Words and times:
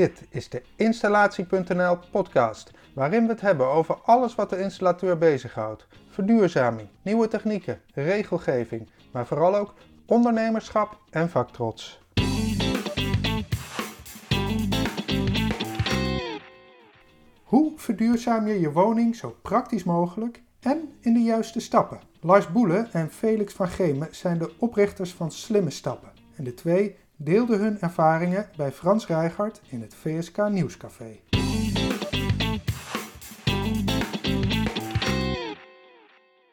Dit 0.00 0.26
is 0.30 0.48
de 0.48 0.62
Installatie.nl 0.76 1.98
podcast, 2.10 2.70
waarin 2.94 3.22
we 3.26 3.32
het 3.32 3.40
hebben 3.40 3.66
over 3.66 3.94
alles 3.94 4.34
wat 4.34 4.50
de 4.50 4.58
installateur 4.58 5.18
bezighoudt. 5.18 5.86
Verduurzaming, 6.08 6.88
nieuwe 7.02 7.28
technieken, 7.28 7.80
regelgeving, 7.94 8.90
maar 9.12 9.26
vooral 9.26 9.56
ook 9.56 9.74
ondernemerschap 10.06 10.98
en 11.10 11.30
vaktrots. 11.30 12.00
Hoe 17.42 17.72
verduurzaam 17.76 18.46
je 18.46 18.60
je 18.60 18.72
woning 18.72 19.16
zo 19.16 19.36
praktisch 19.42 19.84
mogelijk 19.84 20.42
en 20.60 20.92
in 21.00 21.12
de 21.12 21.22
juiste 21.22 21.60
stappen? 21.60 22.00
Lars 22.20 22.52
Boele 22.52 22.88
en 22.92 23.10
Felix 23.10 23.54
van 23.54 23.68
Gemen 23.68 24.08
zijn 24.10 24.38
de 24.38 24.52
oprichters 24.58 25.14
van 25.14 25.30
Slimme 25.30 25.70
Stappen. 25.70 26.10
En 26.36 26.44
de 26.44 26.54
twee 26.54 26.96
deelden 27.22 27.58
hun 27.58 27.80
ervaringen 27.80 28.50
bij 28.56 28.72
Frans 28.72 29.06
Rijgaard 29.06 29.60
in 29.68 29.80
het 29.80 29.94
VSK 29.94 30.36
Nieuwscafé. 30.48 31.20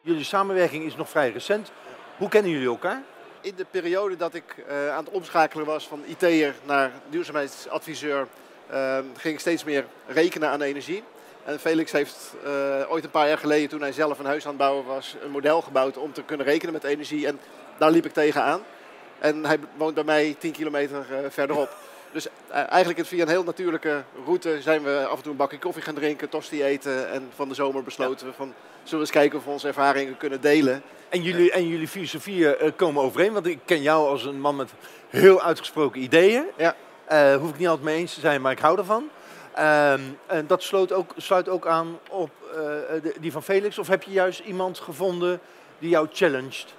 Jullie 0.00 0.24
samenwerking 0.24 0.84
is 0.84 0.96
nog 0.96 1.08
vrij 1.08 1.30
recent. 1.30 1.72
Hoe 2.18 2.28
kennen 2.28 2.50
jullie 2.50 2.68
elkaar? 2.68 3.02
In 3.40 3.52
de 3.56 3.66
periode 3.70 4.16
dat 4.16 4.34
ik 4.34 4.64
uh, 4.68 4.90
aan 4.90 5.04
het 5.04 5.14
omschakelen 5.14 5.66
was 5.66 5.88
van 5.88 6.00
IT'er 6.06 6.54
naar 6.66 6.92
duurzaamheidsadviseur, 7.10 8.26
uh, 8.70 8.98
ging 9.16 9.34
ik 9.34 9.40
steeds 9.40 9.64
meer 9.64 9.86
rekenen 10.06 10.48
aan 10.48 10.62
energie. 10.62 11.02
En 11.44 11.58
Felix 11.58 11.92
heeft 11.92 12.34
uh, 12.44 12.90
ooit 12.90 13.04
een 13.04 13.10
paar 13.10 13.28
jaar 13.28 13.38
geleden, 13.38 13.68
toen 13.68 13.80
hij 13.80 13.92
zelf 13.92 14.18
een 14.18 14.24
huis 14.24 14.44
aan 14.44 14.48
het 14.48 14.58
bouwen 14.58 14.84
was, 14.84 15.16
een 15.22 15.30
model 15.30 15.62
gebouwd 15.62 15.96
om 15.96 16.12
te 16.12 16.22
kunnen 16.22 16.46
rekenen 16.46 16.72
met 16.72 16.84
energie. 16.84 17.26
En 17.26 17.38
daar 17.78 17.90
liep 17.90 18.06
ik 18.06 18.12
tegenaan. 18.12 18.60
En 19.18 19.44
hij 19.44 19.58
woont 19.76 19.94
bij 19.94 20.04
mij 20.04 20.36
10 20.38 20.52
kilometer 20.52 21.06
verderop. 21.28 21.76
Dus 22.12 22.26
eigenlijk 22.50 23.06
via 23.06 23.22
een 23.22 23.28
heel 23.28 23.44
natuurlijke 23.44 24.02
route 24.24 24.62
zijn 24.62 24.82
we 24.82 25.06
af 25.06 25.16
en 25.16 25.22
toe 25.22 25.30
een 25.30 25.38
bakje 25.38 25.58
koffie 25.58 25.82
gaan 25.82 25.94
drinken, 25.94 26.28
tosti 26.28 26.64
eten. 26.64 27.10
En 27.10 27.30
van 27.34 27.48
de 27.48 27.54
zomer 27.54 27.82
besloten 27.82 28.26
we 28.26 28.32
van, 28.32 28.54
zullen 28.82 28.90
we 28.90 28.96
eens 28.96 29.10
kijken 29.10 29.38
of 29.38 29.44
we 29.44 29.50
onze 29.50 29.66
ervaringen 29.66 30.16
kunnen 30.16 30.40
delen. 30.40 30.82
En 31.08 31.22
jullie, 31.22 31.52
en 31.52 31.68
jullie 31.68 31.88
filosofieën 31.88 32.56
komen 32.76 33.02
overeen, 33.02 33.32
want 33.32 33.46
ik 33.46 33.58
ken 33.64 33.82
jou 33.82 34.08
als 34.08 34.24
een 34.24 34.40
man 34.40 34.56
met 34.56 34.70
heel 35.08 35.42
uitgesproken 35.42 36.02
ideeën. 36.02 36.44
Ja. 36.56 36.74
Uh, 37.12 37.36
hoef 37.36 37.50
ik 37.50 37.58
niet 37.58 37.68
altijd 37.68 37.86
mee 37.86 37.96
eens 37.96 38.14
te 38.14 38.20
zijn, 38.20 38.40
maar 38.40 38.52
ik 38.52 38.58
hou 38.58 38.78
ervan. 38.78 39.08
Uh, 39.58 39.92
en 40.26 40.46
dat 40.46 40.62
sluit 40.62 40.92
ook, 40.92 41.12
sluit 41.16 41.48
ook 41.48 41.66
aan 41.66 41.98
op 42.10 42.30
uh, 42.50 42.54
de, 43.02 43.14
die 43.20 43.32
van 43.32 43.42
Felix. 43.42 43.78
Of 43.78 43.88
heb 43.88 44.02
je 44.02 44.10
juist 44.10 44.40
iemand 44.40 44.78
gevonden 44.78 45.40
die 45.78 45.88
jou 45.88 46.08
challenged? 46.12 46.74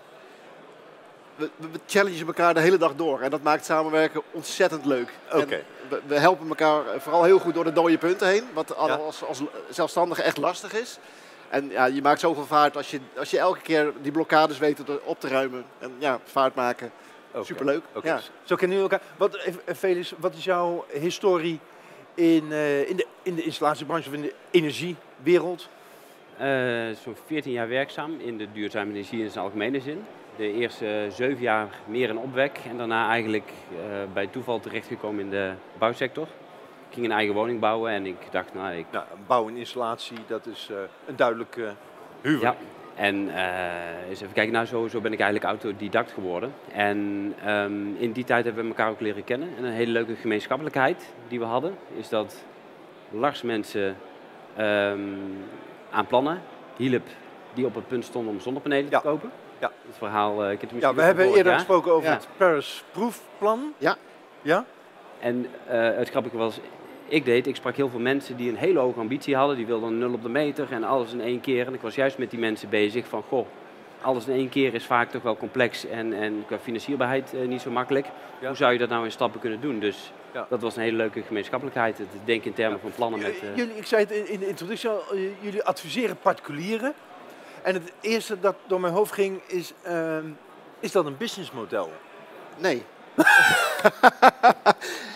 We, 1.40 1.50
we 1.58 1.80
challengen 1.88 2.28
elkaar 2.28 2.54
de 2.54 2.60
hele 2.60 2.78
dag 2.78 2.96
door. 2.96 3.22
En 3.22 3.30
dat 3.30 3.42
maakt 3.42 3.66
samenwerken 3.66 4.22
ontzettend 4.32 4.86
leuk. 4.86 5.10
Oké. 5.34 5.64
We, 5.90 6.02
we, 6.08 6.16
helpen 6.16 6.48
elkaar 6.48 6.84
vooral 6.98 7.24
heel 7.24 7.40
goed 7.40 7.54
door 7.54 7.64
de 7.64 7.74
dode 7.74 7.98
punten 7.98 8.28
heen. 8.28 8.44
Wat 8.54 8.76
als, 8.76 9.24
als 9.24 9.42
zelfstandige 9.70 10.24
echt 10.24 10.38
lastig 10.38 10.74
is. 10.74 11.00
En 11.50 11.70
ja, 11.70 11.86
je 11.86 12.02
maakt 12.02 12.20
zoveel 12.20 12.46
vaart 12.46 12.78
als 12.78 12.92
je, 12.92 13.00
als 13.18 13.32
je 13.32 13.40
elke 13.40 13.62
keer 13.62 13.94
die 14.02 14.12
blokkades 14.12 14.58
weet 14.58 14.80
op 15.04 15.20
te 15.20 15.28
ruimen. 15.28 15.66
En 15.80 15.92
ja, 15.98 16.20
vaart 16.24 16.56
maken. 16.56 16.92
Okay. 17.32 17.44
Superleuk. 17.44 17.84
Okay. 17.94 18.12
Ja. 18.12 18.22
Zo 18.44 18.56
kennen 18.56 18.78
jullie 18.78 18.92
elkaar. 18.92 19.08
Wat, 19.18 19.50
Felix, 19.78 20.14
wat 20.18 20.36
is 20.36 20.44
jouw 20.44 20.86
historie 20.92 21.60
in, 22.14 22.44
uh, 22.50 22.90
in, 22.90 22.96
de, 22.96 23.08
in 23.22 23.36
de 23.36 23.44
installatiebranche 23.44 24.08
of 24.08 24.16
in 24.16 24.22
de 24.22 24.34
energiewereld? 24.52 25.70
Uh, 26.42 26.96
Zo'n 27.04 27.16
14 27.26 27.52
jaar 27.52 27.68
werkzaam 27.68 28.20
in 28.20 28.38
de 28.38 28.48
duurzame 28.52 28.92
energie 28.92 29.24
in 29.24 29.30
zijn 29.30 29.44
algemene 29.44 29.80
zin. 29.80 30.06
De 30.40 30.54
eerste 30.54 31.08
zeven 31.12 31.42
jaar 31.42 31.68
meer 31.86 32.10
in 32.10 32.18
opwek 32.18 32.60
en 32.70 32.78
daarna 32.78 33.10
eigenlijk 33.10 33.52
uh, 33.72 33.80
bij 34.14 34.28
toeval 34.28 34.60
terechtgekomen 34.60 35.20
in 35.20 35.30
de 35.30 35.52
bouwsector. 35.78 36.28
Ik 36.88 36.94
ging 36.94 37.06
een 37.06 37.12
eigen 37.12 37.36
woning 37.36 37.60
bouwen 37.60 37.92
en 37.92 38.06
ik 38.06 38.16
dacht, 38.32 38.54
nou, 38.54 38.76
ik... 38.76 38.86
Nou, 38.92 39.06
bouw 39.28 39.48
en 39.48 39.58
installatie, 39.58 40.18
dat 40.28 40.46
is 40.46 40.70
uh, 40.72 40.78
een 41.06 41.16
duidelijke 41.16 41.74
huwelijk. 42.22 42.58
Ja, 42.60 42.66
en 42.96 43.16
uh, 43.28 44.10
eens 44.10 44.22
even 44.22 44.34
kijken, 44.34 44.54
nou, 44.54 44.66
zo, 44.66 44.88
zo 44.88 45.02
ben 45.02 45.14
ik 45.14 45.20
eigenlijk 45.20 45.50
autodidact 45.50 46.12
geworden. 46.12 46.54
En 46.74 46.98
um, 47.48 47.96
in 47.98 48.12
die 48.12 48.24
tijd 48.24 48.46
hebben 48.46 48.64
we 48.64 48.70
elkaar 48.70 48.90
ook 48.90 49.00
leren 49.00 49.24
kennen. 49.24 49.50
En 49.58 49.64
een 49.64 49.74
hele 49.74 49.92
leuke 49.92 50.16
gemeenschappelijkheid 50.16 51.14
die 51.28 51.40
we 51.40 51.46
hadden, 51.46 51.76
is 51.98 52.10
dat 52.10 52.46
Lars 53.12 53.42
mensen 53.42 53.98
um, 54.60 55.18
aan 55.92 56.08
plannen 56.08 56.42
hielp 56.78 57.08
die 57.54 57.66
op 57.66 57.76
het 57.76 57.88
punt 57.88 58.06
stonden 58.06 58.34
om 58.34 58.40
zonnepanelen 58.40 58.90
ja. 58.90 59.00
te 59.00 59.08
kopen. 59.08 59.32
Ja. 59.60 59.72
Het 59.88 59.98
verhaal, 59.98 60.46
uh, 60.46 60.52
ik 60.52 60.62
heb 60.62 60.70
het 60.70 60.82
ja, 60.82 60.94
we 60.94 61.02
hebben 61.02 61.34
eerder 61.34 61.54
gesproken 61.54 61.92
over 61.92 62.10
Ja. 62.10 62.16
het 62.16 62.28
Paris 62.38 62.84
proefplan. 62.92 63.74
Ja. 63.78 63.98
Ja? 64.42 64.66
En 65.20 65.36
uh, 65.46 65.48
het 65.96 66.10
grappige 66.10 66.38
was, 66.38 66.60
ik 67.08 67.26
deed, 67.26 67.48
ik 67.48 67.56
sprak 67.56 67.76
heel 67.76 67.90
veel 67.90 68.00
mensen 68.00 68.38
die 68.38 68.50
een 68.50 68.56
hele 68.58 68.80
hoge 68.80 69.00
ambitie 69.00 69.36
hadden. 69.36 69.56
Die 69.56 69.66
wilden 69.66 69.98
nul 69.98 70.14
op 70.14 70.22
de 70.24 70.30
meter 70.30 70.68
en 70.72 70.84
alles 70.84 71.14
in 71.14 71.22
één 71.22 71.42
keer. 71.42 71.68
En 71.68 71.74
ik 71.74 71.82
was 71.82 71.96
juist 71.96 72.18
met 72.18 72.30
die 72.30 72.40
mensen 72.40 72.70
bezig 72.70 73.08
van, 73.08 73.24
goh, 73.28 73.46
alles 74.02 74.28
in 74.28 74.34
één 74.34 74.50
keer 74.50 74.74
is 74.74 74.86
vaak 74.86 75.12
toch 75.12 75.22
wel 75.22 75.38
complex 75.38 75.86
en, 75.86 76.14
en 76.14 76.44
qua 76.48 76.60
financierbaarheid 76.60 77.34
uh, 77.34 77.48
niet 77.48 77.62
zo 77.62 77.70
makkelijk. 77.72 78.06
Ja. 78.40 78.48
Hoe 78.48 78.56
zou 78.58 78.74
je 78.74 78.80
dat 78.80 78.90
nou 78.90 79.06
in 79.06 79.12
stappen 79.12 79.40
kunnen 79.40 79.62
doen? 79.62 79.80
Dus 79.80 80.12
Ja. 80.34 80.46
dat 80.50 80.62
was 80.62 80.76
een 80.76 80.82
hele 80.82 80.98
leuke 80.98 81.22
gemeenschappelijkheid. 81.22 81.98
Het 81.98 82.08
denken 82.26 82.48
in 82.48 82.54
termen 82.54 82.80
van 82.80 82.92
plannen 82.96 83.20
met... 83.20 83.34
uh, 83.44 83.56
Jullie, 83.56 83.76
ik 83.78 83.86
zei 83.86 84.02
het 84.02 84.12
in, 84.12 84.40
de 84.40 84.48
introductie 84.48 84.90
al, 84.90 85.04
jullie 85.40 85.64
adviseren 85.64 86.18
particulieren. 86.22 86.94
En 87.62 87.74
het 87.74 87.92
eerste 88.02 88.40
dat 88.40 88.56
door 88.68 88.80
mijn 88.80 88.94
hoofd 88.94 89.14
ging 89.14 89.42
is, 89.48 89.74
ehm, 89.82 90.26
is 90.80 90.92
dat 90.92 91.06
een 91.06 91.18
businessmodel? 91.18 91.92
Nee. 92.58 92.86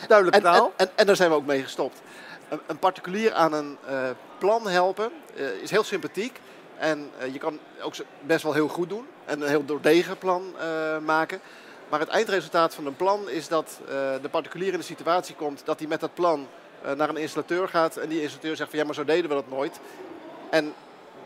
Duidelijk 0.07 0.37
En, 0.37 0.43
taal. 0.43 0.73
en, 0.75 0.87
en, 0.87 0.91
en 0.95 1.05
daar 1.05 1.15
zijn 1.15 1.29
we 1.29 1.35
ook 1.35 1.45
mee 1.45 1.63
gestopt. 1.63 2.01
Een, 2.49 2.59
een 2.65 2.79
particulier 2.79 3.33
aan 3.33 3.53
een 3.53 3.77
uh, 3.89 4.09
plan 4.37 4.67
helpen 4.67 5.11
uh, 5.35 5.49
is 5.49 5.71
heel 5.71 5.83
sympathiek. 5.83 6.39
En 6.77 7.11
uh, 7.21 7.33
je 7.33 7.39
kan 7.39 7.59
ook 7.81 7.93
best 8.21 8.43
wel 8.43 8.53
heel 8.53 8.67
goed 8.67 8.89
doen. 8.89 9.07
En 9.25 9.41
een 9.41 9.47
heel 9.47 9.65
doordegen 9.65 10.17
plan 10.17 10.55
maken. 11.05 11.39
Maar 11.89 11.99
het 11.99 12.09
eindresultaat 12.09 12.75
van 12.75 12.85
een 12.85 12.95
plan 12.95 13.29
is 13.29 13.47
dat 13.47 13.79
de 14.21 14.29
particulier 14.31 14.73
in 14.73 14.79
de 14.79 14.85
situatie 14.85 15.35
komt 15.35 15.61
dat 15.65 15.79
hij 15.79 15.87
met 15.87 15.99
dat 15.99 16.13
plan 16.13 16.47
naar 16.95 17.09
een 17.09 17.17
installateur 17.17 17.67
gaat. 17.67 17.97
En 17.97 18.09
die 18.09 18.21
installateur 18.21 18.55
zegt 18.55 18.69
van 18.69 18.79
ja, 18.79 18.85
maar 18.85 18.93
zo 18.93 19.05
deden 19.05 19.29
we 19.29 19.35
dat 19.35 19.49
nooit. 19.49 19.79
En 20.49 20.73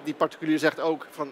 die 0.07 0.15
particulier 0.15 0.59
zegt 0.59 0.79
ook 0.79 1.07
van... 1.09 1.31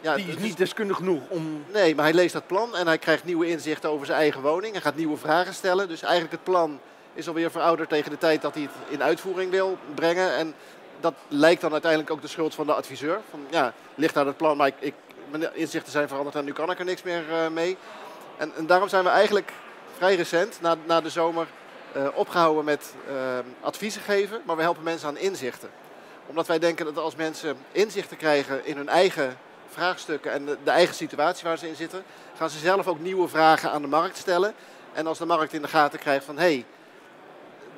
Ja, 0.00 0.14
Die 0.14 0.26
is 0.26 0.38
niet 0.38 0.56
deskundig 0.56 0.96
genoeg 0.96 1.22
om... 1.28 1.64
Nee, 1.72 1.94
maar 1.94 2.04
hij 2.04 2.14
leest 2.14 2.32
dat 2.32 2.46
plan 2.46 2.76
en 2.76 2.86
hij 2.86 2.98
krijgt 2.98 3.24
nieuwe 3.24 3.48
inzichten 3.48 3.90
over 3.90 4.06
zijn 4.06 4.18
eigen 4.18 4.42
woning. 4.42 4.72
Hij 4.72 4.82
gaat 4.82 4.96
nieuwe 4.96 5.16
vragen 5.16 5.54
stellen. 5.54 5.88
Dus 5.88 6.02
eigenlijk 6.02 6.32
het 6.32 6.44
plan 6.44 6.80
is 7.14 7.28
alweer 7.28 7.50
verouderd 7.50 7.88
tegen 7.88 8.10
de 8.10 8.18
tijd 8.18 8.42
dat 8.42 8.54
hij 8.54 8.62
het 8.62 8.72
in 8.88 9.02
uitvoering 9.02 9.50
wil 9.50 9.78
brengen. 9.94 10.36
En 10.36 10.54
dat 11.00 11.14
lijkt 11.28 11.60
dan 11.60 11.72
uiteindelijk 11.72 12.10
ook 12.10 12.22
de 12.22 12.28
schuld 12.28 12.54
van 12.54 12.66
de 12.66 12.74
adviseur. 12.74 13.20
Van 13.30 13.40
ja, 13.50 13.72
ligt 13.94 14.16
aan 14.16 14.26
het 14.26 14.36
plan, 14.36 14.56
maar 14.56 14.66
ik, 14.66 14.74
ik, 14.78 14.94
mijn 15.30 15.54
inzichten 15.54 15.92
zijn 15.92 16.08
veranderd 16.08 16.36
en 16.36 16.44
nu 16.44 16.52
kan 16.52 16.70
ik 16.70 16.78
er 16.78 16.84
niks 16.84 17.02
meer 17.02 17.22
uh, 17.30 17.48
mee. 17.48 17.76
En, 18.36 18.52
en, 18.56 18.66
daarom 18.66 18.88
zijn 18.88 19.04
we 19.04 19.10
eigenlijk 19.10 19.52
vrij 19.96 20.16
recent, 20.16 20.58
na, 20.60 20.76
na 20.86 21.00
de 21.00 21.10
zomer, 21.10 21.46
uh, 21.96 22.08
opgehouden 22.14 22.64
met 22.64 22.94
uh, 23.10 23.14
adviezen 23.60 24.02
geven. 24.02 24.40
Maar 24.44 24.56
we 24.56 24.62
helpen 24.62 24.82
mensen 24.82 25.08
aan 25.08 25.18
inzichten. 25.18 25.70
Omdat 26.26 26.46
wij 26.46 26.58
denken 26.58 26.84
dat 26.84 26.98
als 26.98 27.16
mensen 27.16 27.56
inzichten 27.72 28.16
krijgen 28.16 28.66
in 28.66 28.76
hun 28.76 28.88
eigen 28.88 29.38
vraagstukken 29.68 30.32
en 30.32 30.44
de, 30.44 30.70
eigen 30.70 30.94
situatie 30.94 31.48
waar 31.48 31.58
ze 31.58 31.68
in 31.68 31.76
zitten, 31.76 32.02
gaan 32.36 32.50
ze 32.50 32.58
zelf 32.58 32.86
ook 32.86 33.00
nieuwe 33.00 33.28
vragen 33.28 33.70
aan 33.70 33.82
de 33.82 33.88
markt 33.88 34.16
stellen. 34.16 34.54
En 34.92 35.06
als 35.06 35.18
de 35.18 35.26
markt 35.26 35.52
in 35.52 35.62
de 35.62 35.68
gaten 35.68 35.98
krijgt 35.98 36.24
van 36.24 36.38
hé, 36.38 36.42
hey, 36.42 36.66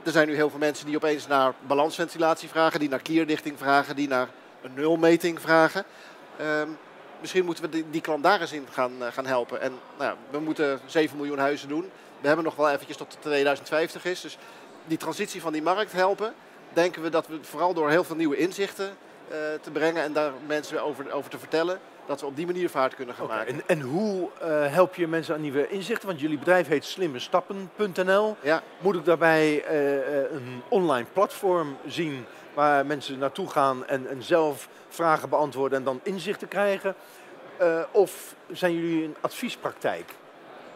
er 0.03 0.13
zijn 0.13 0.29
nu 0.29 0.35
heel 0.35 0.51
veel 0.51 0.59
mensen 0.59 0.87
die 0.87 0.97
opeens 0.97 1.27
naar 1.27 1.55
balansventilatie 1.67 2.49
vragen, 2.49 2.81
die 2.81 2.89
naar 2.89 3.03
kierdichting 3.03 3.59
vragen, 3.59 3.97
die 3.97 4.09
naar 4.09 4.29
een 4.63 4.75
nulmeting 4.75 5.41
vragen. 5.41 5.85
Um, 6.41 6.79
misschien 7.21 7.45
moeten 7.45 7.71
we 7.71 7.91
die, 7.91 8.01
klant 8.01 8.23
daar 8.23 8.41
eens 8.41 8.53
in 8.53 8.67
gaan, 8.71 8.93
uh, 8.99 9.07
gaan 9.13 9.27
helpen. 9.27 9.61
En 9.61 9.73
nou, 9.99 10.17
we 10.31 10.39
moeten 10.39 10.81
7 10.87 11.17
miljoen 11.17 11.39
huizen 11.39 11.69
doen. 11.69 11.91
We 12.21 12.27
hebben 12.27 12.45
nog 12.45 12.57
wel 12.57 12.71
eventjes 12.71 12.97
tot 12.97 13.17
2050 13.21 14.05
is. 14.05 14.21
Dus 14.21 14.39
die 14.85 14.99
transitie 14.99 15.41
van 15.41 15.53
die 15.53 15.63
markt 15.63 15.93
helpen, 15.93 16.35
denken 16.81 17.03
we 17.03 17.09
dat 17.09 17.27
we 17.27 17.39
vooral 17.43 17.75
door 17.75 17.91
heel 17.91 18.05
veel 18.05 18.17
nieuwe 18.17 18.37
inzichten 18.37 18.87
uh, 18.87 19.37
te 19.61 19.71
brengen 19.71 20.03
en 20.03 20.13
daar 20.13 20.33
mensen 20.47 20.83
over, 20.83 21.13
over 21.13 21.31
te 21.31 21.39
vertellen, 21.39 21.79
dat 22.07 22.21
we 22.21 22.27
op 22.27 22.37
die 22.37 22.47
manier 22.47 22.71
vaart 22.71 22.95
kunnen 22.95 23.15
gaan 23.15 23.25
okay, 23.25 23.37
maken. 23.37 23.55
En, 23.55 23.63
en 23.67 23.81
hoe 23.81 24.29
uh, 24.43 24.49
help 24.73 24.95
je 24.95 25.07
mensen 25.07 25.35
aan 25.35 25.41
nieuwe 25.41 25.69
inzichten? 25.69 26.07
Want 26.09 26.21
jullie 26.21 26.39
bedrijf 26.39 26.69
heet 26.69 26.85
slimmestappen.nl. 26.85 28.37
Ja. 28.41 28.63
Moet 28.81 28.95
ik 28.95 29.05
daarbij 29.05 29.65
uh, 29.65 30.33
een 30.33 30.63
online 30.69 31.07
platform 31.13 31.77
zien 31.87 32.25
waar 32.55 32.87
mensen 32.87 33.19
naartoe 33.19 33.49
gaan 33.49 33.87
en, 33.87 34.09
en 34.09 34.23
zelf 34.23 34.69
vragen 34.89 35.29
beantwoorden 35.29 35.79
en 35.79 35.85
dan 35.85 36.01
inzichten 36.03 36.49
krijgen? 36.49 36.95
Of 37.91 38.35
zijn 38.53 38.75
jullie 38.75 39.05
een 39.05 39.17
adviespraktijk? 39.21 40.11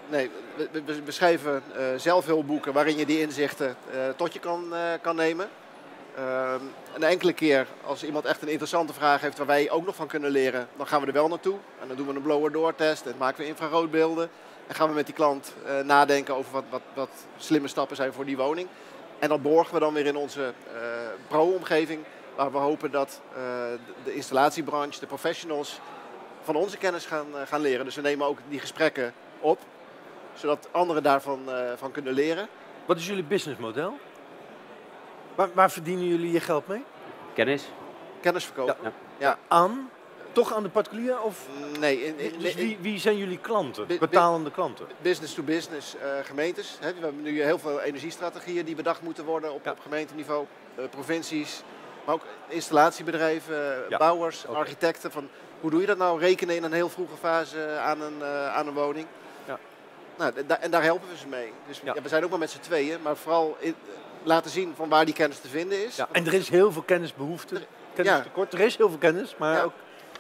Nee, 0.08 0.30
we, 0.56 0.68
we, 0.72 1.02
we 1.02 1.10
schrijven 1.10 1.62
uh, 1.76 1.84
zelfhulpboeken 1.96 2.72
waarin 2.72 2.96
je 2.96 3.06
die 3.06 3.20
inzichten 3.20 3.76
tot 4.16 4.32
je 4.32 4.38
kan, 4.38 4.74
kan 5.02 5.16
nemen. 5.16 5.48
Uh, 6.18 6.54
een 6.94 7.02
enkele 7.02 7.32
keer, 7.32 7.66
als 7.84 8.04
iemand 8.04 8.24
echt 8.24 8.42
een 8.42 8.48
interessante 8.48 8.92
vraag 8.92 9.20
heeft 9.20 9.38
waar 9.38 9.46
wij 9.46 9.70
ook 9.70 9.86
nog 9.86 9.94
van 9.94 10.06
kunnen 10.06 10.30
leren, 10.30 10.68
dan 10.76 10.86
gaan 10.86 11.00
we 11.00 11.06
er 11.06 11.12
wel 11.12 11.28
naartoe. 11.28 11.56
En 11.80 11.88
dan 11.88 11.96
doen 11.96 12.06
we 12.06 12.14
een 12.14 12.22
blower-door 12.22 12.74
test 12.74 13.06
en 13.06 13.14
maken 13.18 13.40
we 13.42 13.46
infraroodbeelden. 13.46 14.30
En 14.66 14.74
gaan 14.74 14.88
we 14.88 14.94
met 14.94 15.06
die 15.06 15.14
klant 15.14 15.54
nadenken 15.84 16.34
over 16.34 16.52
wat, 16.52 16.64
wat, 16.70 16.82
wat 16.94 17.08
slimme 17.36 17.68
stappen 17.68 17.96
zijn 17.96 18.12
voor 18.12 18.24
die 18.24 18.36
woning. 18.36 18.68
En 19.18 19.28
dat 19.28 19.42
borgen 19.42 19.74
we 19.74 19.80
dan 19.80 19.94
weer 19.94 20.06
in 20.06 20.16
onze 20.16 20.42
eh, 20.74 20.80
pro-omgeving, 21.28 22.04
waar 22.36 22.52
we 22.52 22.58
hopen 22.58 22.90
dat 22.90 23.20
eh, 23.34 23.42
de- 24.04 24.14
installatiebranche, 24.14 25.00
de 25.00 25.06
professionals, 25.06 25.80
van 26.42 26.56
onze 26.56 26.76
kennis 26.76 27.06
gaan, 27.06 27.26
eh, 27.34 27.40
gaan 27.46 27.60
leren. 27.60 27.84
Dus 27.84 27.94
we 27.94 28.00
nemen 28.00 28.26
ook 28.26 28.38
die 28.48 28.60
gesprekken 28.60 29.14
op, 29.40 29.58
zodat 30.34 30.68
anderen 30.70 31.02
daarvan 31.02 31.40
eh, 31.52 31.72
van 31.76 31.90
kunnen 31.90 32.12
leren. 32.12 32.48
Wat 32.86 32.96
is 32.96 33.06
jullie 33.06 33.24
businessmodel? 33.24 33.98
Waar, 35.34 35.48
waar 35.54 35.70
verdienen 35.70 36.06
jullie 36.08 36.32
je 36.32 36.40
geld 36.40 36.66
mee? 36.66 36.84
Kennis. 37.34 37.64
Kennis 38.20 38.44
verkopen. 38.44 38.92
Ja. 39.18 39.38
Aan? 39.48 39.90
Toch 40.32 40.54
aan 40.54 40.62
de 40.62 40.68
particulier? 40.68 41.20
Of 41.20 41.46
Nee, 41.80 42.04
in, 42.04 42.18
in- 42.18 42.38
dus 42.38 42.54
wie, 42.54 42.78
wie 42.80 42.98
zijn 42.98 43.16
jullie 43.16 43.38
klanten? 43.38 43.86
Betalende 43.86 44.50
klanten? 44.50 44.86
business 45.00 45.34
to 45.34 45.42
business 45.42 45.96
eh, 45.96 46.08
gemeentes. 46.22 46.76
Hè. 46.80 46.94
We 46.94 47.00
hebben 47.00 47.22
nu 47.22 47.42
heel 47.42 47.58
veel 47.58 47.80
energiestrategieën 47.80 48.64
die 48.64 48.74
bedacht 48.74 49.02
moeten 49.02 49.24
worden 49.24 49.52
op, 49.52 49.64
Ja. 49.64 49.70
op 49.70 49.80
gemeenteniveau, 49.80 50.46
eh, 50.74 50.84
provincies, 50.90 51.62
maar 52.04 52.14
ook 52.14 52.22
installatiebedrijven, 52.48 53.82
eh, 53.84 53.88
Ja. 53.88 53.98
bouwers, 53.98 54.46
architecten. 54.46 55.10
Van, 55.12 55.28
hoe 55.60 55.70
doe 55.70 55.80
je 55.80 55.86
dat 55.86 55.98
nou? 55.98 56.20
Rekenen 56.20 56.56
in 56.56 56.62
een 56.64 56.72
heel 56.72 56.88
vroege 56.88 57.16
fase 57.16 57.78
aan 57.78 58.00
een, 58.00 58.24
aan 58.24 58.66
een 58.66 58.74
woning. 58.74 59.06
Ja. 59.46 59.58
Nou, 60.18 60.32
en 60.60 60.70
daar 60.70 60.82
helpen 60.82 61.08
we 61.08 61.16
ze 61.16 61.26
mee. 61.26 61.52
Dus 61.66 61.80
Ja. 61.84 61.94
ja, 61.94 62.02
we 62.02 62.08
zijn 62.08 62.24
ook 62.24 62.30
maar 62.30 62.38
met 62.38 62.50
z'n 62.50 62.60
tweeën, 62.60 63.02
maar 63.02 63.16
vooral 63.16 63.56
in- 63.58 63.74
laten 64.22 64.50
zien 64.50 64.72
van 64.76 64.88
waar 64.88 65.04
die 65.04 65.14
kennis 65.14 65.38
te 65.38 65.48
vinden 65.48 65.84
is. 65.86 65.96
Ja, 65.96 66.08
en 66.12 66.26
er 66.26 66.34
is 66.34 66.48
heel 66.48 66.72
veel 66.72 66.82
kennisbehoefte. 66.82 67.60
Kennistekort. 67.94 68.52
Er 68.52 68.60
is 68.60 68.76
heel 68.76 68.88
veel 68.88 68.98
kennis, 68.98 69.34
maar 69.38 69.56
Ja. 69.56 69.62
ook 69.62 69.72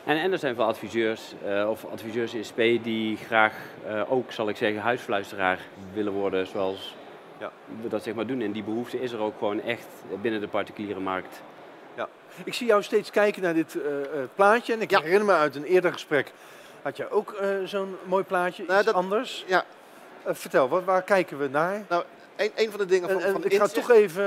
En, 0.04 0.16
en 0.20 0.32
er 0.32 0.38
zijn 0.38 0.54
veel 0.54 0.64
adviseurs 0.64 1.34
eh, 1.44 1.68
of 1.70 1.84
adviseurs 1.84 2.34
in 2.34 2.44
SP 2.50 2.60
die 2.82 3.16
graag 3.16 3.52
eh, 3.86 4.12
ook, 4.12 4.32
zal 4.32 4.48
ik 4.48 4.56
zeggen, 4.56 4.80
huisfluisteraar 4.82 5.58
willen 5.92 6.12
worden, 6.12 6.46
zoals 6.46 6.96
Ja. 7.38 7.50
we 7.82 7.88
dat 7.88 8.02
zeg 8.02 8.14
maar 8.14 8.26
doen. 8.26 8.40
En 8.40 8.52
die 8.52 8.62
behoefte 8.62 9.00
is 9.00 9.12
er 9.12 9.20
ook 9.20 9.34
gewoon 9.38 9.62
echt 9.62 9.86
binnen 10.22 10.40
de 10.40 10.48
particuliere 10.48 11.00
markt. 11.00 11.40
Ik 12.44 12.54
zie 12.54 12.66
jou 12.66 12.82
steeds 12.82 13.10
kijken 13.10 13.42
naar 13.42 13.54
dit 13.54 13.74
eh, 13.82 14.02
eh, 14.02 14.28
plaatje. 14.34 14.72
En 14.72 14.80
ik 14.80 14.90
Ja. 14.90 15.00
herinner 15.00 15.24
me 15.26 15.32
uit 15.32 15.54
een 15.54 15.64
eerder 15.64 15.92
gesprek. 15.92 16.32
Had 16.82 16.96
je 16.96 17.10
ook 17.10 17.32
eh, 17.32 17.48
zo'n 17.64 17.96
mooi 18.04 18.24
plaatje? 18.24 18.64
Nou, 18.66 18.76
iets 18.76 18.86
dat- 18.86 18.94
anders? 18.94 19.44
Ja. 19.46 19.64
Vertel, 20.26 20.68
wat, 20.68 20.84
waar 20.84 21.02
kijken 21.02 21.38
we 21.38 21.48
naar? 21.48 21.84
Een, 22.44 22.52
een 22.64 22.70
van 22.70 22.78
de 22.80 22.86
dingen 22.86 23.08
En, 23.08 23.14
van, 23.14 23.24
en 23.24 23.32
van 23.32 23.44
ik 23.44 23.54
ga 23.54 23.66
toch 23.66 23.90
even... 23.90 24.22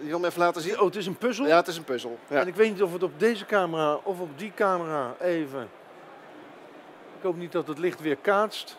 Je 0.00 0.04
wil 0.04 0.14
hem 0.16 0.24
even 0.24 0.40
laten 0.40 0.62
zien? 0.62 0.78
oh, 0.78 0.84
het 0.84 0.96
is 0.96 1.06
een 1.06 1.16
puzzel. 1.16 1.46
Ja, 1.46 1.56
het 1.56 1.66
is 1.68 1.76
een 1.76 1.84
puzzel. 1.84 2.18
Ja. 2.28 2.40
En 2.40 2.46
ik 2.46 2.54
weet 2.54 2.70
niet 2.72 2.82
of 2.82 2.92
het 2.92 3.02
op 3.02 3.12
deze 3.16 3.46
camera 3.46 3.94
of 4.02 4.20
op 4.20 4.38
die 4.38 4.52
camera 4.54 5.14
even... 5.20 5.68
Ik 7.16 7.24
hoop 7.24 7.36
niet 7.36 7.52
dat 7.52 7.66
het 7.68 7.78
licht 7.78 8.00
weer 8.00 8.16
kaatst. 8.16 8.76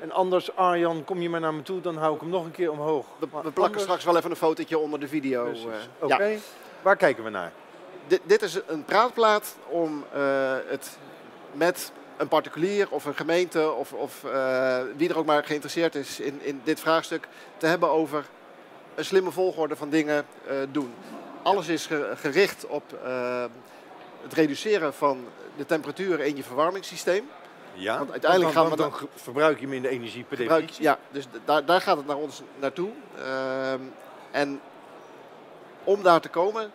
En 0.00 0.12
anders, 0.12 0.56
Arjan, 0.56 1.04
kom 1.04 1.20
je 1.20 1.28
maar 1.30 1.40
naar 1.40 1.54
me 1.54 1.62
toe, 1.62 1.80
dan 1.80 1.96
hou 1.96 2.14
ik 2.14 2.20
hem 2.20 2.28
nog 2.30 2.44
een 2.44 2.50
keer 2.50 2.70
omhoog. 2.70 3.06
We, 3.18 3.26
plakken 3.26 3.62
anders- 3.62 3.82
straks 3.82 4.04
wel 4.04 4.16
even 4.16 4.30
een 4.30 4.36
fotootje 4.36 4.78
onder 4.78 5.00
de 5.00 5.08
video. 5.08 5.46
Eh. 5.46 5.54
Oké, 5.98 6.24
Ja. 6.24 6.38
waar 6.82 6.96
kijken 6.96 7.24
we 7.24 7.30
naar? 7.30 7.52
Dit, 8.06 8.20
dit 8.24 8.42
is 8.42 8.60
een 8.66 8.84
praatplaat 8.84 9.56
om 9.68 10.04
eh, 10.12 10.20
het 10.66 10.98
met 11.52 11.92
een 12.18 12.28
particulier 12.28 12.86
of 12.90 13.04
een 13.04 13.14
gemeente 13.16 13.70
of, 13.72 13.92
of 13.92 14.24
eh, 14.24 14.78
wie 14.96 15.08
er 15.08 15.18
ook 15.18 15.26
maar 15.26 15.44
geïnteresseerd 15.44 15.94
is 15.94 16.20
in, 16.20 16.40
in 16.42 16.60
dit 16.64 16.80
vraagstuk 16.80 17.28
te 17.56 17.66
hebben 17.66 17.88
over 17.90 18.24
een 18.94 19.04
slimme 19.04 19.30
volgorde 19.30 19.76
van 19.76 19.90
dingen 19.90 20.26
eh, 20.46 20.54
doen. 20.70 20.94
Alles 21.42 21.68
is 21.68 21.86
ge- 21.86 22.12
gericht 22.16 22.66
op 22.66 22.82
eh, 23.04 23.44
het 24.22 24.32
reduceren 24.32 24.94
van 24.94 25.24
de 25.56 25.66
temperatuur 25.66 26.20
in 26.20 26.36
je 26.36 26.42
verwarmingssysteem. 26.42 27.28
Ja, 27.74 27.98
Want 27.98 28.10
uiteindelijk 28.10 28.52
dan, 28.54 28.62
gaan 28.62 28.70
we 28.72 28.76
dan, 28.82 28.90
dan 28.90 29.08
verbruik 29.14 29.60
je 29.60 29.68
minder 29.68 29.90
energie 29.90 30.24
per 30.24 30.36
definitie. 30.36 30.82
ja, 30.82 30.98
dus 31.10 31.26
daar, 31.44 31.64
daar 31.64 31.80
gaat 31.80 31.96
het 31.96 32.06
naar 32.06 32.16
ons 32.16 32.42
naartoe. 32.58 32.90
Ehm, 33.18 33.80
en 34.30 34.60
om 35.84 36.02
daar 36.02 36.20
te 36.20 36.28
komen 36.28 36.70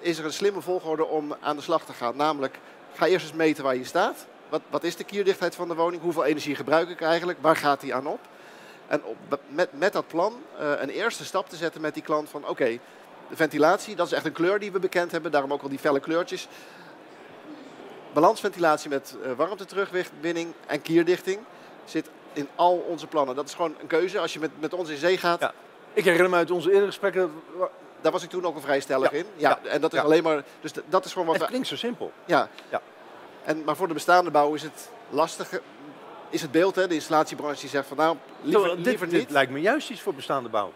is 0.00 0.18
er 0.18 0.24
een 0.24 0.32
slimme 0.32 0.60
volgorde 0.60 1.06
om 1.06 1.36
aan 1.40 1.56
de 1.56 1.62
slag 1.62 1.84
te 1.84 1.92
gaan. 1.92 2.16
Namelijk, 2.16 2.58
ga 2.98 3.06
eerst 3.06 3.26
eens 3.26 3.36
meten 3.36 3.64
waar 3.64 3.76
je 3.76 3.84
staat. 3.84 4.26
Wat, 4.48 4.60
wat 4.70 4.84
is 4.84 4.96
de 4.96 5.04
kierdichtheid 5.04 5.54
van 5.54 5.68
de 5.68 5.74
woning? 5.74 6.02
Hoeveel 6.02 6.24
energie 6.24 6.54
gebruik 6.54 6.88
ik 6.88 7.00
eigenlijk? 7.00 7.38
Waar 7.40 7.56
gaat 7.56 7.80
die 7.80 7.94
aan 7.94 8.06
op? 8.06 8.20
En 8.86 9.04
op, 9.04 9.16
met, 9.48 9.68
met 9.72 9.92
dat 9.92 10.06
plan 10.06 10.42
eh, 10.58 10.72
een 10.76 10.88
eerste 10.88 11.24
stap 11.24 11.48
te 11.48 11.56
zetten 11.56 11.80
met 11.80 11.94
die 11.94 12.02
klant 12.02 12.28
van 12.28 12.48
oké, 12.48 12.78
de 13.28 13.36
ventilatie, 13.36 13.96
dat 13.96 14.06
is 14.06 14.12
echt 14.12 14.24
een 14.24 14.32
kleur 14.32 14.58
die 14.58 14.72
we 14.72 14.78
bekend 14.78 15.10
hebben. 15.10 15.30
Daarom 15.30 15.52
ook 15.52 15.62
al 15.62 15.68
die 15.68 15.78
felle 15.78 16.00
kleurtjes. 16.00 16.48
Balansventilatie 18.12 18.90
met 18.90 19.16
eh, 19.22 19.32
warmteterugwinning 19.32 20.52
en 20.66 20.82
kierdichting 20.82 21.38
zit 21.84 22.08
in 22.32 22.48
al 22.54 22.84
onze 22.88 23.06
plannen. 23.06 23.34
Dat 23.34 23.48
is 23.48 23.54
gewoon 23.54 23.74
een 23.80 23.86
keuze. 23.86 24.18
Als 24.18 24.32
je 24.32 24.40
met, 24.40 24.50
met 24.60 24.74
ons 24.74 24.88
in 24.88 24.96
zee 24.96 25.18
gaat, 25.18 25.40
Ja. 25.40 25.52
Ik 25.92 26.04
herinner 26.04 26.30
me 26.30 26.36
uit 26.36 26.50
onze 26.50 26.68
eerdere 26.68 26.86
gesprekken, 26.86 27.32
daar 28.00 28.12
was 28.12 28.22
ik 28.22 28.30
toen 28.30 28.44
ook 28.46 28.54
een 28.54 28.60
vrij 28.62 28.80
stellig 28.80 29.10
Ja. 29.10 29.16
in. 29.16 29.26
Ja, 29.36 29.58
en 29.64 29.80
dat 29.80 29.92
is 29.94 30.00
alleen 30.00 30.22
maar. 30.22 30.42
Dus 30.60 30.72
dat 30.88 31.04
is 31.04 31.12
gewoon 31.12 31.26
wat 31.26 31.34
het 31.36 31.44
we. 31.44 31.50
klinkt 31.50 31.68
zo 31.68 31.76
simpel. 31.76 32.12
Ja. 32.24 32.48
Ja. 32.70 32.80
En, 33.44 33.64
maar 33.64 33.76
voor 33.76 33.88
de 33.88 33.94
bestaande 33.94 34.30
bouw 34.30 34.54
is 34.54 34.62
het 34.62 34.90
lastig. 35.10 35.50
Is 36.30 36.42
het 36.42 36.50
beeld, 36.50 36.74
hè? 36.74 36.86
de 36.88 36.94
installatiebranche 36.94 37.60
die 37.60 37.68
zegt 37.70 37.86
van 37.88 37.96
nou, 37.96 38.16
liever, 38.42 38.76
dit, 38.76 38.86
liever 38.86 39.08
dit 39.08 39.18
niet. 39.18 39.30
lijkt 39.30 39.52
me 39.52 39.60
juist 39.60 39.90
iets 39.90 40.00
voor 40.00 40.14
bestaande 40.14 40.48
bouw. 40.48 40.72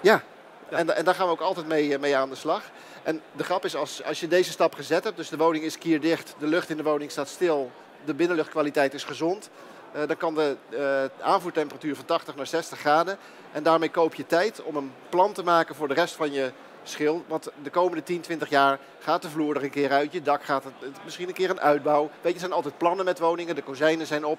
Ja, 0.00 0.22
Ja. 0.70 0.76
En, 0.76 0.96
en 0.96 1.04
daar 1.04 1.14
gaan 1.14 1.26
we 1.26 1.32
ook 1.32 1.40
altijd 1.40 1.66
mee, 1.66 1.94
eh, 1.94 2.00
mee 2.00 2.16
aan 2.16 2.28
de 2.28 2.34
slag. 2.34 2.62
En 3.02 3.22
de 3.32 3.44
grap 3.44 3.64
is, 3.64 3.76
als, 3.76 4.04
als 4.04 4.20
je 4.20 4.28
deze 4.28 4.50
stap 4.50 4.74
gezet 4.74 5.04
hebt, 5.04 5.16
dus 5.16 5.28
de 5.28 5.36
woning 5.36 5.64
is 5.64 5.78
kierdicht, 5.78 6.34
de 6.38 6.46
lucht 6.46 6.68
in 6.70 6.76
de 6.76 6.82
woning 6.82 7.10
staat 7.10 7.28
stil, 7.28 7.70
de 8.04 8.14
binnenluchtkwaliteit 8.14 8.94
is 8.94 9.04
gezond, 9.04 9.50
eh, 9.54 9.79
dan 9.92 10.16
kan 10.16 10.34
de 10.34 10.56
eh, 10.70 11.24
aanvoertemperatuur 11.26 11.96
van 11.96 12.04
80 12.04 12.36
naar 12.36 12.46
60 12.46 12.78
graden. 12.78 13.18
En 13.52 13.62
daarmee 13.62 13.90
koop 13.90 14.14
je 14.14 14.26
tijd 14.26 14.62
om 14.62 14.76
een 14.76 14.92
plan 15.08 15.32
te 15.32 15.42
maken 15.42 15.74
voor 15.74 15.88
de 15.88 15.94
rest 15.94 16.14
van 16.14 16.32
je 16.32 16.52
schil. 16.82 17.24
Want 17.28 17.50
de 17.62 17.70
komende 17.70 18.02
10, 18.02 18.20
20 18.20 18.48
jaar 18.48 18.78
gaat 18.98 19.22
de 19.22 19.28
vloer 19.28 19.56
er 19.56 19.62
een 19.62 19.70
keer 19.70 19.90
uit, 19.90 20.12
je 20.12 20.22
dak 20.22 20.44
gaat 20.44 20.64
het, 20.64 21.04
misschien 21.04 21.28
een 21.28 21.34
keer 21.34 21.50
een 21.50 21.60
uitbouw. 21.60 22.02
Weet 22.02 22.12
je, 22.22 22.32
er 22.32 22.38
zijn 22.38 22.52
altijd 22.52 22.78
plannen 22.78 23.04
met 23.04 23.18
woningen, 23.18 23.54
de 23.54 23.62
kozijnen 23.62 24.06
zijn 24.06 24.24
op. 24.24 24.38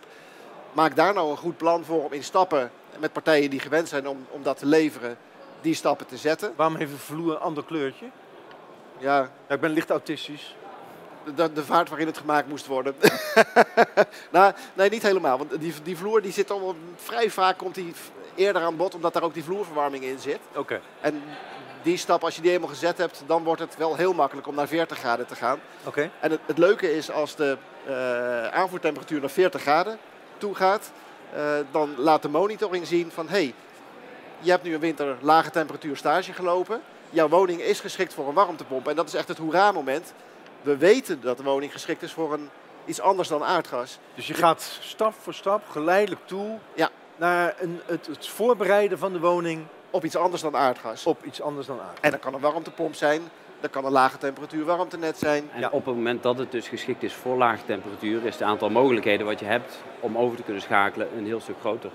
Maak 0.73 0.95
daar 0.95 1.13
nou 1.13 1.31
een 1.31 1.37
goed 1.37 1.57
plan 1.57 1.85
voor 1.85 2.03
om 2.03 2.13
in 2.13 2.23
stappen 2.23 2.71
met 2.99 3.13
partijen 3.13 3.49
die 3.49 3.59
gewend 3.59 3.87
zijn 3.87 4.07
om, 4.07 4.25
om 4.29 4.43
dat 4.43 4.57
te 4.57 4.65
leveren, 4.65 5.17
die 5.61 5.73
stappen 5.73 6.05
te 6.07 6.17
zetten. 6.17 6.53
Waarom 6.55 6.75
heeft 6.75 6.91
een 6.91 6.97
vloer 6.97 7.31
een 7.31 7.39
ander 7.39 7.63
kleurtje? 7.63 8.05
Ja, 8.97 9.29
Ja, 9.47 9.55
ik 9.55 9.61
ben 9.61 9.71
licht 9.71 9.89
autistisch. 9.89 10.55
De, 11.35 11.53
de 11.53 11.63
vaart 11.63 11.89
waarin 11.89 12.07
het 12.07 12.17
gemaakt 12.17 12.47
moest 12.47 12.67
worden. 12.67 12.95
nou, 14.31 14.53
nee, 14.73 14.89
niet 14.89 15.01
helemaal. 15.01 15.37
Want 15.37 15.59
die, 15.59 15.73
die 15.83 15.97
vloer 15.97 16.21
die 16.21 16.31
zit 16.31 16.51
al 16.51 16.75
vrij 16.95 17.29
vaak 17.29 17.57
komt 17.57 17.75
die 17.75 17.93
eerder 18.35 18.61
aan 18.61 18.75
bod, 18.75 18.95
omdat 18.95 19.13
daar 19.13 19.23
ook 19.23 19.33
die 19.33 19.43
vloerverwarming 19.43 20.03
in 20.03 20.19
zit. 20.19 20.39
Oké. 20.55 20.81
En 21.01 21.23
die 21.81 21.97
stap, 21.97 22.23
als 22.23 22.35
je 22.35 22.41
die 22.41 22.51
eenmaal 22.51 22.69
gezet 22.69 22.97
hebt, 22.97 23.23
dan 23.25 23.43
wordt 23.43 23.61
het 23.61 23.77
wel 23.77 23.95
heel 23.95 24.13
makkelijk 24.13 24.47
om 24.47 24.55
naar 24.55 24.67
40 24.67 24.97
graden 24.97 25.27
te 25.27 25.35
gaan. 25.35 25.59
Oké. 25.83 26.09
En 26.19 26.31
het, 26.31 26.39
het 26.45 26.57
leuke 26.57 26.95
is 26.95 27.11
als 27.11 27.35
de 27.35 27.57
eh, 27.85 28.47
aanvoertemperatuur 28.47 29.19
naar 29.19 29.29
40 29.29 29.61
graden 29.61 29.97
toe 30.37 30.55
gaat, 30.55 30.91
eh, 31.33 31.53
dan 31.71 31.93
laat 31.97 32.21
de 32.21 32.29
monitoring 32.29 32.87
zien 32.87 33.11
van 33.11 33.27
hé, 33.27 33.33
hey, 33.33 33.53
je 34.39 34.51
hebt 34.51 34.63
nu 34.63 34.73
een 34.73 34.79
winter 34.79 35.17
lage 35.21 35.49
temperatuur 35.49 35.97
stage 35.97 36.33
gelopen. 36.33 36.81
Jouw 37.09 37.29
woning 37.29 37.61
is 37.61 37.79
geschikt 37.79 38.13
voor 38.13 38.27
een 38.27 38.33
warmtepomp. 38.33 38.87
En 38.87 38.95
dat 38.95 39.07
is 39.07 39.13
echt 39.13 39.27
het 39.27 39.37
hoera-moment. 39.37 40.13
We 40.61 40.77
weten 40.77 41.21
dat 41.21 41.37
de 41.37 41.43
woning 41.43 41.71
geschikt 41.71 42.01
is 42.01 42.11
voor 42.13 42.33
een, 42.33 42.49
iets 42.85 43.01
anders 43.01 43.27
dan 43.27 43.43
aardgas. 43.43 43.97
Dus 44.15 44.27
je 44.27 44.33
gaat 44.33 44.77
stap 44.81 45.13
voor 45.21 45.33
stap 45.33 45.61
geleidelijk 45.69 46.21
toe 46.25 46.57
Ja. 46.73 46.89
naar 47.15 47.55
een, 47.59 47.79
het, 47.85 48.07
het 48.07 48.27
voorbereiden 48.27 48.97
van 48.97 49.13
de 49.13 49.19
woning 49.19 49.65
Op 49.89 50.03
iets 50.05 50.15
anders 50.15 50.41
dan 50.41 50.55
aardgas. 50.55 51.05
op 51.05 51.25
iets 51.25 51.41
anders 51.41 51.67
dan 51.67 51.79
aard. 51.79 51.99
En 51.99 52.11
dat 52.11 52.19
kan 52.19 52.33
een 52.33 52.39
warmtepomp 52.39 52.95
zijn. 52.95 53.21
Dat 53.59 53.69
kan 53.71 53.85
een 53.85 53.91
lage 53.91 54.17
temperatuur 54.17 54.65
warmtenet 54.65 55.17
zijn. 55.17 55.49
En 55.53 55.59
Ja. 55.59 55.69
op 55.71 55.85
het 55.85 55.95
moment 55.95 56.23
dat 56.23 56.37
het 56.37 56.51
dus 56.51 56.67
geschikt 56.67 57.03
is 57.03 57.13
voor 57.13 57.37
lage 57.37 57.65
temperatuur, 57.65 58.25
is 58.25 58.33
het 58.33 58.43
aantal 58.43 58.69
mogelijkheden 58.69 59.25
wat 59.25 59.39
je 59.39 59.45
hebt 59.45 59.77
om 59.99 60.17
over 60.17 60.37
te 60.37 60.43
kunnen 60.43 60.61
schakelen 60.61 61.07
een 61.17 61.25
heel 61.25 61.39
stuk 61.39 61.55
groter. 61.59 61.89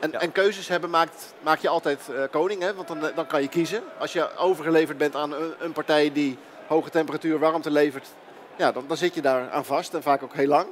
En, 0.00 0.10
Ja. 0.10 0.18
en 0.20 0.32
keuzes 0.32 0.68
hebben 0.68 0.90
maakt, 0.90 1.34
maak 1.40 1.58
je 1.58 1.68
altijd 1.68 2.08
eh, 2.08 2.22
koning, 2.30 2.60
hè? 2.62 2.74
want 2.74 2.88
dan, 2.88 3.00
dan 3.14 3.26
kan 3.26 3.42
je 3.42 3.48
kiezen. 3.48 3.82
Als 3.98 4.12
je 4.12 4.36
overgeleverd 4.36 4.98
bent 4.98 5.16
aan 5.16 5.32
een, 5.32 5.52
een 5.58 5.72
partij 5.72 6.12
die 6.12 6.38
hoge 6.66 6.90
temperatuur 6.90 7.38
warmte 7.38 7.70
levert, 7.70 8.08
ja, 8.56 8.72
dan, 8.72 8.84
dan 8.86 8.96
zit 8.96 9.14
je 9.14 9.22
daar 9.22 9.50
aan 9.50 9.64
vast 9.64 9.94
en 9.94 10.02
vaak 10.02 10.22
ook 10.22 10.34
heel 10.34 10.46
lang. 10.46 10.66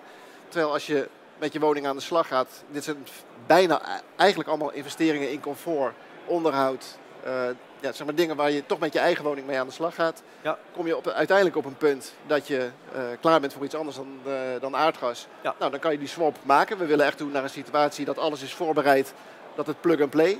Terwijl 0.48 0.72
als 0.72 0.86
je 0.86 1.08
met 1.38 1.52
je 1.52 1.60
woning 1.60 1.86
aan 1.86 1.96
de 1.96 2.02
slag 2.02 2.26
gaat, 2.28 2.64
dit 2.70 2.84
zijn 2.84 3.06
bijna 3.46 3.80
e- 3.80 4.00
eigenlijk 4.16 4.48
allemaal 4.48 4.72
investeringen 4.72 5.30
in 5.30 5.40
comfort, 5.40 5.94
onderhoud. 6.26 6.98
eh, 7.22 7.32
ja, 7.80 7.92
zeg 7.92 8.06
maar 8.06 8.14
dingen 8.14 8.36
waar 8.36 8.50
je 8.50 8.66
toch 8.66 8.78
met 8.78 8.92
je 8.92 8.98
eigen 8.98 9.24
woning 9.24 9.46
mee 9.46 9.58
aan 9.58 9.66
de 9.66 9.72
slag 9.72 9.94
gaat. 9.94 10.22
Ja. 10.42 10.58
Kom 10.72 10.86
je 10.86 10.96
op, 10.96 11.08
uiteindelijk 11.08 11.56
op 11.56 11.64
een 11.64 11.76
punt 11.76 12.14
dat 12.26 12.46
je 12.46 12.70
eh, 12.94 13.02
klaar 13.20 13.40
bent 13.40 13.52
voor 13.52 13.64
iets 13.64 13.74
anders 13.74 13.96
dan, 13.96 14.18
eh, 14.26 14.32
dan 14.60 14.76
aardgas. 14.76 15.26
Ja. 15.42 15.54
Nou, 15.58 15.70
dan 15.70 15.80
kan 15.80 15.92
je 15.92 15.98
die 15.98 16.08
swap 16.08 16.36
maken. 16.42 16.78
We 16.78 16.86
willen 16.86 17.06
echt 17.06 17.16
toe 17.16 17.30
naar 17.30 17.42
een 17.42 17.50
situatie 17.50 18.04
dat 18.04 18.18
alles 18.18 18.42
is 18.42 18.54
voorbereid 18.54 19.12
dat 19.54 19.66
het 19.66 19.80
plug-and-play 19.80 20.38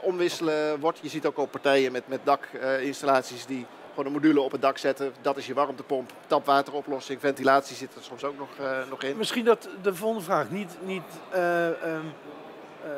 omwisselen 0.00 0.80
wordt. 0.80 0.98
Je 1.02 1.08
ziet 1.08 1.26
ook 1.26 1.36
al 1.36 1.46
partijen 1.46 1.92
met, 1.92 2.08
met 2.08 2.20
dakinstallaties 2.24 3.46
die 3.46 3.66
gewoon 3.96 4.14
een 4.14 4.20
module 4.20 4.40
op 4.40 4.52
het 4.52 4.62
dak 4.62 4.78
zetten. 4.78 5.12
Dat 5.20 5.36
is 5.36 5.46
je 5.46 5.54
warmtepomp, 5.54 6.12
tapwateroplossing, 6.26 7.20
ventilatie 7.20 7.76
zit 7.76 7.94
er 7.94 8.02
soms 8.02 8.24
ook 8.24 8.38
nog, 8.38 8.48
eh, 8.58 8.78
nog 8.90 9.02
in. 9.02 9.16
Misschien 9.16 9.44
dat 9.44 9.68
de 9.82 9.94
volgende 9.94 10.24
vraag. 10.24 10.50
Niet, 10.50 10.76
niet 10.82 11.02
eh, 11.30 11.66
ehm, 11.68 12.00
eh, 12.84 12.90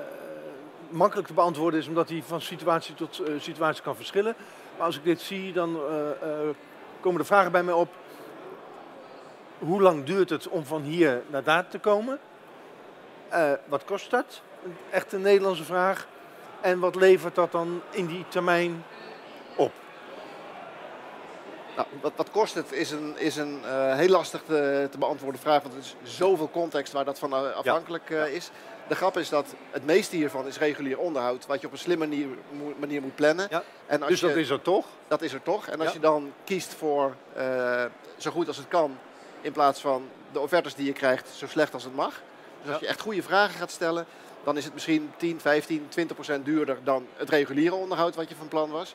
makkelijk 0.89 1.29
te 1.29 1.35
beantwoorden 1.35 1.81
is, 1.81 1.89
omdat 1.89 2.09
die 2.09 2.23
van 2.25 2.41
situatie 2.41 2.95
tot 2.95 3.23
situatie 3.39 3.83
kan 3.83 3.97
verschillen. 3.97 4.35
Maar 4.77 4.87
als 4.87 4.97
ik 4.97 5.05
dit 5.05 5.21
zie, 5.21 5.53
dan 5.53 5.79
komen 7.01 7.21
de 7.21 7.27
vragen 7.27 7.53
bij 7.53 7.63
mij 7.63 7.75
op. 7.75 7.89
Hoe 9.59 9.83
lang 9.83 10.05
duurt 10.05 10.31
het 10.31 10.49
om 10.49 10.65
van 10.65 10.83
hier 10.83 11.23
naar 11.27 11.43
daar 11.43 11.69
te 11.69 11.79
komen? 11.79 12.19
Wat 13.65 13.85
kost 13.85 14.11
dat? 14.11 14.43
Echt 14.91 15.13
een 15.13 15.21
Nederlandse 15.21 15.65
vraag. 15.65 16.07
En 16.61 16.79
wat 16.79 16.95
levert 16.95 17.35
dat 17.35 17.53
dan 17.53 17.81
in 17.91 18.07
die 18.07 18.25
termijn? 18.29 18.85
Nou, 21.79 21.91
wat, 22.01 22.13
wat 22.17 22.31
kost 22.31 22.55
het 22.55 22.73
is 22.73 22.91
een, 22.91 23.15
is 23.19 23.37
een 23.37 23.61
eh, 23.65 23.95
heel 23.95 24.09
lastig 24.09 24.43
te, 24.47 24.89
te 24.91 24.99
beantwoorden 24.99 25.41
vraag, 25.41 25.63
want 25.63 25.75
er 25.75 25.81
is 25.81 25.95
zoveel 26.03 26.51
context 26.51 26.93
waar 26.93 27.05
dat 27.05 27.19
van 27.19 27.33
eh, 27.33 27.51
afhankelijk 27.51 28.11
eh, 28.11 28.35
is. 28.35 28.51
De 28.89 28.95
grap 28.95 29.17
is 29.17 29.29
dat 29.29 29.55
het 29.71 29.85
meeste 29.85 30.17
hiervan 30.17 30.47
is 30.47 30.59
regulier 30.59 30.99
onderhoud, 30.99 31.47
wat 31.47 31.61
je 31.61 31.67
op 31.67 31.73
een 31.73 31.79
slimme 31.79 32.07
manier, 32.07 32.27
mo- 32.51 32.75
manier 32.79 33.03
moet 33.03 33.15
plannen. 33.15 33.47
Ja. 33.51 33.63
En 33.87 34.01
als 34.01 34.11
Dus 34.11 34.21
dat 34.21 34.37
is 34.37 34.51
er 34.51 34.63
toch? 34.63 34.87
dat 35.09 35.23
is 35.23 35.33
er 35.33 35.43
toch. 35.43 35.67
En 35.67 35.79
als 35.79 35.89
Ja. 35.89 35.95
je 35.95 36.01
dan 36.01 36.33
kiest 36.45 36.75
voor 36.75 37.15
zo 38.17 38.31
goed 38.31 38.47
als 38.49 38.57
het 38.57 38.69
kan, 38.69 38.99
in 39.41 39.53
plaats 39.53 39.81
van 39.81 40.09
de 40.33 40.41
offertes 40.41 40.75
die 40.75 40.87
je 40.87 40.93
krijgt 40.93 41.29
zo 41.29 41.47
slecht 41.47 41.75
als 41.75 41.85
het 41.85 41.95
mag. 41.95 42.23
Dus 42.63 42.73
als 42.73 42.81
je 42.81 42.87
echt 42.87 43.01
goede 43.01 43.23
vragen 43.23 43.55
gaat 43.59 43.71
stellen, 43.71 44.07
dan 44.45 44.57
is 44.57 44.65
het 44.65 44.75
misschien 44.75 45.11
10, 45.17 45.41
15, 45.41 45.87
20 45.89 46.17
procent 46.17 46.45
duurder 46.45 46.79
dan 46.85 47.07
het 47.17 47.29
reguliere 47.29 47.75
onderhoud 47.75 48.15
wat 48.15 48.29
je 48.29 48.35
van 48.35 48.49
plan 48.49 48.71
was. 48.71 48.95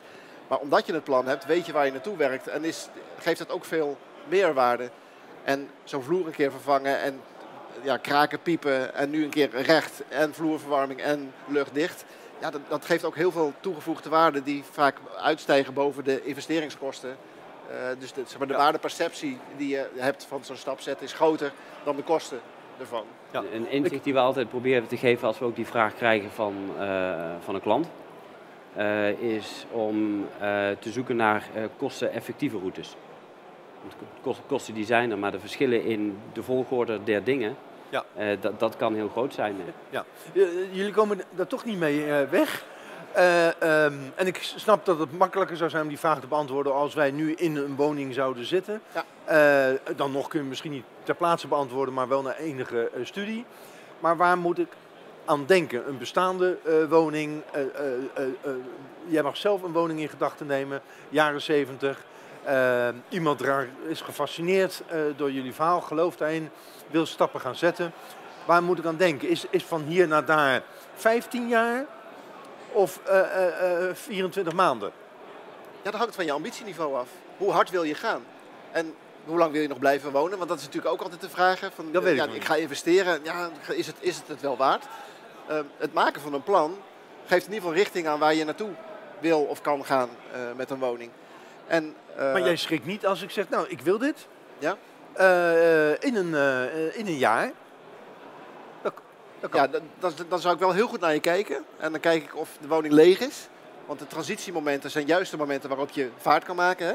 Maar 0.54 0.62
omdat 0.62 0.86
je 0.86 0.94
het 0.94 1.04
plan 1.04 1.28
hebt, 1.28 1.46
weet 1.46 1.66
je 1.66 1.72
waar 1.72 1.86
je 1.86 1.92
naartoe 1.92 2.18
werkt 2.18 2.48
en 2.48 2.64
is, 2.64 2.88
geeft 3.18 3.40
het 3.40 3.52
ook 3.52 3.66
veel 3.66 3.98
meerwaarde. 4.28 4.90
En 5.44 5.70
zo'n 5.84 6.04
vloer 6.04 6.26
een 6.26 6.32
keer 6.32 6.52
vervangen 6.52 7.02
en 7.02 7.22
ja, 7.82 7.98
kraken, 7.98 8.42
piepen 8.42 8.96
en 8.96 9.10
nu 9.10 9.24
een 9.24 9.30
keer 9.30 9.50
recht 9.62 10.04
en 10.10 10.34
vloerverwarming 10.34 11.02
en 11.02 11.34
luchtdicht. 11.48 12.06
Ja, 12.42 12.50
dat, 12.52 12.62
dat 12.68 12.86
geeft 12.86 13.04
ook 13.04 13.16
heel 13.16 13.32
veel 13.32 13.54
toegevoegde 13.60 14.10
waarde 14.10 14.44
die 14.44 14.64
vaak 14.72 14.98
uitstijgen 15.22 15.74
boven 15.74 16.04
de 16.04 16.24
investeringskosten. 16.24 17.18
Eh, 17.70 17.76
dus 18.00 18.14
de, 18.14 18.22
zeg 18.26 18.38
maar, 18.38 18.48
de 18.48 18.54
Ja. 18.54 18.60
waardeperceptie 18.60 19.40
die 19.58 19.70
je 19.70 19.90
hebt 19.96 20.26
van 20.26 20.44
zo'n 20.44 20.56
stap 20.56 20.80
zetten 20.80 21.06
is 21.06 21.14
groter 21.14 21.52
dan 21.84 21.96
de 21.96 22.04
kosten 22.04 22.40
ervan. 22.80 23.04
Ja. 23.32 23.44
Een 23.54 23.70
inzicht 23.70 24.04
die 24.04 24.14
we 24.14 24.20
altijd 24.20 24.50
proberen 24.50 24.88
te 24.88 24.98
geven 24.98 25.28
als 25.28 25.40
we 25.40 25.46
ook 25.46 25.56
die 25.56 25.68
vraag 25.68 25.96
krijgen 25.96 26.32
van, 26.32 26.56
eh, 26.80 27.32
van 27.44 27.56
een 27.56 27.62
klant, 27.62 27.88
is 29.20 29.66
om 29.72 30.26
eh, 30.40 30.48
te 30.80 30.92
zoeken 30.92 31.16
naar 31.16 31.44
eh, 31.56 31.64
kosteneffectieve 31.78 32.58
routes. 32.58 32.96
Kosten 34.48 34.74
die 34.74 34.86
zijn 34.86 35.12
er, 35.12 35.18
maar 35.18 35.32
de 35.32 35.40
verschillen 35.40 35.84
in 35.86 36.18
de 36.34 36.44
volgorde 36.44 37.04
der 37.04 37.24
dingen, 37.24 37.56
Ja. 37.90 38.04
eh, 38.16 38.28
dat, 38.42 38.60
dat 38.60 38.76
kan 38.78 38.96
heel 38.96 39.10
groot 39.10 39.34
zijn. 39.34 39.56
Ja. 39.90 40.06
Eh, 40.34 40.42
Jullie 40.72 40.92
komen 40.92 41.22
daar 41.36 41.48
toch 41.48 41.66
niet 41.66 41.78
mee 41.80 42.06
eh, 42.06 42.30
weg. 42.30 42.66
Eh, 43.12 43.62
ehm, 43.62 43.94
en 44.16 44.28
ik 44.28 44.38
snap 44.42 44.86
dat 44.86 45.00
het 45.00 45.18
makkelijker 45.18 45.58
zou 45.58 45.70
zijn 45.70 45.82
om 45.84 45.88
die 45.88 46.00
vraag 46.00 46.20
te 46.20 46.28
beantwoorden 46.28 46.74
als 46.74 46.94
wij 46.94 47.12
nu 47.12 47.34
in 47.34 47.56
een 47.56 47.76
woning 47.76 48.14
zouden 48.14 48.46
zitten. 48.46 48.82
Ja. 48.94 49.04
Eh, 49.26 49.96
dan 49.96 50.12
nog 50.12 50.28
kun 50.28 50.40
je 50.42 50.46
misschien 50.48 50.72
niet 50.72 50.84
ter 51.04 51.16
plaatse 51.16 51.48
beantwoorden, 51.48 51.94
maar 51.94 52.08
wel 52.08 52.22
naar 52.22 52.36
enige 52.38 52.90
eh, 52.94 53.06
studie. 53.06 53.46
Maar 54.00 54.18
waar 54.18 54.38
moet 54.38 54.60
ik 54.60 54.68
aan 55.26 55.46
denken? 55.46 55.88
Een 55.88 55.98
bestaande 55.98 56.58
eh, 56.66 56.74
woning. 56.90 57.42
eh, 57.52 57.62
eh, 58.14 58.24
jij 59.06 59.24
mag 59.24 59.38
zelf 59.38 59.62
een 59.62 59.72
woning 59.72 60.00
in 60.00 60.10
gedachten 60.10 60.48
nemen, 60.48 60.82
jaren 61.10 61.42
70. 61.42 62.04
Eh, 62.44 62.88
iemand 63.10 63.42
raar- 63.42 63.70
is 63.88 64.02
gefascineerd 64.02 64.82
door 65.16 65.32
jullie 65.32 65.54
verhaal, 65.54 65.82
gelooft 65.82 66.18
daarin, 66.18 66.50
wil 66.92 67.06
stappen 67.06 67.40
gaan 67.42 67.56
zetten. 67.56 67.92
Waar 68.46 68.64
moet 68.64 68.80
ik 68.80 68.86
aan 68.86 68.98
denken? 68.98 69.30
Is, 69.30 69.46
is 69.50 69.64
van 69.64 69.82
hier 69.82 70.08
naar 70.08 70.26
daar 70.26 70.62
15 70.96 71.48
jaar 71.48 71.86
of 72.72 73.00
eh, 73.06 73.20
eh, 73.20 73.90
eh, 73.90 73.96
24 73.96 74.54
maanden? 74.54 74.92
Ja, 75.82 75.92
dat 75.92 76.00
hangt 76.00 76.16
van 76.16 76.26
je 76.26 76.32
ambitieniveau 76.32 76.96
af. 76.96 77.08
Hoe 77.38 77.52
hard 77.52 77.70
wil 77.70 77.84
je 77.84 77.96
gaan? 77.96 78.24
En 78.72 78.94
hoe 79.26 79.38
lang 79.38 79.52
wil 79.52 79.62
je 79.62 79.68
nog 79.68 79.80
blijven 79.80 80.12
wonen? 80.12 80.38
Want 80.38 80.50
dat 80.50 80.58
is 80.60 80.66
natuurlijk 80.66 80.94
ook 80.94 81.02
altijd 81.02 81.22
de 81.22 81.30
vraag. 81.30 81.60
hè, 81.60 81.72
Van, 81.72 81.92
Dat 81.92 82.02
eh, 82.04 82.08
weet 82.10 82.20
ik 82.20 82.30
ja, 82.30 82.36
ik 82.36 82.46
ga 82.46 82.56
investeren. 82.56 83.20
Ja, 83.24 83.50
is 83.70 83.88
het, 83.88 83.96
is 84.00 84.16
het 84.18 84.28
het 84.28 84.42
wel 84.42 84.58
waard? 84.58 84.86
Eh, 85.48 85.60
het 85.78 85.94
maken 85.94 86.22
van 86.22 86.34
een 86.34 86.44
plan 86.44 86.78
geeft 87.26 87.46
in 87.46 87.54
ieder 87.54 87.68
geval 87.68 87.84
richting 87.84 88.08
aan 88.08 88.20
waar 88.20 88.34
je 88.34 88.44
naartoe 88.46 88.70
wil 89.20 89.42
of 89.42 89.62
kan 89.62 89.86
gaan 89.86 90.10
eh, 90.34 90.40
met 90.56 90.70
een 90.70 90.80
woning. 90.80 91.12
En, 91.68 91.96
eh, 92.16 92.32
Maar 92.32 92.42
jij 92.42 92.56
schrikt 92.56 92.86
niet 92.86 93.06
als 93.06 93.22
ik 93.22 93.30
zeg, 93.32 93.50
nou, 93.50 93.68
ik 93.70 93.82
wil 93.82 93.98
dit. 93.98 94.28
Ja. 94.60 94.78
Eh, 95.14 95.92
eh, 95.92 95.98
in, 96.00 96.16
een, 96.16 96.34
eh, 96.34 96.64
eh, 96.88 96.98
in 96.98 97.08
een 97.08 97.18
jaar. 97.18 97.52
Dat, 98.82 98.94
dat 99.40 99.50
kan. 99.50 99.62
ja, 99.62 99.68
dan, 99.68 99.82
dan, 100.00 100.12
dan 100.30 100.40
zou 100.40 100.54
ik 100.54 100.60
wel 100.60 100.72
heel 100.72 100.88
goed 100.88 101.00
naar 101.00 101.14
je 101.14 101.20
kijken. 101.20 101.64
En 101.78 101.92
dan 101.92 102.00
kijk 102.02 102.24
ik 102.24 102.36
of 102.36 102.50
de 102.62 102.68
woning 102.68 102.94
leeg 102.94 103.20
is. 103.20 103.48
Want 103.86 104.00
de 104.00 104.08
transitiemomenten 104.08 104.92
zijn 104.92 105.06
juist 105.06 105.32
de 105.32 105.38
momenten 105.38 105.70
waarop 105.70 105.90
je 105.90 106.10
vaart 106.18 106.44
kan 106.44 106.56
maken. 106.56 106.88
Hè? 106.88 106.94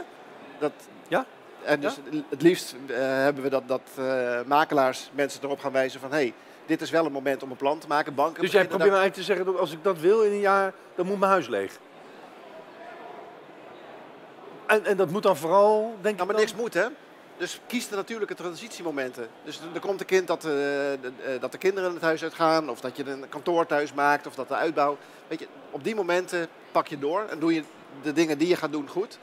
Dat, 0.59 0.73
Ja. 1.09 1.27
En 1.65 1.81
dus 1.81 1.97
het 2.29 2.43
liefst 2.43 2.75
eh, 2.87 2.97
hebben 2.99 3.43
we 3.43 3.49
dat, 3.49 3.69
dat 3.69 3.81
eh, 3.97 4.41
makelaars 4.47 5.11
mensen 5.15 5.43
erop 5.43 5.61
gaan 5.61 5.73
wijzen 5.73 6.01
van... 6.01 6.11
hey, 6.11 6.35
dit 6.67 6.81
is 6.81 6.91
wel 6.91 7.07
een 7.07 7.13
moment 7.13 7.43
om 7.43 7.51
een 7.51 7.57
plan 7.57 7.79
te 7.79 7.87
maken. 7.87 8.15
Banken 8.15 8.43
dus 8.43 8.53
jij 8.53 8.61
probeert 8.67 8.83
eigenlijk 8.89 9.15
te 9.15 9.23
zeggen, 9.23 9.45
dat 9.47 9.59
als 9.59 9.73
ik 9.73 9.85
dat 9.85 9.99
wil 9.99 10.23
in 10.23 10.33
een 10.33 10.41
jaar, 10.41 10.73
dan 10.95 11.07
moet 11.07 11.19
mijn 11.19 11.31
huis 11.31 11.49
leeg. 11.49 11.79
En, 14.67 14.85
en 14.85 14.97
dat 14.97 15.11
moet 15.11 15.23
dan 15.23 15.37
vooral, 15.37 15.81
denk 15.83 16.03
Nou, 16.03 16.11
ik 16.13 16.17
maar 16.19 16.27
dan- 16.27 16.37
niks 16.37 16.55
moet, 16.55 16.75
hè? 16.75 16.87
Dus 17.37 17.61
kies 17.67 17.89
de 17.89 17.97
natuurlijke 17.97 18.35
transitiemomenten. 18.35 19.29
Dus 19.45 19.61
er- 19.75 19.81
komt 19.81 20.01
een 20.01 20.07
kind 20.07 20.27
dat, 20.27 20.43
de, 20.43 20.99
eh, 21.25 21.41
dat 21.41 21.53
de 21.53 21.59
kinderen 21.59 21.93
het 21.93 22.03
huis 22.03 22.23
uitgaan, 22.23 22.69
of 22.71 22.81
dat 22.81 22.97
je 22.97 23.11
een 23.11 23.29
kantoor 23.29 23.67
thuis 23.67 23.93
maakt, 23.93 24.27
of 24.27 24.35
dat 24.35 24.49
de 24.49 24.55
uitbouw. 24.55 24.97
Weet 25.29 25.39
je, 25.39 25.47
op 25.71 25.85
die 25.85 25.95
momenten 25.95 26.49
pak 26.73 26.87
je 26.87 26.99
door 26.99 27.25
en 27.31 27.39
doe 27.39 27.55
je 27.55 27.63
de 28.03 28.13
dingen 28.13 28.39
die 28.39 28.49
je 28.49 28.57
gaat 28.57 28.73
doen 28.73 28.89
goed. 28.89 29.19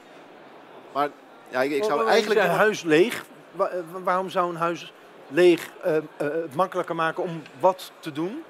Maar 0.92 1.08
ja, 1.48 1.62
ik, 1.62 1.70
ik 1.70 1.84
zou 1.84 1.96
maar 1.98 2.06
eigenlijk. 2.12 2.40
zei 2.40 2.52
huis 2.52 2.82
leeg. 2.82 3.24
Wa- 3.52 3.68
eh, 3.68 3.78
waarom 4.04 4.30
zou 4.30 4.50
een 4.50 4.56
huis 4.56 4.92
leeg 5.28 5.70
het 6.16 6.54
makkelijker 6.54 6.94
maken 6.94 7.22
om 7.22 7.42
wat 7.60 7.92
te 7.98 8.12
doen? 8.12 8.42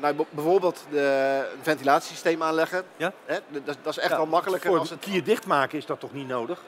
nou, 0.00 0.14
b- 0.14 0.26
bijvoorbeeld 0.30 0.84
de, 0.90 1.44
een 1.56 1.62
ventilatiesysteem 1.62 2.42
aanleggen. 2.42 2.82
Ja. 2.96 3.12
Hè? 3.24 3.38
Dat, 3.48 3.64
dat 3.82 3.92
is 3.92 3.98
echt 3.98 4.10
Ja, 4.10 4.16
wel 4.16 4.26
makkelijker 4.26 4.70
Voor 4.70 4.78
als 4.78 4.90
het 4.90 4.98
kier 5.00 5.24
dichtmaken 5.24 5.78
is 5.78 5.86
dat 5.86 6.00
toch 6.00 6.12
niet 6.12 6.28
nodig? 6.28 6.62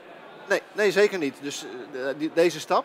Nee, 0.48 0.62
nee, 0.72 0.90
zeker 0.92 1.18
niet. 1.18 1.36
Dus 1.42 1.66
de- 2.18 2.30
deze 2.34 2.60
stap 2.60 2.84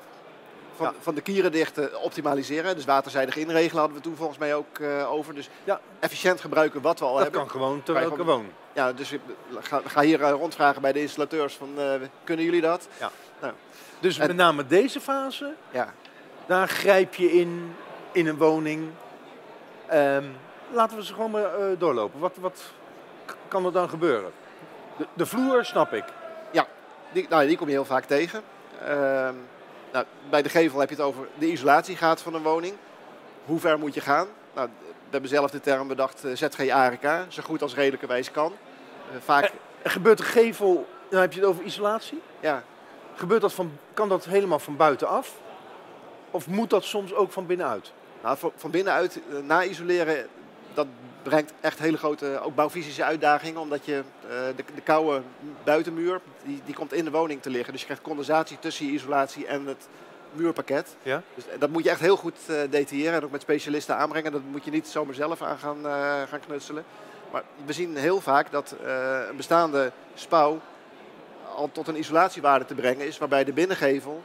van, 0.75 0.86
Ja. 0.86 0.94
van 1.00 1.15
de 1.15 1.22
kieren 1.22 1.51
dicht 1.51 1.96
optimaliseren. 2.01 2.75
Dus 2.75 2.86
waterzijdig 2.86 3.36
inregelen 3.36 3.79
hadden 3.79 3.98
we 3.98 4.03
toen 4.03 4.15
volgens 4.15 4.38
mij 4.38 4.55
ook 4.55 4.79
eh, 4.79 5.12
over. 5.12 5.34
Dus 5.36 5.50
Ja. 5.63 5.79
efficiënt 6.00 6.41
gebruiken 6.41 6.82
wat 6.82 7.00
we 7.00 7.05
al 7.05 7.13
dat 7.13 7.22
hebben. 7.22 7.41
kan 7.41 7.50
gewoon 7.50 7.84
terwijl 7.84 8.08
ik 8.08 8.15
gewoon- 8.15 8.36
woon. 8.38 8.51
Ja, 8.74 8.94
dus 8.94 9.12
ik 9.12 9.20
ga, 9.60 9.82
ga 9.86 10.01
hier 10.01 10.22
eh, 10.24 10.32
rondvragen 10.32 10.82
bij 10.82 10.91
de 10.91 11.01
installateurs 11.01 11.53
van 11.55 11.70
eh, 11.77 11.86
kunnen 12.24 12.46
jullie 12.46 12.62
dat? 12.62 12.88
Dus 14.00 14.17
En- 14.20 14.27
met 14.27 14.36
name 14.36 14.67
deze 14.67 15.00
fase, 15.00 15.53
Ja. 15.72 15.94
daar 16.46 16.67
grijp 16.67 17.15
je 17.15 17.32
in, 17.32 17.75
in 18.12 18.27
een 18.27 18.38
woning. 18.38 18.89
Ehm, 19.88 20.24
laten 20.72 20.98
we 20.98 21.05
ze 21.05 21.13
gewoon 21.13 21.32
maar 21.32 21.50
doorlopen. 21.77 22.20
Wat, 22.20 22.36
wat 22.39 22.62
kan 23.48 23.65
er 23.65 23.72
dan 23.72 23.89
gebeuren? 23.89 24.32
De, 24.98 25.08
de 25.13 25.25
vloer 25.25 25.65
snap 25.65 25.94
ik. 25.94 26.03
Die, 27.13 27.25
nou, 27.29 27.48
die 27.48 27.58
kom 27.58 27.67
je 27.67 27.74
heel 27.74 27.86
vaak 27.86 28.05
tegen. 28.05 28.41
Ehm, 28.86 29.34
nou, 29.96 30.08
bij 30.30 30.42
de 30.42 30.50
gevel 30.50 30.80
heb 30.80 30.90
je 30.90 30.96
het 30.96 31.04
over 31.04 31.28
de 31.38 31.52
isolatiegraad 31.52 32.22
van 32.22 32.34
een 32.34 32.42
woning. 32.42 32.74
Hoe 33.46 33.60
ver 33.60 33.80
moet 33.80 33.94
je 33.94 34.02
gaan? 34.02 34.28
Nou, 34.54 34.70
we 34.82 35.12
hebben 35.12 35.30
zelf 35.30 35.52
de 35.52 35.60
term 35.60 35.88
bedacht, 35.88 36.24
eh, 36.24 36.32
ZG-ARK, 36.36 37.25
zo 37.28 37.44
goed 37.44 37.62
als 37.62 37.75
redelijkerwijs 37.75 38.32
kan. 38.32 38.54
Eh, 39.12 39.18
vaak, 39.24 39.52
Er 39.82 39.92
gebeurt 39.92 40.20
een 40.20 40.25
gevel, 40.25 40.88
dan 41.10 41.22
heb 41.22 41.34
je 41.34 41.40
het 41.40 41.50
over 41.50 41.64
isolatie. 41.64 42.22
ja, 42.40 42.64
Gebeurt 43.16 43.42
dat 43.42 43.54
van, 43.54 43.78
kan 43.94 44.10
dat 44.10 44.25
helemaal 44.25 44.60
van 44.60 44.75
buitenaf? 44.75 45.34
Of 46.32 46.48
moet 46.48 46.70
dat 46.70 46.84
soms 46.84 47.14
ook 47.14 47.32
van 47.32 47.46
binnenuit? 47.46 47.92
nou, 48.22 48.38
van, 48.56 48.72
binnenuit 48.72 49.20
eh, 49.30 49.38
na-isoleren, 49.44 50.28
dat 50.74 50.88
brengt 51.29 51.53
echt 51.62 51.79
hele 51.79 51.98
grote, 51.98 52.39
ook 52.44 52.55
bouwfysische 52.55 53.03
uitdagingen. 53.03 53.62
Omdat 53.62 53.86
je 53.86 54.03
eh, 54.22 54.29
de, 54.55 54.63
de 54.75 54.82
koude 54.82 55.22
buitenmuur, 55.63 56.22
die, 56.44 56.62
die 56.65 56.75
komt 56.75 56.94
in 56.94 57.05
de 57.05 57.12
woning 57.12 57.41
te 57.41 57.50
liggen. 57.50 57.72
Dus 57.72 57.79
je 57.79 57.88
krijgt 57.88 58.03
condensatie 58.03 58.60
tussen 58.60 58.86
je 58.86 58.91
isolatie 58.91 59.48
en 59.48 59.65
het 59.65 59.88
muurpakket. 60.36 60.96
Ja. 61.03 61.22
Dus 61.36 61.44
dat 61.60 61.70
moet 61.70 61.84
je 61.84 61.89
echt 61.89 62.00
heel 62.00 62.17
goed 62.17 62.38
eh, 62.48 62.55
detailleren 62.70 63.13
en 63.13 63.24
ook 63.24 63.32
met 63.32 63.41
specialisten 63.41 63.96
aanbrengen. 63.96 64.32
Dat 64.32 64.41
moet 64.51 64.65
je 64.65 64.72
niet 64.72 64.88
zomaar 64.88 65.13
zelf 65.13 65.41
aan 65.41 65.58
gaan, 65.58 65.86
eh, 65.86 66.22
gaan 66.29 66.39
knutselen. 66.48 66.84
Maar 67.32 67.44
we 67.65 67.74
zien 67.74 67.96
heel 67.96 68.22
vaak 68.22 68.51
dat 68.51 68.75
eh, 68.84 69.20
een 69.29 69.38
bestaande 69.38 69.91
spouw 70.13 70.60
al 71.55 71.70
tot 71.72 71.88
een 71.88 71.98
isolatiewaarde 71.98 72.65
te 72.65 72.75
brengen 72.75 73.08
is, 73.08 73.17
waarbij 73.17 73.44
de 73.44 73.53
binnengevel 73.53 74.24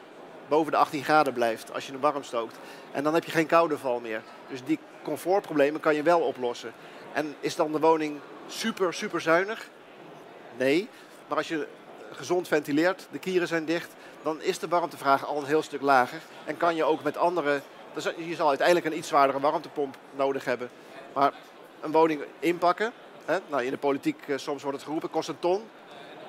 boven 0.50 0.72
de 0.72 0.78
18 0.78 1.04
graden 1.04 1.32
blijft 1.32 1.74
als 1.74 1.86
je 1.86 1.92
hem 1.92 2.00
warm 2.00 2.22
stookt. 2.22 2.56
En 2.92 3.04
dan 3.04 3.14
heb 3.14 3.24
je 3.24 3.30
geen 3.30 3.46
koude 3.46 3.78
val 3.78 4.00
meer. 4.00 4.22
Dus 4.48 4.64
die 4.64 4.78
comfortproblemen 5.02 5.80
kan 5.80 5.94
je 5.94 6.02
wel 6.02 6.20
oplossen. 6.20 6.72
En 7.12 7.34
is 7.40 7.56
dan 7.56 7.72
de 7.72 7.80
woning 7.80 8.18
super, 8.46 8.94
super 8.94 9.20
zuinig? 9.20 9.68
Nee. 10.56 10.88
Maar 11.28 11.36
als 11.38 11.48
je 11.48 11.66
gezond 12.12 12.48
ventileert, 12.48 13.06
de 13.10 13.18
kieren 13.18 13.48
zijn 13.48 13.64
dicht, 13.64 13.90
dan 14.22 14.42
is 14.42 14.58
de 14.58 14.68
warmtevraag 14.68 15.26
al 15.26 15.38
een 15.38 15.44
heel 15.44 15.62
stuk 15.62 15.80
lager. 15.80 16.20
En 16.44 16.56
kan 16.56 16.74
je 16.76 16.84
ook 16.84 17.02
met 17.02 17.16
andere. 17.16 17.60
zal- 17.96 18.12
Je 18.16 18.34
zal 18.34 18.48
uiteindelijk 18.48 18.86
een 18.86 18.96
iets 18.96 19.08
zwaardere 19.08 19.40
warmtepomp 19.40 19.96
nodig 20.16 20.44
hebben. 20.44 20.70
Maar 21.12 21.32
een 21.80 21.92
woning 21.92 22.22
inpakken. 22.38 22.92
Hè? 23.24 23.38
Nou, 23.48 23.64
in 23.64 23.70
de 23.70 23.78
politiek 23.78 24.22
eh, 24.26 24.36
soms 24.38 24.62
wordt 24.62 24.76
het 24.76 24.86
geroepen, 24.86 25.10
kost 25.10 25.28
een 25.28 25.38
ton. 25.38 25.62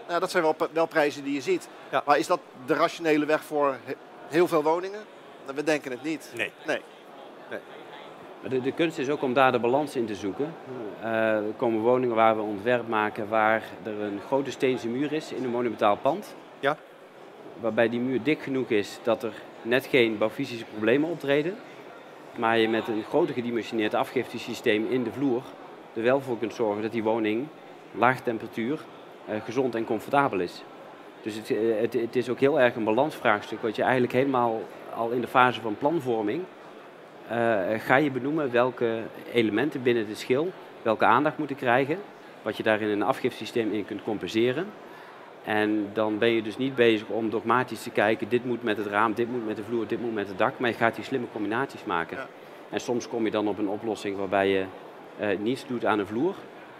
Nou, 0.07 0.19
dat 0.19 0.31
zijn 0.31 0.43
wel, 0.43 0.55
wel 0.71 0.85
prijzen 0.85 1.23
die 1.23 1.33
je 1.33 1.41
ziet. 1.41 1.67
Ja. 1.91 2.03
Maar 2.05 2.17
is 2.17 2.27
dat 2.27 2.39
de 2.65 2.73
rationele 2.73 3.25
weg 3.25 3.43
voor 3.43 3.77
heel 4.31 4.47
veel 4.47 4.63
woningen? 4.63 5.00
Nou, 5.43 5.55
we 5.55 5.63
denken 5.63 5.91
het 5.91 6.03
niet. 6.03 6.33
Nee. 6.35 6.51
Nee. 6.65 6.79
Maar 8.41 8.50
De, 8.50 8.61
de 8.61 8.71
kunst 8.71 8.97
is 8.97 9.09
ook 9.09 9.21
om 9.21 9.33
daar 9.33 9.51
de 9.51 9.59
balans 9.59 9.95
in 9.95 10.05
te 10.05 10.15
zoeken. 10.15 10.53
Eh, 11.01 11.35
er 11.35 11.53
komen 11.57 11.81
woningen 11.81 12.15
waar 12.15 12.35
we 12.35 12.41
ontwerp 12.41 12.88
maken 12.88 13.29
waar 13.29 13.63
er 13.83 14.00
een 14.00 14.19
grote 14.27 14.51
steense 14.51 14.88
muur 14.88 15.13
is 15.13 15.31
in 15.31 15.43
een 15.43 15.50
monumentaal 15.50 15.97
pand. 15.97 16.35
Ja. 16.59 16.77
Waarbij 17.59 17.89
die 17.89 18.00
muur 18.00 18.23
dik 18.23 18.41
genoeg 18.41 18.69
is 18.69 19.00
dat 19.03 19.23
er 19.23 19.33
net 19.61 19.85
geen 19.85 20.17
bouwfysische 20.17 20.65
problemen 20.65 21.09
optreden. 21.09 21.55
Maar 22.38 22.57
je 22.57 22.69
met 22.69 22.88
een 22.88 23.03
groter 23.03 23.33
gedimensioneerd 23.33 23.93
afgiftesysteem 23.93 24.88
in 24.89 25.03
de 25.03 25.11
vloer 25.11 25.41
er 25.93 26.03
wel 26.03 26.21
voor 26.21 26.38
kunt 26.38 26.53
zorgen 26.53 26.81
dat 26.81 26.91
die 26.91 27.03
woning 27.03 27.47
laag 27.91 28.19
temperatuur, 28.19 28.79
eh, 29.25 29.35
gezond 29.43 29.75
en 29.75 29.85
comfortabel 29.85 30.39
is. 30.39 30.63
Dus 31.21 31.35
het, 31.35 31.51
eh, 31.51 31.57
het, 31.79 31.93
het 31.93 32.15
is 32.15 32.29
ook 32.29 32.39
heel 32.39 32.59
erg 32.59 32.75
een 32.75 32.83
balansvraagstuk 32.83 33.61
wat 33.61 33.75
je 33.75 33.81
eigenlijk 33.81 34.13
helemaal 34.13 34.61
al 34.95 35.09
in 35.09 35.21
de 35.21 35.27
fase 35.27 35.61
van 35.61 35.75
planvorming 35.77 36.43
eh, 37.27 37.59
ga 37.77 37.95
je 37.95 38.11
benoemen 38.11 38.51
welke 38.51 38.99
elementen 39.33 39.83
binnen 39.83 40.07
de 40.07 40.15
schil 40.15 40.51
welke 40.81 41.05
aandacht 41.05 41.37
moeten 41.37 41.55
krijgen. 41.55 41.97
Wat 42.41 42.57
je 42.57 42.63
daar 42.63 42.81
in 42.81 42.87
een 42.87 43.03
afgifsysteem 43.03 43.71
in 43.71 43.85
kunt 43.85 44.03
compenseren. 44.03 44.65
En 45.43 45.89
dan 45.93 46.17
ben 46.17 46.29
je 46.29 46.41
dus 46.41 46.57
niet 46.57 46.75
bezig 46.75 47.07
om 47.07 47.29
dogmatisch 47.29 47.83
te 47.83 47.89
kijken, 47.89 48.29
dit 48.29 48.45
moet 48.45 48.63
met 48.63 48.77
het 48.77 48.87
raam, 48.87 49.13
dit 49.13 49.31
moet 49.31 49.45
met 49.45 49.55
de 49.55 49.63
vloer, 49.63 49.87
dit 49.87 50.01
moet 50.01 50.13
met 50.13 50.27
het 50.27 50.37
dak. 50.37 50.59
Maar 50.59 50.69
je 50.69 50.75
gaat 50.75 50.95
die 50.95 51.03
slimme 51.03 51.27
combinaties 51.31 51.83
maken. 51.83 52.17
Ja. 52.17 52.27
En 52.69 52.79
soms 52.79 53.07
kom 53.07 53.25
je 53.25 53.31
dan 53.31 53.47
op 53.47 53.57
een 53.57 53.67
oplossing 53.67 54.17
waarbij 54.17 54.49
je 54.49 54.65
eh, 55.17 55.37
niets 55.39 55.67
doet 55.67 55.85
aan 55.85 55.97
de 55.97 56.05
vloer 56.05 56.35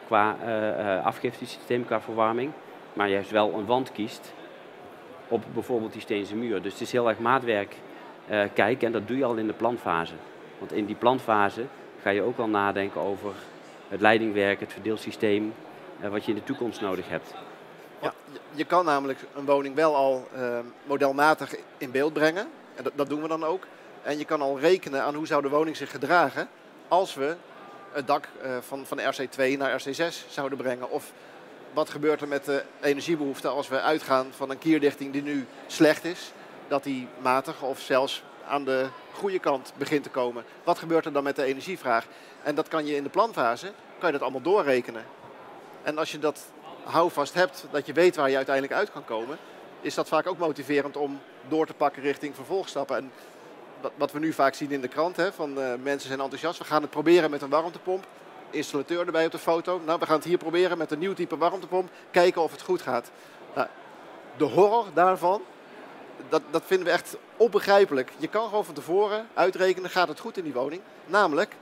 qua 0.06 0.36
eh, 0.46 1.06
afgiftesysteem, 1.06 1.86
qua 1.86 2.02
verwarming. 2.02 2.52
Maar 2.94 3.10
juist 3.10 3.32
wel 3.32 3.54
een 3.54 3.66
wand 3.66 3.92
kiest 3.92 4.34
op 5.28 5.44
bijvoorbeeld 5.54 5.92
die 5.94 6.02
steense 6.02 6.36
muur. 6.36 6.62
Dus 6.62 6.72
het 6.72 6.82
is 6.82 6.92
heel 6.92 7.10
erg 7.10 7.20
maatwerk 7.20 7.76
eh, 8.28 8.44
kijken 8.54 8.88
en 8.88 8.94
dat 8.94 9.08
doe 9.08 9.18
je 9.18 9.24
al 9.26 9.36
in 9.36 9.48
de 9.48 9.54
planfase. 9.54 10.14
Want 10.60 10.72
in 10.72 10.86
die 10.86 10.96
planfase 10.96 11.66
ga 12.02 12.10
je 12.10 12.22
ook 12.22 12.38
al 12.38 12.48
nadenken 12.48 13.02
over 13.02 13.32
het 13.90 14.02
leidingwerk, 14.02 14.60
het 14.60 14.74
verdeelsysteem, 14.74 15.54
eh, 16.02 16.10
wat 16.10 16.24
je 16.26 16.32
in 16.32 16.38
de 16.38 16.44
toekomst 16.44 16.82
nodig 16.82 17.10
hebt. 17.10 17.34
Want 18.00 18.14
je- 18.54 18.66
kan 18.66 18.86
namelijk 18.86 19.20
een 19.36 19.46
woning 19.46 19.76
wel 19.76 19.96
al 19.96 20.28
eh, 20.36 20.60
modelmatig 20.84 21.56
in 21.78 21.92
beeld 21.92 22.14
brengen. 22.14 22.48
En 22.76 22.84
dat, 22.84 22.94
dat 22.96 23.10
doen 23.10 23.22
we 23.22 23.28
dan 23.28 23.44
ook. 23.44 23.68
En 24.02 24.18
je 24.18 24.26
kan 24.26 24.42
al 24.42 24.60
rekenen 24.60 25.04
aan 25.04 25.16
hoe 25.16 25.28
zou 25.28 25.42
de 25.42 25.50
woning 25.50 25.78
zich 25.78 25.92
gedragen 25.92 26.50
als 26.88 27.14
we 27.14 27.36
het 27.92 28.08
dak 28.08 28.28
van, 28.60 28.86
van 28.86 29.00
RC2 29.00 29.58
naar 29.58 29.82
RC6 29.82 30.26
zouden 30.30 30.58
brengen. 30.58 30.90
Of 30.90 31.12
wat 31.74 31.90
gebeurt 31.90 32.22
er 32.22 32.28
met 32.28 32.46
de 32.46 32.64
energiebehoefte 32.82 33.48
als 33.48 33.68
we 33.68 33.82
uitgaan 33.82 34.28
van 34.32 34.50
een 34.50 34.58
kierdichting 34.58 35.14
die 35.14 35.22
nu 35.22 35.46
slecht 35.68 36.04
is. 36.04 36.32
Dat 36.68 36.84
die 36.84 37.08
matig 37.22 37.62
of 37.62 37.80
zelfs 37.80 38.24
aan 38.48 38.66
de 38.66 38.88
goede 39.14 39.40
kant 39.40 39.74
begint 39.78 40.04
te 40.04 40.10
komen. 40.10 40.44
Wat 40.64 40.80
gebeurt 40.80 41.06
er 41.06 41.14
dan 41.14 41.24
met 41.24 41.36
de 41.36 41.44
energievraag? 41.44 42.06
En 42.44 42.56
dat 42.56 42.68
kan 42.68 42.86
je 42.86 42.96
in 42.96 43.04
de 43.04 43.10
planfase, 43.10 43.72
kan 44.00 44.08
je 44.08 44.12
dat 44.12 44.22
allemaal 44.22 44.42
doorrekenen. 44.42 45.06
En 45.84 45.98
als 45.98 46.12
je 46.12 46.20
dat 46.20 46.46
houvast 46.84 47.34
hebt, 47.34 47.66
dat 47.72 47.86
je 47.86 47.94
weet 47.94 48.16
waar 48.16 48.30
je 48.30 48.36
uiteindelijk 48.36 48.76
uit 48.76 48.92
kan 48.92 49.06
komen, 49.06 49.38
is 49.82 49.94
dat 49.94 50.08
vaak 50.08 50.28
ook 50.28 50.38
motiverend 50.38 50.98
om 50.98 51.20
door 51.48 51.66
te 51.66 51.74
pakken 51.74 52.02
richting 52.02 52.36
vervolgstappen. 52.36 52.98
En 52.98 53.12
wat, 53.96 54.12
we 54.12 54.20
nu 54.20 54.34
vaak 54.34 54.54
zien 54.54 54.72
in 54.72 54.82
de 54.82 54.88
krant, 54.88 55.16
hè, 55.16 55.32
van 55.32 55.62
eh, 55.62 55.74
mensen 55.84 56.08
zijn 56.08 56.20
enthousiast, 56.20 56.60
we 56.60 56.66
gaan 56.66 56.82
het 56.82 56.92
proberen 56.92 57.30
met 57.30 57.42
een 57.42 57.50
warmtepomp. 57.50 58.06
Installateur 58.52 59.06
erbij 59.06 59.26
op 59.26 59.32
de 59.32 59.38
foto. 59.38 59.82
Nou, 59.86 60.00
we 60.00 60.06
gaan 60.06 60.16
het 60.16 60.26
hier 60.26 60.38
proberen 60.38 60.78
met 60.78 60.92
een 60.92 61.00
nieuw 61.00 61.14
type 61.14 61.38
warmtepomp. 61.38 61.90
Kijken 62.12 62.42
of 62.42 62.52
het 62.52 62.62
goed 62.62 62.82
gaat. 62.82 63.12
Nou, 63.56 63.68
de 64.38 64.44
horror 64.44 64.86
daarvan, 64.94 65.42
dat, 66.30 66.42
dat 66.50 66.64
vinden 66.66 66.86
we 66.86 66.92
echt 66.94 67.18
onbegrijpelijk. 67.38 68.12
Je 68.18 68.28
kan 68.28 68.48
gewoon 68.48 68.66
van 68.66 68.74
tevoren 68.74 69.28
uitrekenen, 69.34 69.90
gaat 69.90 70.08
het 70.08 70.20
goed 70.20 70.38
in 70.38 70.44
die 70.44 70.54
woning? 70.54 70.82
Namelijk, 71.06 71.56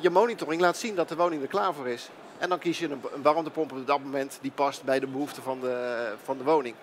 je 0.00 0.10
monitoring 0.10 0.60
laat 0.60 0.76
zien 0.76 0.94
dat 0.94 1.08
de 1.08 1.16
woning 1.16 1.42
er 1.42 1.48
klaar 1.48 1.74
voor 1.74 1.88
is. 1.88 2.08
En 2.38 2.48
dan 2.48 2.58
kies 2.58 2.78
je 2.78 2.90
een, 2.90 3.22
warmtepomp 3.22 3.72
op 3.72 3.86
dat 3.86 4.02
moment 4.02 4.38
die 4.40 4.50
past 4.50 4.84
bij 4.84 5.00
de 5.00 5.06
behoeften 5.06 5.42
van 5.42 5.60
de, 5.60 6.12
van 6.24 6.38
de 6.38 6.44
woning. 6.44 6.74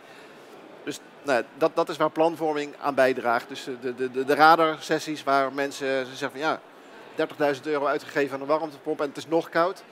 Dus 0.84 1.00
nou, 1.24 1.44
dat, 1.58 1.76
dat 1.76 1.90
is 1.90 1.98
waar 1.98 2.10
planvorming 2.10 2.74
aan 2.82 2.96
bijdraagt. 2.96 3.50
Dus 3.50 3.64
de, 3.64 3.96
de, 3.96 4.12
de, 4.12 4.26
de 4.26 4.36
radarsessies 4.36 5.24
waar 5.24 5.54
mensen 5.54 6.06
zeggen 6.06 6.32
van 6.32 6.40
ja, 6.40 6.60
30.000 7.18 7.62
euro 7.64 7.86
uitgegeven 7.86 8.36
aan 8.36 8.42
een 8.42 8.48
warmtepomp 8.48 9.02
en 9.02 9.08
het 9.08 9.18
is 9.18 9.28
nog 9.28 9.50
koud. 9.50 9.84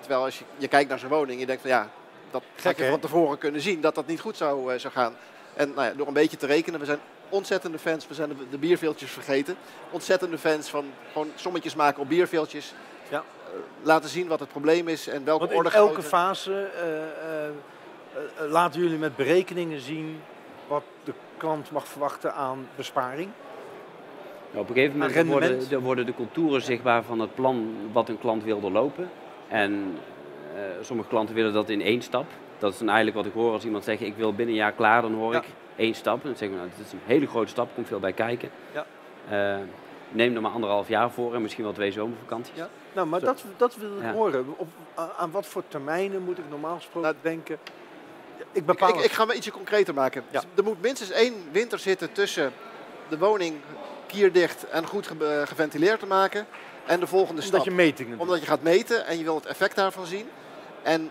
Terwijl 0.00 0.24
als 0.24 0.38
je, 0.38 0.44
je 0.56 0.68
kijkt 0.68 0.88
naar 0.88 0.98
zo'n 0.98 1.08
woning, 1.08 1.40
je 1.40 1.46
denkt 1.46 1.62
van 1.62 1.70
ja, 1.70 1.90
dat 2.30 2.42
Gek, 2.56 2.78
van 2.78 3.00
tevoren 3.00 3.38
kunnen 3.38 3.60
zien 3.60 3.80
dat 3.80 3.94
dat 3.94 4.06
niet 4.06 4.20
goed 4.20 4.36
zou, 4.36 4.72
eh, 4.72 4.78
zou 4.78 4.92
gaan. 4.92 5.14
En 5.54 5.72
nou 5.74 5.86
ja, 5.86 5.94
door 5.94 6.06
een 6.06 6.12
beetje 6.12 6.36
te 6.36 6.46
rekenen, 6.46 6.80
we 6.80 6.86
zijn 6.86 6.98
ontzettende 7.28 7.78
fans, 7.78 8.08
we 8.08 8.14
zijn 8.14 8.28
de, 8.28 8.34
de 8.50 8.58
bierveeltjes 8.58 9.10
vergeten. 9.10 9.56
Ontzettende 9.90 10.38
fans 10.38 10.70
van 10.70 10.84
gewoon 11.12 11.30
sommetjes 11.34 11.74
maken 11.74 12.02
op 12.02 12.08
bierveeltjes. 12.08 12.74
Ja. 13.08 13.18
Eh, 13.18 13.52
laten 13.82 14.08
zien 14.08 14.28
wat 14.28 14.40
het 14.40 14.48
probleem 14.48 14.88
is 14.88 15.08
en 15.08 15.24
welke 15.24 15.40
Want 15.40 15.50
in 15.50 15.56
orde 15.56 15.70
elke 15.70 15.92
grootte. 15.92 16.08
fase 16.08 16.62
eh, 16.62 18.48
laten 18.48 18.80
jullie 18.80 18.98
met 18.98 19.16
berekeningen 19.16 19.80
zien 19.80 20.22
wat 20.66 20.82
de 21.04 21.12
klant 21.36 21.70
mag 21.70 21.86
verwachten 21.88 22.34
aan 22.34 22.68
besparing. 22.76 23.30
Nou, 24.50 24.62
op 24.62 24.68
een 24.68 24.74
gegeven 24.74 24.98
moment 24.98 25.26
worden, 25.26 25.60
er 25.70 25.80
worden 25.80 26.06
de 26.06 26.14
contouren 26.14 26.62
zichtbaar 26.62 27.02
van 27.02 27.20
het 27.20 27.34
plan 27.34 27.74
wat 27.92 28.08
een 28.08 28.18
klant 28.18 28.44
wil 28.44 28.60
doorlopen. 28.60 29.10
En 29.48 29.96
eh, 30.54 30.60
sommige 30.80 31.08
klanten 31.08 31.34
willen 31.34 31.52
dat 31.52 31.68
in 31.68 31.82
één 31.82 32.02
stap. 32.02 32.26
Dat 32.58 32.72
is 32.72 32.78
dan 32.78 32.88
eigenlijk 32.88 33.16
wat 33.16 33.26
ik 33.26 33.32
hoor 33.32 33.52
als 33.52 33.64
iemand 33.64 33.84
zegt 33.84 34.00
ik 34.00 34.16
wil 34.16 34.34
binnen 34.34 34.54
een 34.54 34.60
jaar 34.60 34.72
klaar, 34.72 35.02
dan 35.02 35.14
hoor 35.14 35.32
Ja. 35.32 35.38
ik 35.38 35.44
één 35.76 35.94
stap. 35.94 36.20
En 36.22 36.28
dan 36.28 36.36
zeg 36.36 36.48
ik 36.48 36.54
nou, 36.54 36.68
dit 36.76 36.86
is 36.86 36.92
een 36.92 36.98
hele 37.04 37.26
grote 37.26 37.48
stap, 37.48 37.68
komt 37.74 37.86
veel 37.86 38.00
bij 38.00 38.12
kijken. 38.12 38.50
Ja. 38.72 38.86
Eh, 39.28 39.58
neem 40.08 40.34
er 40.34 40.40
maar 40.42 40.50
anderhalf 40.50 40.88
jaar 40.88 41.10
voor 41.10 41.34
en 41.34 41.42
misschien 41.42 41.64
wel 41.64 41.72
twee 41.72 41.92
zomervakanties. 41.92 42.56
Ja. 42.56 42.68
Nou, 42.92 43.06
maar 43.06 43.20
Zo. 43.20 43.26
dat, 43.26 43.44
dat 43.56 43.76
wil 43.76 43.96
ik 43.96 44.02
Ja. 44.02 44.12
horen. 44.12 44.44
Op, 44.56 44.68
aan, 45.18 45.30
wat 45.30 45.46
voor 45.46 45.62
termijnen 45.68 46.22
moet 46.22 46.38
ik 46.38 46.44
normaal 46.50 46.76
gesproken 46.76 47.10
Nou, 47.10 47.14
denken? 47.22 47.58
Ik 48.52 48.66
bepaal 48.66 48.88
ik, 48.88 49.04
ik 49.04 49.10
ga 49.10 49.24
me 49.24 49.34
ietsje 49.34 49.50
concreter 49.50 49.94
maken. 49.94 50.22
Ja. 50.30 50.40
Dus 50.40 50.48
Er 50.56 50.64
moet 50.64 50.82
minstens 50.82 51.10
één 51.10 51.34
winter 51.52 51.78
zitten 51.78 52.12
tussen 52.12 52.52
de 53.08 53.18
woning 53.18 53.54
kierdicht 54.10 54.68
en 54.68 54.86
goed 54.86 55.06
ge- 55.06 55.26
eh, 55.40 55.46
geventileerd 55.48 56.00
te 56.00 56.06
maken 56.06 56.46
en 56.86 57.00
de 57.00 57.06
volgende 57.06 57.42
omdat 57.42 57.60
stap. 57.60 57.64
je 57.64 57.70
metingen 57.70 58.12
doet. 58.12 58.20
Omdat 58.20 58.40
je 58.40 58.46
gaat 58.46 58.62
meten 58.62 59.06
en 59.06 59.18
je 59.18 59.24
wil 59.24 59.34
het 59.34 59.46
effect 59.46 59.76
daarvan 59.76 60.06
zien. 60.06 60.28
En 60.82 61.10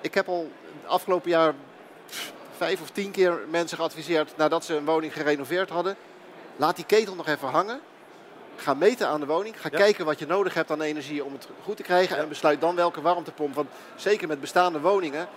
ik 0.00 0.14
heb 0.14 0.28
al 0.28 0.50
het 0.82 0.90
afgelopen 0.90 1.30
jaar 1.30 1.54
vijf 2.56 2.80
of 2.80 2.90
tien 2.90 3.10
keer 3.10 3.38
mensen 3.50 3.76
geadviseerd 3.78 4.36
nadat 4.36 4.64
ze 4.64 4.74
een 4.74 4.84
woning 4.84 5.12
gerenoveerd 5.12 5.68
hadden. 5.70 5.96
Laat 6.56 6.76
die 6.76 6.84
ketel 6.84 7.14
nog 7.14 7.26
even 7.28 7.48
hangen. 7.48 7.80
Ga 8.56 8.74
meten 8.74 9.08
aan 9.08 9.20
de 9.20 9.26
woning. 9.26 9.60
Ga 9.60 9.68
Ja. 9.72 9.78
kijken 9.78 10.04
wat 10.04 10.18
je 10.18 10.26
nodig 10.26 10.54
hebt 10.54 10.70
aan 10.70 10.80
energie 10.80 11.24
om 11.24 11.32
het 11.32 11.48
goed 11.64 11.76
te 11.76 11.82
krijgen. 11.82 12.16
En 12.16 12.28
besluit 12.28 12.60
dan 12.60 12.74
welke 12.74 13.00
warmtepomp. 13.00 13.54
Want 13.54 13.68
zeker 13.96 14.28
met 14.28 14.40
bestaande 14.40 14.80
woningen. 14.80 15.28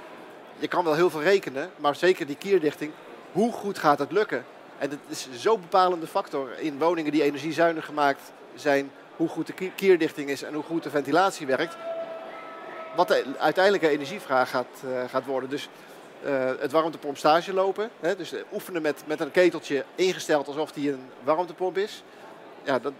Je 0.57 0.67
kan 0.67 0.83
wel 0.83 0.93
heel 0.93 1.09
veel 1.09 1.21
rekenen. 1.21 1.71
Maar 1.75 1.95
zeker 1.95 2.25
die 2.25 2.35
kierdichting. 2.35 2.91
Hoe 3.31 3.51
goed 3.51 3.77
gaat 3.79 3.99
het 3.99 4.11
lukken? 4.11 4.45
En 4.77 4.89
het 4.89 4.99
is 5.07 5.27
zo'n 5.31 5.61
bepalende 5.61 6.07
factor 6.07 6.49
in 6.59 6.79
woningen 6.79 7.11
die 7.11 7.23
energiezuinig 7.23 7.85
gemaakt 7.85 8.21
zijn. 8.55 8.91
Hoe 9.15 9.27
goed 9.29 9.47
de 9.47 9.53
ki- 9.53 9.71
kierdichting 9.75 10.29
is 10.29 10.43
en 10.43 10.53
hoe 10.53 10.63
goed 10.63 10.83
de 10.83 10.89
ventilatie 10.89 11.47
werkt. 11.47 11.77
Wat 12.95 13.07
de 13.07 13.23
uiteindelijke 13.37 13.89
energievraag 13.89 14.49
gaat, 14.49 14.65
eh, 14.83 15.09
gaat 15.09 15.25
worden. 15.25 15.49
Dus 15.49 15.69
eh, 16.23 16.51
het 16.59 16.71
warmtepomp 16.71 17.17
stage 17.17 17.53
lopen. 17.53 17.89
Hè, 17.99 18.15
dus 18.15 18.33
oefenen 18.53 18.81
met, 18.81 19.03
met 19.05 19.19
een 19.19 19.31
keteltje 19.31 19.85
ingesteld 19.95 20.47
alsof 20.47 20.71
die 20.71 20.91
een 20.91 21.09
warmtepomp 21.23 21.77
is. 21.77 22.03
Ja, 22.63 22.79
dat, 22.79 22.93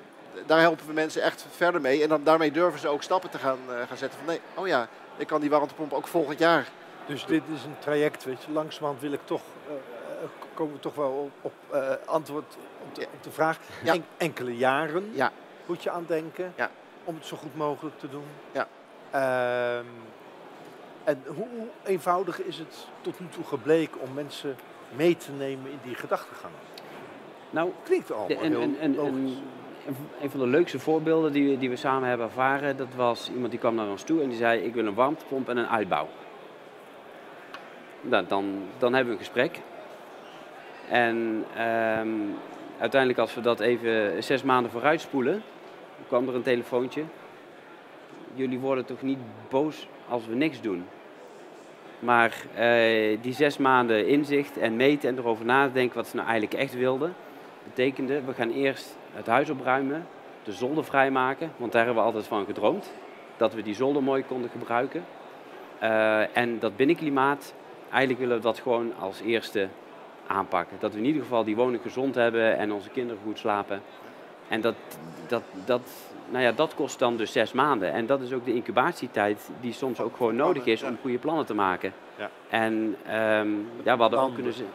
daar 0.45 0.59
helpen 0.59 0.87
we 0.87 0.93
mensen 0.93 1.21
echt 1.21 1.45
verder 1.55 1.81
mee. 1.81 2.03
En 2.03 2.09
dan, 2.09 2.23
daarmee 2.23 2.51
durven 2.51 2.79
ze 2.79 2.87
ook 2.87 3.03
stappen 3.03 3.29
te 3.29 3.37
gaan, 3.37 3.59
eh, 3.69 3.75
gaan 3.87 3.97
zetten. 3.97 4.19
Van 4.19 4.27
nee, 4.27 4.41
oh 4.53 4.67
ja, 4.67 4.87
ik 5.17 5.27
kan 5.27 5.41
die 5.41 5.49
warmtepomp 5.49 5.93
ook 5.93 6.07
volgend 6.07 6.39
jaar. 6.39 6.67
Dus 7.05 7.25
dit 7.25 7.41
is 7.55 7.63
een 7.63 7.75
traject, 7.79 8.23
weet 8.23 8.43
je. 8.45 8.51
Langzamerhand 8.51 9.01
wil 9.01 9.11
ik 9.11 9.19
toch, 9.25 9.41
komen 10.55 10.73
we 10.73 10.79
toch 10.79 10.95
wel 10.95 11.09
op, 11.11 11.31
op 11.41 11.75
eh, 11.75 11.89
antwoord 12.05 12.57
op 12.83 12.95
de, 12.95 13.01
op 13.13 13.23
de 13.23 13.31
vraag. 13.31 13.59
Ja. 13.83 13.93
En- 13.93 14.05
enkele 14.17 14.57
jaren 14.57 15.11
Ja. 15.13 15.31
moet 15.65 15.83
je 15.83 15.89
aan 15.91 16.05
denken 16.07 16.53
Ja. 16.55 16.69
om 17.03 17.15
het 17.15 17.25
zo 17.25 17.37
goed 17.37 17.55
mogelijk 17.55 17.99
te 17.99 18.09
doen. 18.09 18.25
Ja. 18.51 18.67
Ehm, 19.11 19.85
en 21.03 21.23
hoe 21.35 21.47
eenvoudig 21.83 22.41
is 22.41 22.57
het 22.57 22.87
tot 23.01 23.19
nu 23.19 23.27
toe 23.29 23.43
gebleken 23.43 24.01
om 24.01 24.13
mensen 24.13 24.55
mee 24.95 25.17
te 25.17 25.31
nemen 25.31 25.71
in 25.71 25.79
die 25.83 25.95
gedachtegang? 25.95 26.53
Nou, 27.49 27.71
Klinkt 27.83 28.09
allemaal 28.11 28.27
De- 28.27 28.35
en, 28.37 28.51
heel 28.51 28.61
en, 28.61 28.75
en, 28.79 28.95
logisch. 28.95 29.11
en- 29.13 29.43
een- 29.87 29.95
een 30.21 30.29
van 30.29 30.39
de 30.39 30.47
leukste 30.47 30.79
voorbeelden 30.79 31.31
die 31.31 31.49
we, 31.49 31.57
die 31.57 31.69
we 31.69 31.75
samen 31.75 32.09
hebben 32.09 32.25
ervaren, 32.27 32.77
dat 32.77 32.87
was 32.95 33.29
iemand 33.29 33.49
die 33.51 33.59
kwam 33.59 33.75
naar 33.75 33.87
ons 33.89 34.03
toe 34.03 34.21
en 34.21 34.29
die 34.29 34.37
zei: 34.37 34.61
Ik 34.61 34.73
wil 34.73 34.85
een 34.85 34.93
warmtepomp 34.93 35.49
en 35.49 35.57
een 35.57 35.67
uitbouw. 35.67 36.07
Nou, 38.01 38.25
dan, 38.27 38.63
dan 38.77 38.93
hebben 38.93 39.13
we 39.13 39.19
een 39.19 39.25
gesprek. 39.25 39.59
En 40.89 41.45
ehm, 41.55 42.09
uiteindelijk, 42.79 43.19
als 43.19 43.35
we 43.35 43.41
dat 43.41 43.59
even 43.59 44.23
zes 44.23 44.43
maanden 44.43 44.71
vooruit 44.71 45.01
spoelen, 45.01 45.43
kwam 46.07 46.27
er 46.27 46.35
een 46.35 46.41
telefoontje. 46.41 47.03
jullie 48.33 48.59
worden 48.59 48.85
toch 48.85 49.01
niet 49.01 49.19
boos 49.49 49.87
als 50.09 50.27
we 50.27 50.35
niks 50.35 50.61
doen. 50.61 50.85
Maar 51.99 52.33
eh, 52.55 53.17
die 53.21 53.33
zes 53.33 53.57
maanden 53.57 54.07
inzicht 54.07 54.57
en 54.57 54.75
meten 54.75 55.09
en 55.09 55.17
erover 55.17 55.45
nadenken 55.45 55.95
wat 55.95 56.07
ze 56.07 56.15
nou 56.15 56.27
eigenlijk 56.27 56.61
echt 56.61 56.73
wilden, 56.73 57.15
betekende 57.63 58.21
we 58.21 58.33
gaan 58.33 58.51
eerst 58.51 58.97
het 59.13 59.27
huis 59.27 59.49
opruimen, 59.49 60.07
de 60.43 60.51
zolder 60.51 60.85
vrijmaken, 60.85 61.51
want 61.57 61.71
daar 61.71 61.85
hebben 61.85 62.03
we 62.03 62.09
altijd 62.09 62.27
van 62.27 62.45
gedroomd. 62.45 62.91
Dat 63.37 63.53
we 63.53 63.61
die 63.61 63.75
zolder 63.75 64.03
mooi 64.03 64.23
konden 64.23 64.49
gebruiken. 64.49 65.05
Eh, 65.79 66.37
en 66.37 66.59
dat 66.59 66.75
binnenklimaat, 66.75 67.53
eigenlijk 67.89 68.19
willen 68.19 68.35
we 68.35 68.43
dat 68.43 68.59
gewoon 68.59 68.93
als 68.99 69.21
eerste 69.21 69.67
aanpakken. 70.27 70.77
Dat 70.79 70.93
we 70.93 70.97
in 70.99 71.05
ieder 71.05 71.21
geval 71.21 71.43
die 71.43 71.55
woning 71.55 71.81
gezond 71.81 72.15
hebben 72.15 72.57
en 72.57 72.71
onze 72.71 72.89
kinderen 72.89 73.21
goed 73.23 73.39
slapen. 73.39 73.81
En 74.47 74.61
dat, 74.61 74.75
dat, 75.27 75.43
dat, 75.65 75.81
nou 76.29 76.43
ja, 76.43 76.51
dat 76.51 76.75
kost 76.75 76.99
dan 76.99 77.17
dus 77.17 77.31
zes 77.31 77.51
maanden. 77.51 77.93
En 77.93 78.05
dat 78.05 78.21
is 78.21 78.33
ook 78.33 78.45
de 78.45 78.53
incubatietijd 78.53 79.49
die 79.61 79.73
soms 79.73 79.99
ook 79.99 80.15
gewoon 80.17 80.35
nodig 80.35 80.65
is 80.65 80.83
om 80.83 80.97
goede 81.01 81.17
plannen 81.17 81.45
te 81.45 81.53
maken. 81.53 81.93
Ja. 82.17 82.29
En 82.49 82.95
ehm, 83.05 83.49
ja, 83.83 83.95
we 83.95 84.01
hadden 84.01 84.19
ook 84.19 84.33
kunnen 84.33 84.53
zeggen... 84.53 84.73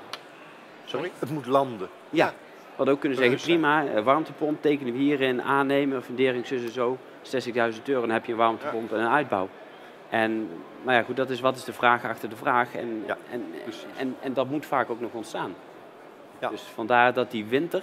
Sorry? 0.85 1.11
Het 1.19 1.31
moet 1.31 1.47
landen. 1.47 1.89
Ja, 2.11 2.27
we 2.27 2.77
hadden 2.77 2.95
ook 2.95 3.01
kunnen 3.01 3.19
zeggen, 3.19 3.39
prima, 3.39 4.03
warmtepomp 4.03 4.63
tekenen 4.63 4.93
we 4.93 4.99
hierin, 4.99 5.43
aannemen, 5.43 6.03
fundering, 6.03 6.47
zus 6.47 6.63
en 6.63 6.73
zo. 6.73 6.99
60.000 7.23 7.83
euro, 7.85 8.01
dan 8.01 8.11
heb 8.11 8.25
je 8.25 8.33
een 8.33 8.39
warmtepomp 8.39 8.93
en 8.93 9.01
een 9.01 9.09
uitbouw. 9.09 9.49
En, 10.11 10.49
maar 10.83 10.95
ja, 10.95 11.03
goed, 11.03 11.17
dat 11.17 11.31
is 11.31 11.41
wat 11.41 11.57
is 11.57 11.65
de 11.65 11.73
vraag 11.73 12.05
achter 12.05 12.29
de 12.29 12.37
vraag. 12.37 12.75
En, 12.75 13.03
Ja, 13.07 13.17
en, 13.31 13.45
en, 13.97 14.17
en 14.21 14.33
dat 14.33 14.49
moet 14.51 14.67
vaak 14.67 14.91
ook 14.91 15.01
nog 15.01 15.13
ontstaan. 15.13 15.55
Ja. 16.39 16.49
Dus 16.49 16.63
vandaar 16.63 17.13
dat 17.13 17.31
die 17.31 17.45
winter 17.45 17.83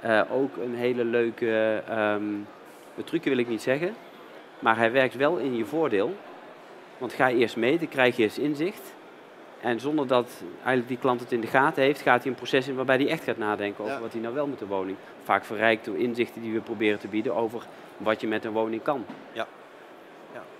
eh, 0.00 0.20
ook 0.32 0.56
een 0.56 0.74
hele 0.74 1.04
leuke, 1.04 1.82
een 2.96 3.04
trucje 3.04 3.28
wil 3.30 3.38
ik 3.38 3.48
niet 3.48 3.62
zeggen, 3.62 3.94
maar 4.58 4.76
hij 4.76 4.92
werkt 4.92 5.14
wel 5.14 5.36
in 5.36 5.56
je 5.56 5.64
voordeel. 5.64 6.14
Want 6.98 7.12
ga 7.12 7.26
je 7.26 7.36
eerst 7.36 7.56
meten, 7.56 7.88
krijg 7.88 8.16
je 8.16 8.22
eerst 8.22 8.38
inzicht. 8.38 8.94
En 9.60 9.80
zonder 9.80 10.06
dat 10.06 10.42
eigenlijk 10.56 10.88
die 10.88 10.98
klant 10.98 11.20
het 11.20 11.32
in 11.32 11.40
de 11.40 11.46
gaten 11.46 11.82
heeft, 11.82 12.00
gaat 12.00 12.22
hij 12.22 12.30
een 12.30 12.36
proces 12.36 12.68
in 12.68 12.74
waarbij 12.74 12.96
hij 12.96 13.08
echt 13.08 13.24
gaat 13.24 13.36
nadenken 13.38 13.84
over 13.84 13.96
Ja. 13.96 14.00
wat 14.02 14.12
hij 14.12 14.20
nou 14.20 14.34
wel 14.34 14.46
met 14.46 14.58
de 14.58 14.66
woning. 14.66 14.96
Vaak 15.22 15.44
verrijkt 15.44 15.84
door 15.84 15.96
inzichten 15.96 16.42
die 16.42 16.52
we 16.52 16.60
proberen 16.60 16.98
te 16.98 17.08
bieden 17.08 17.34
over 17.34 17.62
wat 17.96 18.20
je 18.20 18.26
met 18.26 18.44
een 18.44 18.52
woning 18.52 18.82
kan. 18.82 19.04
Ja, 19.32 19.46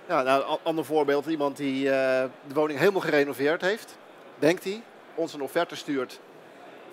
nou, 0.07 0.27
een 0.27 0.57
ander 0.63 0.85
voorbeeld. 0.85 1.25
Iemand 1.25 1.57
die 1.57 1.89
eh, 1.89 2.23
de 2.47 2.53
woning 2.53 2.79
helemaal 2.79 3.01
gerenoveerd 3.01 3.61
heeft, 3.61 3.97
denkt 4.39 4.63
hij, 4.63 4.81
ons 5.15 5.33
een 5.33 5.41
offerte 5.41 5.75
stuurt 5.75 6.19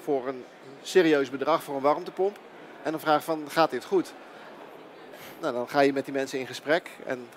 voor 0.02 0.28
een 0.28 0.44
serieus 0.82 1.30
bedrag 1.30 1.62
voor 1.62 1.74
een 1.74 1.82
warmtepomp. 1.82 2.38
En 2.82 2.90
dan 2.90 3.00
vraagt 3.00 3.24
van, 3.24 3.44
gaat 3.48 3.70
dit 3.70 3.84
goed? 3.84 4.12
Nou, 5.40 5.54
dan 5.54 5.68
ga 5.68 5.80
je 5.80 5.92
met 5.92 6.04
die 6.04 6.14
mensen 6.14 6.38
in 6.38 6.46
gesprek 6.46 6.90
en 7.06 7.28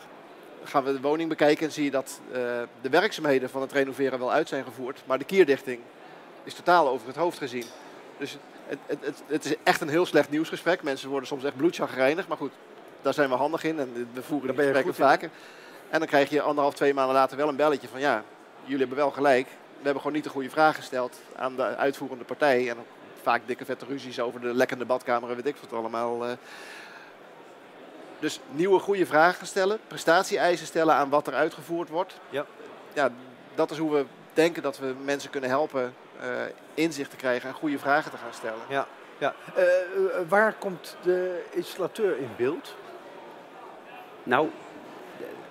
gaan 0.63 0.83
we 0.83 0.93
de 0.93 1.01
woning 1.01 1.29
bekijken 1.29 1.65
en 1.65 1.71
zie 1.71 1.83
je 1.83 1.91
dat 1.91 2.19
eh, 2.31 2.39
de 2.81 2.89
werkzaamheden 2.89 3.49
van 3.49 3.61
het 3.61 3.71
renoveren 3.71 4.19
wel 4.19 4.31
uit 4.31 4.47
zijn 4.47 4.63
gevoerd. 4.63 5.03
Maar 5.05 5.17
de 5.17 5.25
kierdichting 5.25 5.79
is 6.43 6.53
totaal 6.53 6.87
over 6.87 7.07
het 7.07 7.15
hoofd 7.15 7.37
gezien. 7.37 7.65
Dus 8.17 8.37
het, 8.67 8.79
het, 8.85 8.97
het, 9.01 9.23
het 9.27 9.45
is 9.45 9.55
echt 9.63 9.81
een 9.81 9.89
heel 9.89 10.05
slecht 10.05 10.29
nieuwsgesprek. 10.29 10.83
Mensen 10.83 11.09
worden 11.09 11.27
soms 11.27 11.43
echt 11.43 11.57
bloedchagrijnig, 11.57 12.27
maar 12.27 12.37
goed, 12.37 12.51
daar 13.01 13.13
zijn 13.13 13.29
we 13.29 13.35
handig 13.35 13.63
in 13.63 13.79
en 13.79 14.09
we 14.13 14.21
voeren 14.21 14.55
die 14.55 14.65
je 14.65 14.73
gesprekken 14.73 15.27
in. 15.27 15.33
En 15.89 15.99
dan 15.99 16.07
krijg 16.07 16.29
je 16.29 16.41
anderhalf, 16.41 16.73
twee 16.73 16.93
maanden 16.93 17.15
later 17.15 17.37
wel 17.37 17.47
een 17.47 17.55
belletje 17.55 17.87
van 17.87 17.99
ja, 17.99 18.23
jullie 18.63 18.79
hebben 18.79 18.97
wel 18.97 19.11
gelijk. 19.11 19.47
We 19.47 19.81
hebben 19.83 20.01
gewoon 20.01 20.15
niet 20.15 20.23
de 20.23 20.29
goede 20.29 20.49
vraag 20.49 20.75
gesteld 20.75 21.19
aan 21.35 21.55
de 21.55 21.63
uitvoerende 21.63 22.23
partij. 22.23 22.69
En 22.69 22.77
vaak 23.21 23.41
dikke 23.45 23.65
vette 23.65 23.85
ruzies 23.85 24.19
over 24.19 24.41
de 24.41 24.53
lekkende 24.53 24.85
badkamer 24.85 25.29
en 25.29 25.35
weet 25.35 25.45
ik 25.45 25.55
wat 25.55 25.79
allemaal. 25.79 26.25
eh. 26.25 26.31
Dus 28.19 28.39
nieuwe 28.51 28.79
goede 28.79 29.05
vragen 29.05 29.47
stellen, 29.47 29.79
prestatie-eisen 29.87 30.67
stellen 30.67 30.95
aan 30.95 31.09
wat 31.09 31.27
er 31.27 31.33
uitgevoerd 31.33 31.89
wordt. 31.89 32.19
Ja. 32.29 32.45
ja, 32.93 33.09
dat 33.55 33.71
is 33.71 33.77
hoe 33.77 33.91
we 33.93 34.05
denken 34.33 34.63
dat 34.63 34.77
we 34.77 34.93
mensen 35.03 35.29
kunnen 35.29 35.49
helpen 35.49 35.93
eh, 36.19 36.29
inzicht 36.73 37.09
te 37.09 37.15
krijgen 37.15 37.49
en 37.49 37.55
goede 37.55 37.79
vragen 37.79 38.11
te 38.11 38.17
gaan 38.17 38.33
stellen. 38.33 38.59
Ja. 38.67 38.87
Ja. 39.17 39.33
Eh, 39.55 39.63
waar 40.27 40.53
komt 40.53 40.95
de 41.03 41.43
installateur 41.51 42.17
in 42.17 42.29
beeld? 42.37 42.75
Nou, 44.23 44.49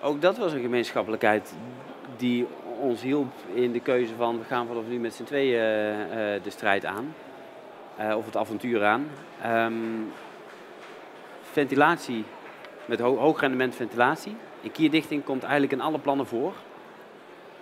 ook 0.00 0.20
dat 0.20 0.36
was 0.36 0.52
een 0.52 0.60
gemeenschappelijkheid 0.60 1.54
die 2.16 2.46
ons 2.80 3.02
hielp 3.02 3.32
in 3.54 3.72
de 3.72 3.80
keuze 3.80 4.14
van 4.14 4.38
we 4.38 4.44
gaan 4.44 4.66
vanaf 4.66 4.82
nu 4.88 4.98
met 4.98 5.14
z'n 5.14 5.24
tweeën 5.24 5.60
eh, 5.60 6.34
eh, 6.34 6.42
de 6.42 6.50
strijd 6.50 6.84
aan. 6.84 7.14
Eh, 7.96 8.16
of 8.16 8.24
het 8.24 8.36
avontuur 8.36 8.84
aan. 8.84 9.08
Ehm, 9.42 9.74
ventilatie, 11.42 12.24
met 12.84 13.00
ho 13.00 13.16
hoog 13.16 13.40
rendement 13.40 13.74
ventilatie. 13.74 14.36
In 14.60 14.72
kierdichting 14.72 15.24
komt 15.24 15.42
eigenlijk 15.42 15.72
in 15.72 15.80
alle 15.80 15.98
plannen 15.98 16.26
voor. 16.26 16.52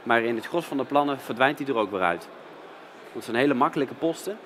Maar 0.03 0.23
in 0.23 0.37
het 0.37 0.47
gros 0.47 0.65
van 0.65 0.77
de 0.77 0.85
plannen 0.85 1.21
verdwijnt 1.21 1.59
die 1.59 1.67
er 1.67 1.77
ook 1.77 1.91
weer 1.91 2.01
uit. 2.01 2.29
Dat 3.13 3.25
zijn 3.25 3.37
hele 3.37 3.55
makkelijke 3.55 3.95
posten 3.95 4.39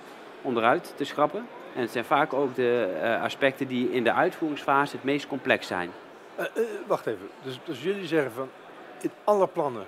om 0.42 0.56
eruit 0.56 0.92
te 0.96 1.04
schrappen. 1.04 1.46
En 1.74 1.80
het 1.80 1.90
zijn 1.90 2.04
vaak 2.04 2.32
ook 2.32 2.54
de 2.54 3.18
aspecten 3.22 3.68
die 3.68 3.92
in 3.92 4.04
de 4.04 4.12
uitvoeringsfase 4.12 4.96
het 4.96 5.04
meest 5.04 5.26
complex 5.26 5.66
zijn. 5.66 5.90
Eh, 6.36 6.44
eh, 6.44 6.62
wacht 6.86 7.06
even. 7.06 7.28
Dus, 7.42 7.58
dus 7.64 7.82
jullie 7.82 8.06
zeggen 8.06 8.32
van 8.32 8.48
in 9.00 9.10
alle 9.24 9.46
plannen 9.46 9.86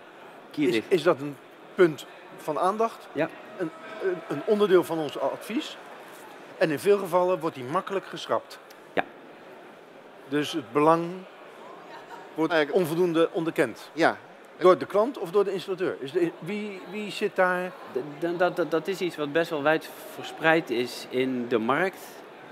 is, 0.57 0.81
is 0.89 1.03
dat 1.03 1.21
een 1.21 1.37
punt 1.75 2.07
van 2.37 2.59
aandacht? 2.59 3.09
Ja. 3.13 3.29
Een, 3.59 3.71
een, 4.03 4.17
een 4.29 4.43
onderdeel 4.47 4.85
van 4.85 4.99
ons 4.99 5.19
advies? 5.19 5.77
En 6.59 6.71
in 6.71 6.79
veel 6.79 6.99
gevallen 6.99 7.41
wordt 7.41 7.57
die 7.57 7.65
makkelijk 7.65 8.07
geschrapt. 8.07 8.59
Ja. 8.93 9.05
Dus 10.29 10.53
het 10.53 10.73
belang 10.73 11.11
wordt 12.35 12.53
Eigenlijk- 12.53 12.83
onvoldoende 12.83 13.29
onderkend. 13.33 13.91
Ja, 13.93 14.17
Door 14.57 14.79
de 14.79 14.87
klant 14.87 15.19
of 15.19 15.31
door 15.31 15.45
de 15.45 15.53
installateur? 15.53 15.97
Is 16.01 16.13
de, 16.13 16.31
wie, 16.39 16.81
wie 16.91 17.11
zit 17.11 17.37
daar? 17.37 17.73
Dat, 18.19 18.57
dat, 18.57 18.71
dat 18.71 18.89
is 18.89 19.01
iets 19.01 19.17
wat 19.17 19.33
best 19.33 19.51
wel 19.51 19.63
wijd 19.63 19.89
verspreid 20.15 20.71
is 20.71 21.07
in 21.11 21.49
de 21.49 21.59
markt. 21.59 22.01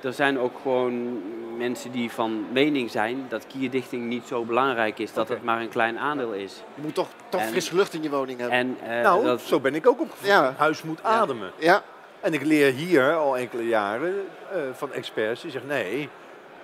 Er 0.03 0.13
zijn 0.13 0.39
ook 0.39 0.59
gewoon 0.63 1.23
mensen 1.57 1.93
die 1.93 2.11
van 2.11 2.45
mening 2.53 2.91
zijn 2.91 3.27
dat 3.29 3.47
kierdichting 3.47 4.05
niet 4.07 4.27
zo 4.27 4.45
belangrijk 4.45 4.99
is, 4.99 5.13
dat 5.13 5.29
het 5.29 5.43
maar 5.45 5.61
een 5.61 5.69
klein 5.69 5.99
aandeel 5.99 6.33
is. 6.33 6.63
je 6.75 6.83
moet 6.83 6.95
toch, 6.95 7.09
toch 7.29 7.41
En- 7.41 7.49
frisse 7.49 7.75
lucht 7.77 7.95
in 7.95 8.03
je 8.03 8.11
woning 8.11 8.41
hebben. 8.41 8.59
En 8.59 8.77
eh, 8.83 9.03
nou, 9.03 9.25
dat, 9.25 9.41
zo 9.41 9.61
ben 9.61 9.75
ik 9.75 9.87
ook 9.87 10.01
opgevoed. 10.01 10.27
Ja. 10.27 10.55
Huis 10.57 10.83
moet 10.83 11.03
ademen. 11.03 11.53
Ja, 11.59 11.83
En 12.21 12.33
ik 12.35 12.43
leer 12.43 12.73
hier 12.73 13.15
al 13.15 13.37
enkele 13.37 13.67
jaren 13.67 14.15
eh, 14.53 14.59
van 14.73 14.93
experts 14.93 15.43
die 15.43 15.51
zeggen 15.51 15.71
nee, 15.71 16.09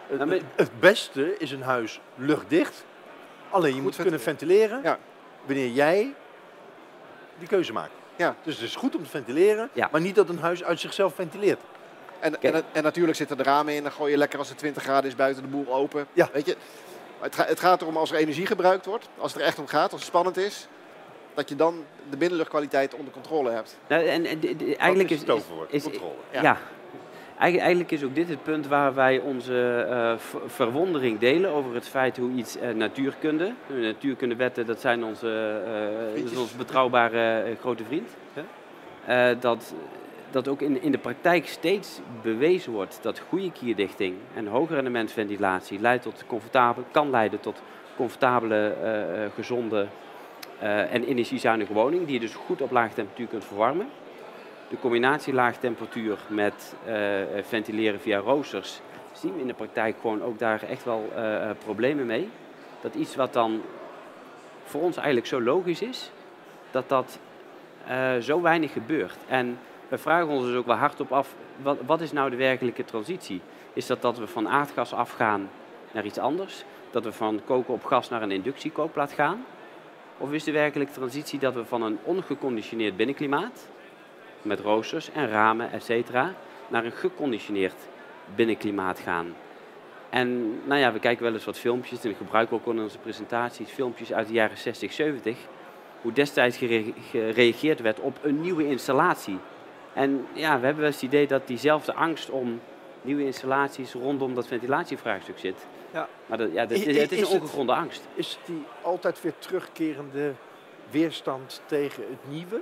het, 0.07 0.19
Nou, 0.19 0.31
maar- 0.31 0.39
het 0.57 0.71
beste 0.81 1.37
is 1.39 1.51
een 1.51 1.63
huis 1.63 2.01
luchtdicht. 2.15 2.85
Alleen 3.51 3.75
je 3.75 3.83
moet 3.83 3.97
kunnen 3.97 4.21
ventileren 4.21 4.81
Ja. 4.83 4.99
wanneer 5.45 5.69
jij 5.71 6.15
die 7.39 7.49
keuze 7.49 7.73
maakt. 7.73 7.93
Ja. 8.17 8.35
Dus 8.43 8.55
het 8.55 8.65
is 8.65 8.77
goed 8.77 8.97
om 8.97 9.03
te 9.03 9.11
ventileren, 9.11 9.69
Ja. 9.73 9.89
maar 9.93 10.01
niet 10.01 10.15
dat 10.15 10.29
een 10.29 10.39
huis 10.39 10.65
uit 10.65 10.81
zichzelf 10.81 11.15
ventileert. 11.15 11.61
En, 12.23 12.43
en, 12.43 12.63
en 12.73 12.83
natuurlijk 12.83 13.17
zitten 13.17 13.37
de 13.37 13.43
ramen 13.43 13.75
in. 13.75 13.83
Dan 13.83 13.93
gooi 13.93 14.11
je 14.11 14.17
lekker 14.17 14.39
als 14.39 14.49
het 14.49 14.59
20 14.59 14.83
graden 14.83 15.11
is 15.11 15.17
buiten 15.17 15.43
de 15.43 15.49
boel 15.49 15.75
open. 15.75 16.07
Ja. 16.13 16.29
Weet 16.33 16.47
je, 16.47 16.57
Maar 17.21 17.29
het, 17.31 17.35
ga- 17.35 17.47
het 17.47 17.61
gaat 17.61 17.81
erom 17.83 17.97
als 17.97 18.11
er 18.13 18.17
energie 18.19 18.47
gebruikt 18.47 18.87
wordt. 18.87 19.09
Als 19.19 19.33
het 19.33 19.41
er 19.41 19.47
echt 19.49 19.59
om 19.59 19.67
gaat, 19.67 19.93
als 19.93 20.01
het 20.01 20.09
spannend 20.11 20.37
is. 20.37 20.67
Dat 21.35 21.49
je 21.49 21.57
dan 21.57 21.85
de 22.11 22.17
binnenluchtkwaliteit 22.17 22.95
onder 22.95 23.13
controle 23.13 23.51
hebt. 23.51 23.79
nou, 23.89 24.05
en, 24.07 24.25
eigenlijk 24.25 25.11
is 25.11 25.11
is, 25.11 25.19
het 25.19 25.27
toverwoord, 25.27 25.73
is- 25.73 25.83
controle. 25.83 26.13
Ja. 26.31 26.43
Ja. 26.43 26.59
Eigen- 27.39 27.61
Eigenlijk 27.61 27.91
is 27.91 28.05
ook 28.05 28.15
dit 28.15 28.29
het 28.29 28.43
punt 28.43 28.67
waar 28.67 28.95
wij 28.95 29.19
onze 29.19 29.87
eh, 29.91 30.19
ver- 30.19 30.41
verwondering 30.51 31.19
delen 31.19 31.51
over 31.51 31.75
het 31.75 31.89
feit 31.89 32.17
hoe 32.17 32.31
iets 32.31 32.57
eh, 32.57 32.71
natuurkunde, 32.75 33.53
de 33.67 33.75
natuurkundewetten, 33.75 34.67
dat 34.67 34.81
zijn 34.81 35.05
onze, 35.05 35.61
eh, 35.67 35.73
dat 35.73 36.07
is 36.07 36.13
Vriendjes. 36.13 36.39
ons 36.39 36.57
betrouwbare 36.57 37.41
eh, 37.43 37.59
grote 37.61 37.85
vriend. 37.85 38.09
Eh, 39.07 39.29
dat, 39.41 39.75
dat 40.33 40.49
ook 40.49 40.63
in, 40.63 40.83
in 40.83 40.93
de 40.93 40.99
praktijk 40.99 41.47
steeds 41.47 42.01
bewezen 42.23 42.73
wordt 42.73 42.99
dat 43.03 43.23
goede 43.29 43.53
kierdichting 43.53 44.17
en 44.35 44.47
hoge 44.47 44.75
rendementventilatie 44.75 45.81
leidt 45.81 46.03
tot 46.03 46.25
comfortabel, 46.27 46.85
kan 46.91 47.11
leiden 47.11 47.41
tot 47.41 47.63
comfortabele, 47.97 48.75
eh, 48.83 49.25
eh, 49.25 49.33
gezonde 49.35 49.87
eh, 50.59 50.95
en 50.95 51.05
energiezuinige 51.05 51.73
woning, 51.73 52.05
die 52.05 52.15
je 52.15 52.21
dus 52.21 52.35
goed 52.35 52.63
op 52.63 52.71
lage 52.71 52.95
temperatuur 52.95 53.27
kunt 53.27 53.45
verwarmen. 53.45 53.89
De 54.69 54.79
combinatie 54.79 55.33
laag 55.33 55.57
temperatuur 55.57 56.19
met 56.29 56.75
ventileren 57.43 58.01
via 58.01 58.19
roosters 58.19 58.81
zien 59.13 59.35
we 59.35 59.41
in 59.41 59.47
de 59.47 59.55
praktijk 59.55 59.97
gewoon 60.01 60.23
ook 60.23 60.39
daar 60.39 60.63
echt 60.63 60.85
wel 60.85 61.13
problemen 61.65 62.07
mee. 62.07 62.29
Dat 62.81 62.95
iets 62.95 63.17
wat 63.17 63.33
dan 63.33 63.63
voor 64.65 64.81
ons 64.81 64.97
eigenlijk 64.97 65.27
zo 65.27 65.43
logisch 65.43 65.83
is, 65.83 66.11
dat 66.71 66.89
dat 66.89 67.19
zo 68.21 68.41
weinig 68.41 68.73
gebeurt. 68.73 69.17
En 69.29 69.59
we 69.93 69.99
vragen 69.99 70.29
ons 70.29 70.45
dus 70.45 70.57
ook 70.57 70.67
wel 70.67 70.77
hardop 70.77 71.13
af, 71.13 71.35
wat, 71.87 72.01
is 72.01 72.13
nou 72.13 72.31
de 72.31 72.37
werkelijke 72.37 72.85
transitie? 72.85 73.41
Is 73.73 73.87
dat 73.87 74.03
dat 74.03 74.19
we 74.19 74.27
van 74.27 74.49
aardgas 74.49 74.93
afgaan 74.93 75.51
naar 75.93 76.05
iets 76.05 76.19
anders? 76.19 76.65
Dat 76.91 77.05
we 77.05 77.13
van 77.13 77.41
koken 77.45 77.75
op 77.75 77.85
gas 77.85 78.09
naar 78.09 78.23
een 78.23 78.31
inductiekoopplaat 78.31 79.13
gaan? 79.13 79.45
Of 80.19 80.33
is 80.33 80.45
de 80.45 80.53
werkelijke 80.53 80.93
transitie 80.93 81.39
dat 81.39 81.55
we 81.55 81.65
van 81.65 81.83
een 81.83 81.99
ongeconditioneerd 82.03 82.97
binnenklimaat, 82.97 83.69
met 84.43 84.61
roosters 84.61 85.11
en 85.11 85.29
ramen, 85.29 85.73
et 85.73 85.85
cetera, 85.85 86.35
naar 86.69 86.85
een 86.85 86.93
geconditioneerd 86.93 87.89
binnenklimaat 88.35 88.99
gaan? 88.99 89.35
En 90.11 90.59
nou 90.65 90.81
ja, 90.81 90.93
we 90.93 90.99
kijken 90.99 91.25
wel 91.25 91.33
eens 91.33 91.45
wat 91.45 91.59
filmpjes 91.59 92.05
en 92.05 92.11
ik 92.11 92.17
gebruik 92.17 92.53
ook 92.53 92.67
in 92.67 92.81
onze 92.81 92.99
presentaties 92.99 93.71
filmpjes 93.71 94.13
uit 94.13 94.27
de 94.27 94.33
jaren 94.33 94.59
60, 94.59 94.93
70. 94.93 95.37
Hoe 96.01 96.13
destijds 96.13 96.57
gere- 96.57 96.93
gereageerd 97.11 97.81
werd 97.81 98.01
op 98.01 98.19
een 98.23 98.41
nieuwe 98.41 98.67
installatie. 98.69 99.39
En 99.95 100.27
ja, 100.33 100.59
we 100.59 100.65
hebben 100.65 100.77
wel 100.77 100.87
eens 100.87 100.95
het 100.95 101.05
idee 101.05 101.27
dat 101.27 101.47
diezelfde 101.47 101.95
angst 101.95 102.31
om 102.31 102.61
nieuwe 103.03 103.25
installaties 103.25 103.93
rondom 103.93 104.35
dat 104.35 104.47
ventilatievraagstuk 104.47 105.39
zit. 105.39 105.67
Ja. 105.93 106.09
Maar 106.27 106.39
dat, 106.39 106.53
ja, 106.53 106.67
dat, 106.67 106.79
is, 106.79 106.85
het 106.87 106.97
is 106.97 107.03
is 107.03 107.11
een 107.11 107.19
het- 107.19 107.41
ongegronde 107.41 107.73
angst. 107.75 108.03
Is 108.15 108.39
die 108.45 108.63
altijd 108.83 109.23
weer 109.23 109.35
terugkerende 109.39 110.33
weerstand 110.91 111.63
tegen 111.67 112.03
het 112.09 112.33
nieuwe? 112.35 112.61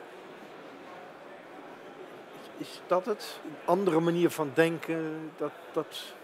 Is 2.58 2.80
dat 2.86 3.06
het? 3.06 3.40
Een 3.44 3.54
andere 3.64 4.00
manier 4.00 4.30
van 4.30 4.50
denken 4.54 5.30
dat, 5.36 5.50
dat 5.72 6.14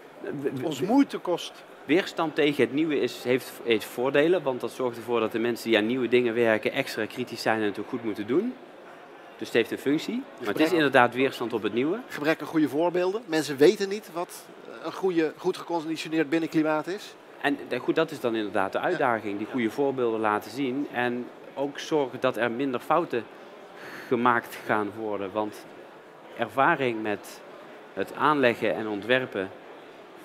ons 0.63 0.81
moeite 0.81 1.17
kost? 1.17 1.63
Weerstand 1.85 2.35
tegen 2.35 2.63
het 2.63 2.73
nieuwe 2.73 2.99
is, 2.99 3.23
heeft, 3.23 3.51
heeft 3.63 3.85
voordelen, 3.85 4.43
want 4.43 4.61
dat 4.61 4.71
zorgt 4.71 4.97
ervoor 4.97 5.19
dat 5.19 5.31
de 5.31 5.39
mensen 5.39 5.69
die 5.69 5.77
aan 5.77 5.85
nieuwe 5.85 6.07
dingen 6.07 6.33
werken 6.33 6.71
extra 6.71 7.05
kritisch 7.05 7.41
zijn 7.41 7.59
en 7.59 7.65
het 7.65 7.79
ook 7.79 7.89
goed 7.89 8.03
moeten 8.03 8.27
doen. 8.27 8.53
Dus 9.37 9.47
het 9.47 9.55
heeft 9.55 9.71
een 9.71 9.77
functie. 9.77 10.23
Maar 10.39 10.47
het 10.47 10.59
is 10.59 10.71
inderdaad 10.71 11.13
weerstand 11.13 11.53
op 11.53 11.63
het 11.63 11.73
nieuwe. 11.73 11.99
Gebrek 12.07 12.41
aan 12.41 12.47
goede 12.47 12.69
voorbeelden. 12.69 13.21
Mensen 13.25 13.57
weten 13.57 13.89
niet 13.89 14.09
wat 14.13 14.45
een 14.83 14.93
goede, 14.93 15.33
goed 15.37 15.57
geconditioneerd 15.57 16.29
binnenklimaat 16.29 16.87
is. 16.87 17.15
En 17.41 17.57
eh, 17.69 17.79
goed, 17.79 17.95
dat 17.95 18.11
is 18.11 18.19
dan 18.19 18.35
inderdaad 18.35 18.71
de 18.71 18.79
uitdaging. 18.79 19.37
Die 19.37 19.47
goede 19.51 19.69
voorbeelden 19.69 20.19
laten 20.19 20.51
zien. 20.51 20.87
En 20.91 21.27
ook 21.53 21.79
zorgen 21.79 22.19
dat 22.19 22.37
er 22.37 22.51
minder 22.51 22.79
fouten 22.79 23.23
gemaakt 24.07 24.57
gaan 24.65 24.91
worden. 24.97 25.31
Want 25.31 25.65
ervaring 26.37 27.01
met 27.01 27.41
het 27.93 28.13
aanleggen 28.13 28.75
en 28.75 28.87
ontwerpen 28.87 29.49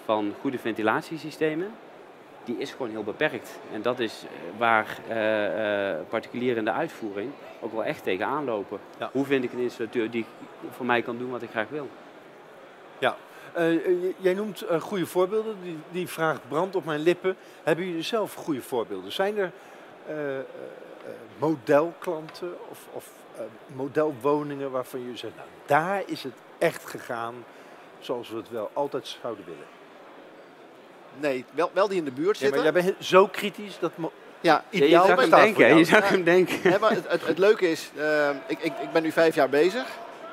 van 0.05 0.35
goede 0.41 0.59
ventilatiesystemen, 0.59 1.71
die 2.45 2.57
is 2.59 2.71
gewoon 2.71 2.91
heel 2.91 3.03
beperkt. 3.05 3.59
En 3.73 3.83
dat 3.83 3.99
is 3.99 4.23
eh, 4.25 4.59
waar 4.59 4.99
eh, 5.09 6.01
particulieren 6.09 6.57
in 6.59 6.65
de 6.65 6.73
uitvoering 6.73 7.31
ook 7.61 7.73
wel 7.73 7.85
echt 7.85 8.03
tegenaan 8.03 8.45
lopen. 8.45 8.79
Ja. 8.99 9.09
Hoe 9.13 9.25
vind 9.25 9.45
ik 9.45 9.53
een 9.53 9.59
installateur 9.59 10.11
die 10.11 10.25
voor 10.71 10.87
mij 10.87 11.03
kan 11.03 11.19
doen 11.19 11.31
wat 11.31 11.43
ik 11.43 11.51
graag 11.51 11.69
wil? 11.69 11.89
Eh, 13.55 13.75
eh, 13.75 14.03
j- 14.03 14.15
jij 14.19 14.35
noemt 14.35 14.65
goede 14.81 15.07
voorbeelden. 15.07 15.57
Die, 15.63 15.79
die 15.91 16.09
vraag 16.09 16.39
brandt 16.49 16.77
op 16.77 16.85
mijn 16.85 17.01
lippen. 17.01 17.37
Hebben 17.63 17.87
jullie 17.87 18.03
zelf 18.03 18.35
goede 18.35 18.63
voorbeelden? 18.63 19.13
Zijn 19.13 19.39
er 19.39 19.51
modelklanten 21.39 22.55
of, 22.71 22.87
of 22.93 23.11
modelwoningen 23.75 24.71
waarvan 24.71 25.01
jullie 25.01 25.17
zeggen, 25.17 25.39
nou, 25.39 25.51
daar 25.67 26.03
is 26.07 26.23
het 26.23 26.33
echt 26.59 26.87
gegaan 26.87 27.35
zoals 27.99 28.29
we 28.31 28.37
het 28.37 28.51
wel 28.51 28.71
altijd 28.73 29.07
zouden 29.23 29.45
willen? 29.45 29.67
Nee, 31.21 31.45
wel, 31.55 31.71
wel 31.75 31.89
die 31.89 31.99
in 31.99 32.05
de 32.05 32.11
buurt 32.11 32.41
Nee, 32.41 32.51
maar 32.51 32.59
zitten. 32.59 32.83
jij 32.83 32.93
bent 32.93 33.05
zo 33.07 33.27
kritisch 33.27 33.79
dat 33.79 33.93
Ja, 34.41 34.65
Ja, 34.71 34.85
je 34.85 34.91
zag 34.91 35.21
hem 35.21 35.31
denken, 35.31 35.77
je 35.77 35.85
zag 35.85 36.09
hem 36.09 36.25
denken. 36.25 36.81
Maar 36.81 36.91
het, 36.91 37.09
het, 37.09 37.27
het 37.27 37.39
leuke 37.39 37.71
is, 37.71 37.91
eh, 37.97 38.31
ik, 38.47 38.59
ik, 38.59 38.73
ik 38.83 38.93
ben 38.93 39.03
nu 39.03 39.13
vijf 39.13 39.35
jaar 39.35 39.49
bezig. 39.49 39.87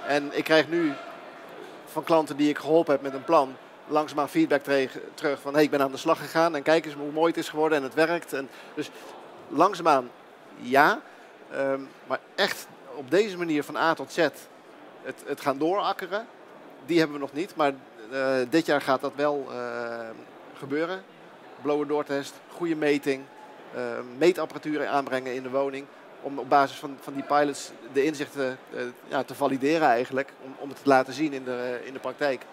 En 0.07 0.29
ik 0.37 0.43
krijg 0.43 0.67
nu 0.67 0.91
van 1.85 2.03
klanten 2.03 2.37
die 2.37 2.49
ik 2.49 2.57
geholpen 2.57 2.93
heb 2.93 3.01
met 3.01 3.13
een 3.13 3.23
plan, 3.23 3.55
langzaamaan 3.87 4.29
feedback 4.29 4.61
terug, 5.13 5.39
van 5.41 5.53
hey, 5.53 5.63
ik 5.63 5.69
ben 5.69 5.81
aan 5.81 5.91
de 5.91 5.97
slag 5.97 6.19
gegaan 6.19 6.55
en 6.55 6.61
kijk 6.61 6.85
eens 6.85 6.93
hoe 6.93 7.11
mooi 7.11 7.27
het 7.27 7.37
is 7.37 7.49
geworden 7.49 7.77
en 7.77 7.83
het 7.83 7.93
werkt. 7.93 8.33
En 8.33 8.49
dus 8.73 8.89
langzaamaan 9.47 10.09
ja, 10.55 11.01
Ehm, 11.51 11.81
maar 12.07 12.19
echt 12.35 12.67
op 12.95 13.11
deze 13.11 13.37
manier 13.37 13.63
van 13.63 13.75
A 13.75 13.93
tot 13.93 14.11
Z 14.11 14.17
het, 14.17 15.23
het 15.25 15.41
gaan 15.41 15.57
doorakkeren, 15.57 16.25
die 16.85 16.97
hebben 16.97 17.15
we 17.15 17.21
nog 17.21 17.33
niet. 17.33 17.55
Maar 17.55 17.73
eh, 18.11 18.35
dit 18.49 18.65
jaar 18.65 18.81
gaat 18.81 19.01
dat 19.01 19.11
wel 19.15 19.47
eh, 19.51 20.09
gebeuren. 20.59 21.03
Blower 21.61 21.87
doortest, 21.87 22.39
goede 22.47 22.75
meting, 22.75 23.23
eh, 23.73 23.81
meetapparatuur 24.17 24.87
aanbrengen 24.87 25.35
in 25.35 25.43
de 25.43 25.49
woning. 25.49 25.85
Om 26.21 26.39
op 26.39 26.49
basis 26.49 26.77
van, 26.77 26.97
van 26.99 27.13
die 27.13 27.23
pilots 27.23 27.71
de 27.93 28.03
inzichten 28.03 28.57
eh, 28.73 28.81
ja, 29.07 29.23
te 29.23 29.35
valideren 29.35 29.87
eigenlijk. 29.87 30.33
Om, 30.45 30.55
om 30.59 30.69
het 30.69 30.83
te 30.83 30.89
laten 30.89 31.13
zien 31.13 31.33
in 31.33 31.43
de, 31.43 31.79
in 31.83 31.93
de 31.93 31.99
praktijk. 31.99 32.45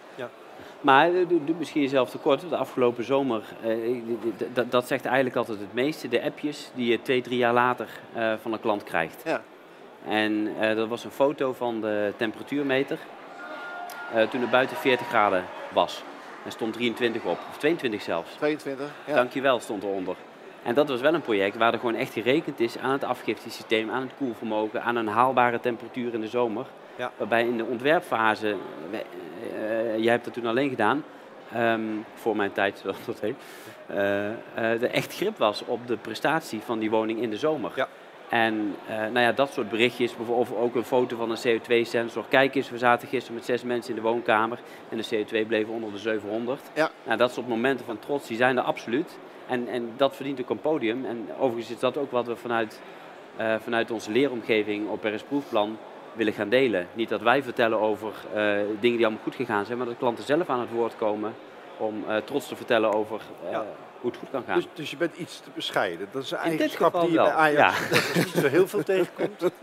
Maar 0.80 1.14
eh, 1.14 1.28
doe, 1.28 1.54
misschien 1.58 1.82
jezelf 1.82 2.10
tekort. 2.10 2.48
De 2.48 2.56
afgelopen 2.56 3.04
zomer, 3.04 3.42
dat 4.68 4.86
zegt 4.86 5.04
eigenlijk 5.04 5.36
altijd 5.36 5.58
het 5.58 5.74
meeste. 5.74 6.08
De 6.08 6.22
appjes 6.22 6.70
die 6.74 6.90
je 6.90 7.02
twee, 7.02 7.22
drie 7.22 7.38
jaar 7.38 7.52
later 7.52 7.88
van 8.42 8.52
een 8.52 8.60
klant 8.60 8.84
krijgt. 8.84 9.22
Ja. 9.24 9.42
En 10.08 10.54
dat 10.76 10.88
was 10.88 11.04
een 11.04 11.10
foto 11.10 11.52
van 11.52 11.80
de 11.80 12.12
temperatuurmeter. 12.16 12.98
toen 14.30 14.40
het 14.40 14.50
buiten 14.50 14.76
40 14.76 15.06
graden 15.06 15.44
was. 15.72 16.02
Er 16.46 16.52
stond 16.52 16.72
23 16.72 17.24
op, 17.24 17.38
of 17.50 17.56
22 17.58 18.02
zelfs. 18.02 18.34
22. 18.36 18.86
Ja. 19.06 19.14
Dankjewel 19.14 19.60
stond 19.60 19.82
eronder. 19.82 20.16
En 20.62 20.74
dat 20.74 20.88
was 20.88 21.00
wel 21.00 21.14
een 21.14 21.20
project 21.20 21.56
waar 21.56 21.72
er 21.72 21.78
gewoon 21.78 21.94
echt 21.94 22.12
gerekend 22.12 22.60
is 22.60 22.78
aan 22.78 22.90
het 22.90 23.04
afgiftesysteem, 23.04 23.90
aan 23.90 24.02
het 24.02 24.12
koelvermogen, 24.18 24.82
aan 24.82 24.96
een 24.96 25.06
haalbare 25.08 25.60
temperatuur 25.60 26.14
in 26.14 26.20
de 26.20 26.28
zomer. 26.28 26.66
Ja. 26.96 27.10
Waarbij 27.16 27.42
in 27.46 27.56
de 27.56 27.64
ontwerpfase, 27.64 28.56
we- 28.90 29.04
eh, 29.56 29.98
jij 30.02 30.12
hebt 30.12 30.24
dat 30.24 30.34
toen 30.34 30.46
alleen 30.46 30.68
gedaan, 30.68 31.04
ehm, 31.52 31.80
voor 32.14 32.36
mijn 32.36 32.52
tijd 32.52 32.82
dat 33.06 33.20
heet, 33.20 33.36
eh, 33.86 34.26
er 34.82 34.90
echt 34.90 35.14
grip 35.16 35.38
was 35.38 35.62
op 35.66 35.86
de 35.86 35.96
prestatie 35.96 36.60
van 36.60 36.78
die 36.78 36.90
woning 36.90 37.22
in 37.22 37.30
de 37.30 37.36
zomer. 37.38 37.72
Ja. 37.74 37.88
En 38.28 38.76
eh, 38.88 38.96
nou 38.96 39.18
ja, 39.18 39.32
dat 39.32 39.52
soort 39.52 39.68
berichtjes, 39.68 40.16
bijvoorbeeld 40.16 40.56
ook 40.56 40.74
een 40.74 40.84
foto 40.84 41.16
van 41.16 41.30
een 41.30 41.36
CO2-sensor. 41.36 42.24
Kijk 42.28 42.54
eens, 42.54 42.70
we 42.70 42.78
zaten 42.78 43.08
gisteren 43.08 43.34
met 43.34 43.44
zes 43.44 43.62
mensen 43.62 43.90
in 43.90 44.02
de 44.02 44.08
woonkamer 44.08 44.58
en 44.88 44.96
de 44.96 45.06
CO2 45.14 45.46
bleef 45.46 45.68
onder 45.68 45.92
de 45.92 45.98
700. 45.98 46.60
Ja. 46.74 46.90
Nou, 47.04 47.18
dat 47.18 47.32
soort 47.32 47.48
momenten 47.48 47.86
van 47.86 47.98
trots, 47.98 48.26
die 48.26 48.36
zijn 48.36 48.56
er 48.56 48.62
absoluut. 48.62 49.18
En, 49.46 49.68
en 49.68 49.92
dat 49.96 50.16
verdient 50.16 50.40
ook 50.40 50.50
een 50.50 50.60
podium. 50.60 51.04
En 51.04 51.28
overigens 51.38 51.74
is 51.74 51.80
dat 51.80 51.96
ook 51.96 52.10
wat 52.10 52.26
we 52.26 52.36
vanuit, 52.36 52.80
eh, 53.36 53.54
vanuit 53.62 53.90
onze 53.90 54.10
leeromgeving 54.10 54.88
op 54.88 55.04
RS 55.04 55.22
Proefplan 55.22 55.78
willen 56.12 56.32
gaan 56.32 56.48
delen. 56.48 56.88
Niet 56.92 57.08
dat 57.08 57.20
wij 57.20 57.42
vertellen 57.42 57.80
over 57.80 58.12
eh, 58.34 58.42
dingen 58.80 58.96
die 58.96 59.06
allemaal 59.06 59.22
goed 59.22 59.34
gegaan 59.34 59.64
zijn, 59.64 59.78
maar 59.78 59.86
dat 59.86 59.98
klanten 59.98 60.24
zelf 60.24 60.48
aan 60.48 60.60
het 60.60 60.70
woord 60.70 60.96
komen 60.96 61.34
om 61.78 62.04
trots 62.24 62.48
te 62.48 62.56
vertellen 62.56 62.92
over 62.92 63.20
Ja. 63.50 63.64
Hoe 64.06 64.14
het 64.14 64.20
goed 64.24 64.30
kan 64.30 64.44
gaan. 64.46 64.54
Dus, 64.56 64.68
dus 64.74 64.90
je 64.90 64.96
bent 64.96 65.16
iets 65.16 65.40
te 65.40 65.50
bescheiden. 65.54 66.08
Dat 66.12 66.22
is 66.22 66.30
een 66.30 66.38
eigenschap 66.38 67.00
die 67.00 67.10
je 67.10 67.16
bij 67.16 67.32
Ajax 67.32 67.78
ja. 67.78 67.88
dat 67.88 67.98
is 67.98 68.14
niet 68.14 68.34
zo 68.44 68.48
heel 68.48 68.68
veel 68.68 68.82
tegenkomt. 68.82 69.42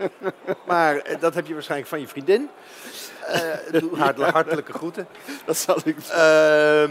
Maar 0.66 0.96
eh, 0.96 1.20
dat 1.20 1.34
heb 1.34 1.46
je 1.46 1.52
waarschijnlijk 1.52 1.90
van 1.90 2.00
je 2.00 2.08
vriendin. 2.08 2.50
Eh, 3.26 3.80
doe 3.80 3.98
haar 3.98 4.20
hartelijke 4.20 4.72
groeten. 4.72 5.06
Dat 5.44 5.56
zal 5.56 5.76
ik 5.84 5.96
Ehm, 6.10 6.90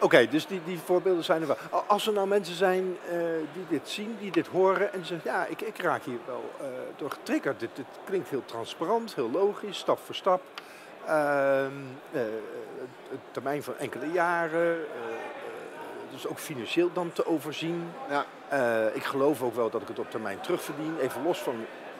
Oké, 0.00 0.26
dus 0.28 0.46
die, 0.46 0.60
die 0.64 0.78
voorbeelden 0.84 1.24
zijn 1.24 1.40
er 1.40 1.46
wel. 1.46 1.56
Al- 1.70 1.84
Als 1.86 2.06
er 2.06 2.12
nou 2.12 2.26
mensen 2.26 2.54
zijn 2.54 2.96
eh, 3.10 3.16
die 3.52 3.66
dit 3.68 3.88
zien, 3.88 4.16
die 4.20 4.30
dit 4.30 4.46
horen 4.46 4.92
en 4.92 5.04
zeggen, 5.06 5.30
ja, 5.30 5.46
ik, 5.46 5.60
ik 5.60 5.78
raak 5.78 6.02
hier 6.04 6.18
wel 6.26 6.50
door 6.96 7.10
getriggerd. 7.10 7.60
Dit, 7.60 7.70
dit 7.74 7.86
klinkt 8.04 8.28
heel 8.28 8.44
transparant, 8.44 9.14
heel 9.14 9.30
logisch, 9.30 9.78
stap 9.78 9.98
voor 10.04 10.14
stap. 10.14 10.40
Ehm, 11.06 11.70
eh, 12.12 12.20
een 13.10 13.20
termijn 13.30 13.62
van 13.62 13.74
enkele 13.78 14.10
jaren, 14.12 14.76
dus 16.14 16.26
ook 16.26 16.38
financieel 16.38 16.92
dan 16.92 17.12
te 17.12 17.26
overzien. 17.26 17.90
Ja. 18.08 18.24
Eh, 18.48 18.96
ik 18.96 19.04
geloof 19.04 19.42
ook 19.42 19.54
wel 19.54 19.70
dat 19.70 19.82
ik 19.82 19.88
het 19.88 19.98
op 19.98 20.10
termijn 20.10 20.40
terugverdien, 20.40 20.98
even 20.98 21.22
los 21.22 21.38
van 21.38 21.54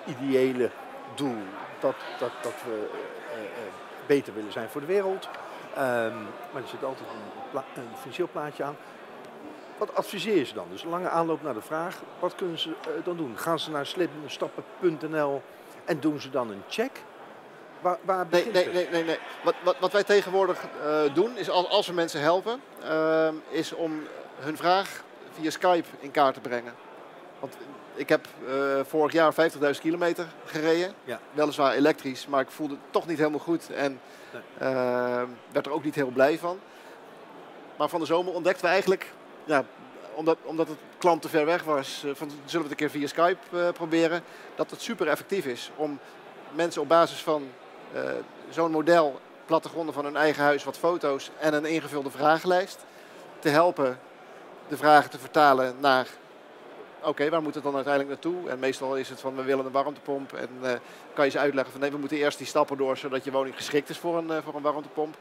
het 0.04 0.16
ideële 0.16 0.70
doel 1.14 1.42
dat, 1.80 1.94
dat, 2.18 2.30
dat 2.42 2.54
we 2.64 2.88
eh, 3.32 3.38
eh, 3.38 3.46
beter 4.06 4.34
willen 4.34 4.52
zijn 4.52 4.68
voor 4.68 4.80
de 4.80 4.86
wereld. 4.86 5.28
Ehm, 5.74 6.16
maar 6.52 6.62
er 6.62 6.68
zit 6.68 6.84
altijd 6.84 7.08
een, 7.08 7.40
pla- 7.50 7.64
een 7.74 7.96
financieel 7.98 8.28
plaatje 8.32 8.64
aan. 8.64 8.76
Wat 9.78 9.94
adviseer 9.94 10.36
je 10.36 10.44
ze 10.44 10.54
dan? 10.54 10.66
Dus 10.70 10.84
lange 10.84 11.08
aanloop 11.08 11.42
naar 11.42 11.54
de 11.54 11.60
vraag, 11.60 12.00
wat 12.18 12.34
kunnen 12.34 12.58
ze 12.58 12.74
dan 13.04 13.16
doen? 13.16 13.38
Gaan 13.38 13.58
ze 13.58 13.70
naar 13.70 13.86
slimstappen.nl 13.86 15.42
en 15.84 16.00
doen 16.00 16.20
ze 16.20 16.30
dan 16.30 16.50
een 16.50 16.62
check? 16.68 17.02
Waar, 17.84 17.98
waar 18.04 18.26
Nee, 18.30 18.50
nee, 18.52 18.68
nee, 18.68 18.88
nee. 18.90 19.04
nee. 19.04 19.18
Wat, 19.42 19.54
wat, 19.64 19.76
wat 19.80 19.92
wij 19.92 20.04
tegenwoordig 20.04 20.58
eh, 20.84 21.14
doen, 21.14 21.36
is 21.36 21.50
als, 21.50 21.68
als 21.68 21.86
we 21.86 21.92
mensen 21.92 22.20
helpen, 22.20 22.60
ehm, 22.82 23.34
is 23.48 23.72
om 23.72 24.02
hun 24.38 24.56
vraag 24.56 25.02
via 25.40 25.50
Skype 25.50 25.88
in 26.00 26.10
kaart 26.10 26.34
te 26.34 26.40
brengen. 26.40 26.74
Want 27.40 27.56
ik 27.94 28.08
heb 28.08 28.26
eh, 28.48 28.54
vorig 28.86 29.12
jaar 29.12 29.34
50.000 29.74 29.80
kilometer 29.80 30.26
gereden. 30.44 30.94
Ja. 31.04 31.20
Weliswaar 31.32 31.72
elektrisch, 31.72 32.26
maar 32.26 32.40
ik 32.40 32.50
voelde 32.50 32.74
het 32.74 32.82
toch 32.92 33.06
niet 33.06 33.18
helemaal 33.18 33.38
goed. 33.38 33.70
En 33.70 34.00
Nee. 34.30 34.42
ehm, 34.58 35.26
werd 35.52 35.66
er 35.66 35.72
ook 35.72 35.84
niet 35.84 35.94
heel 35.94 36.10
blij 36.10 36.38
van. 36.38 36.58
Maar 37.76 37.88
van 37.88 38.00
de 38.00 38.06
zomer 38.06 38.34
ontdekten 38.34 38.64
we 38.64 38.70
eigenlijk, 38.70 39.12
ja, 39.44 39.64
omdat, 40.14 40.38
omdat 40.42 40.68
het 40.68 40.78
klant 40.98 41.22
te 41.22 41.28
ver 41.28 41.44
weg 41.46 41.62
was, 41.62 42.02
eh, 42.04 42.10
van, 42.14 42.30
zullen 42.30 42.44
we 42.50 42.58
het 42.58 42.70
een 42.70 42.76
keer 42.76 42.90
via 42.90 43.06
Skype 43.06 43.58
eh, 43.58 43.68
proberen, 43.72 44.22
dat 44.54 44.70
het 44.70 44.80
super 44.82 45.08
effectief 45.08 45.46
is 45.46 45.70
om 45.76 45.98
mensen 46.52 46.82
op 46.82 46.88
basis 46.88 47.22
van 47.22 47.42
eh, 47.42 47.48
zo'n 48.48 48.70
model, 48.70 49.20
plattegronden 49.46 49.94
van 49.94 50.04
hun 50.04 50.16
eigen 50.16 50.42
huis, 50.42 50.64
wat 50.64 50.78
foto's 50.78 51.30
en 51.38 51.54
een 51.54 51.64
ingevulde 51.64 52.10
vragenlijst, 52.10 52.84
te 53.38 53.48
helpen 53.48 53.98
de 54.68 54.76
vragen 54.76 55.10
te 55.10 55.18
vertalen 55.18 55.74
naar, 55.80 56.08
oké, 57.02 57.28
waar 57.30 57.42
moet 57.42 57.54
het 57.54 57.64
dan 57.64 57.74
uiteindelijk 57.74 58.12
naartoe? 58.12 58.50
En 58.50 58.58
meestal 58.58 58.96
is 58.96 59.08
het 59.08 59.20
van, 59.20 59.36
we 59.36 59.42
willen 59.42 59.64
een 59.64 59.72
warmtepomp 59.72 60.32
en 60.32 60.48
eh, 60.62 60.72
kan 61.14 61.24
je 61.24 61.30
ze 61.30 61.38
uitleggen 61.38 61.72
van, 61.72 61.80
nee, 61.80 61.90
we 61.90 61.98
moeten 61.98 62.16
eerst 62.16 62.38
die 62.38 62.46
stappen 62.46 62.76
door, 62.76 62.96
zodat 62.96 63.24
je 63.24 63.30
woning 63.30 63.56
geschikt 63.56 63.88
is 63.88 63.98
voor 63.98 64.18
een, 64.18 64.30
eh, 64.30 64.38
voor 64.44 64.54
een 64.54 64.62
warmtepomp. 64.62 65.16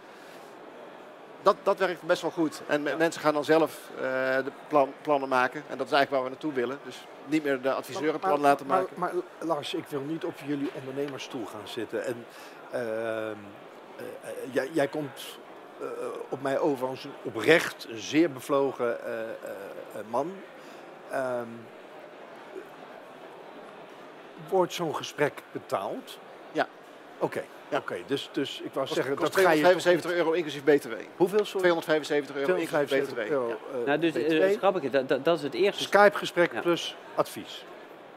Dat, 1.44 1.56
dat 1.64 1.80
werkt 1.80 2.02
best 2.02 2.22
wel 2.22 2.32
goed. 2.32 2.62
En 2.68 2.84
me- 2.84 2.96
mensen 2.96 3.22
gaan 3.22 3.34
dan 3.34 3.44
zelf 3.44 3.90
eh, 3.96 4.02
de 4.44 4.52
plan, 4.68 4.94
plannen 5.02 5.30
maken. 5.30 5.64
En 5.70 5.78
dat 5.78 5.88
is 5.88 5.94
eigenlijk 5.94 6.12
waar 6.12 6.24
we 6.24 6.30
naartoe 6.30 6.54
willen. 6.54 6.80
Dus 6.86 7.08
niet 7.26 7.44
meer 7.44 7.62
de 7.62 7.74
adviseur 7.74 8.14
een 8.14 8.20
plan 8.20 8.40
laten 8.40 8.66
maar, 8.66 8.82
maken. 8.82 9.00
Maar, 9.00 9.12
Lars, 9.40 9.74
ik 9.74 9.86
wil 9.88 10.02
niet 10.02 10.24
op 10.24 10.40
jullie 10.46 10.72
ondernemersstoel 10.74 11.46
gaan 11.46 11.68
zitten. 11.68 12.06
En, 12.06 12.26
ehm, 12.72 13.38
eh, 13.96 14.54
jij, 14.54 14.70
jij 14.72 14.88
komt 14.88 15.40
eh, 15.80 15.88
op 16.30 16.42
mij 16.42 16.60
over 16.60 16.88
als 16.88 17.04
een 17.04 17.14
oprecht, 17.24 17.88
zeer 17.94 18.32
bevlogen 18.32 18.98
man. 20.10 20.34
Ehm, 21.10 21.48
wordt 24.50 24.74
zo'n 24.74 24.96
gesprek 24.96 25.44
betaald? 25.52 26.18
Ja. 26.52 26.68
Oké, 27.18 27.44
Ja. 27.74 27.80
oké. 27.80 27.96
Dus, 28.08 28.30
dus 28.32 28.62
ik 28.64 28.74
wou 28.74 28.86
Kost, 28.86 28.94
zeggen, 28.94 29.16
kost 29.16 29.34
dat 29.34 29.42
ga 29.46 29.52
je 29.52 29.62
toch 29.62 29.70
275 29.72 30.12
euro 30.12 30.32
inclusief 30.32 30.64
BTW. 30.64 30.94
Hoeveel, 31.18 31.46
sorry? 31.46 31.60
275 31.62 32.36
euro 32.36 32.54
inclusief 32.54 32.88
275 32.88 33.14
BTW. 33.26 33.32
euro. 33.32 33.48
Ja. 33.48 33.80
eh, 33.80 33.86
Nou, 33.86 34.00
dus 34.00 34.12
BTW. 34.12 34.18
eh, 34.42 34.50
is 34.52 34.58
grappig, 34.58 34.90
dat, 34.92 35.08
dat, 35.10 35.26
dat 35.26 35.38
is 35.38 35.44
het 35.44 35.54
eerste. 35.54 35.84
Skype-gesprek 35.84 36.54
Ja. 36.54 36.62
plus 36.62 36.96
advies. 37.16 37.66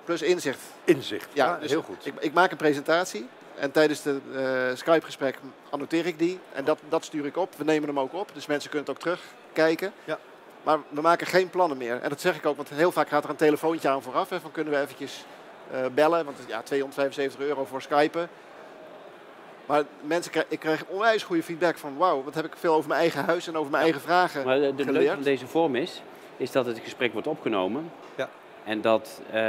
Plus 0.04 0.22
inzicht. 0.22 0.60
Inzicht. 0.84 1.28
Ja, 1.32 1.46
Ja, 1.46 1.58
dus 1.58 1.70
heel 1.70 1.82
goed. 1.82 2.06
Ik, 2.06 2.12
ik 2.18 2.32
maak 2.32 2.50
een 2.50 2.56
presentatie. 2.56 3.28
En 3.58 3.70
tijdens 3.70 4.02
de 4.02 4.18
eh, 4.34 4.76
Skype-gesprek 4.76 5.38
annoteer 5.70 6.06
ik 6.06 6.18
die. 6.18 6.38
En 6.52 6.64
dat, 6.64 6.78
dat 6.88 7.04
stuur 7.04 7.26
ik 7.26 7.36
op. 7.36 7.54
We 7.56 7.64
nemen 7.64 7.88
hem 7.88 7.98
ook 7.98 8.14
op. 8.14 8.30
Dus 8.34 8.46
mensen 8.46 8.70
kunnen 8.70 8.88
het 8.88 8.96
ook 8.96 9.02
terugkijken. 9.02 9.92
Ja. 10.04 10.18
Maar 10.62 10.78
we 10.88 11.00
maken 11.00 11.26
geen 11.26 11.50
plannen 11.50 11.76
meer. 11.78 12.00
En 12.02 12.08
dat 12.08 12.20
zeg 12.20 12.36
ik 12.36 12.46
ook, 12.46 12.56
want 12.56 12.68
heel 12.68 12.92
vaak 12.92 13.08
gaat 13.08 13.24
er 13.24 13.30
een 13.30 13.36
telefoontje 13.36 13.88
aan 13.88 14.02
vooraf. 14.02 14.28
Hè, 14.30 14.40
van 14.40 14.52
kunnen 14.52 14.72
we 14.72 14.80
eventjes 14.80 15.24
eh, 15.70 15.80
bellen. 15.94 16.24
Want 16.24 16.36
ja, 16.46 16.62
275 16.62 17.40
euro 17.40 17.64
voor 17.64 17.82
Skypen. 17.82 18.28
Maar 19.66 19.82
mensen, 20.00 20.32
ik 20.48 20.58
krijg 20.58 20.84
onwijs 20.86 21.22
goede 21.22 21.42
feedback 21.42 21.76
van... 21.76 21.96
wauw, 21.96 22.22
wat 22.22 22.34
heb 22.34 22.44
ik 22.44 22.56
veel 22.56 22.74
over 22.74 22.88
mijn 22.88 23.00
eigen 23.00 23.24
huis 23.24 23.46
en 23.46 23.56
over 23.56 23.70
mijn 23.70 23.82
eigen 23.82 24.00
vragen 24.00 24.44
Maar 24.44 24.60
de, 24.60 24.74
de 24.74 25.06
van 25.14 25.22
deze 25.22 25.46
vorm 25.46 25.74
is, 25.76 26.02
is 26.36 26.50
dat 26.52 26.66
het 26.66 26.78
gesprek 26.78 27.12
wordt 27.12 27.26
opgenomen. 27.28 27.90
Ja. 28.14 28.28
En 28.64 28.80
dat, 28.80 29.20
eh, 29.30 29.40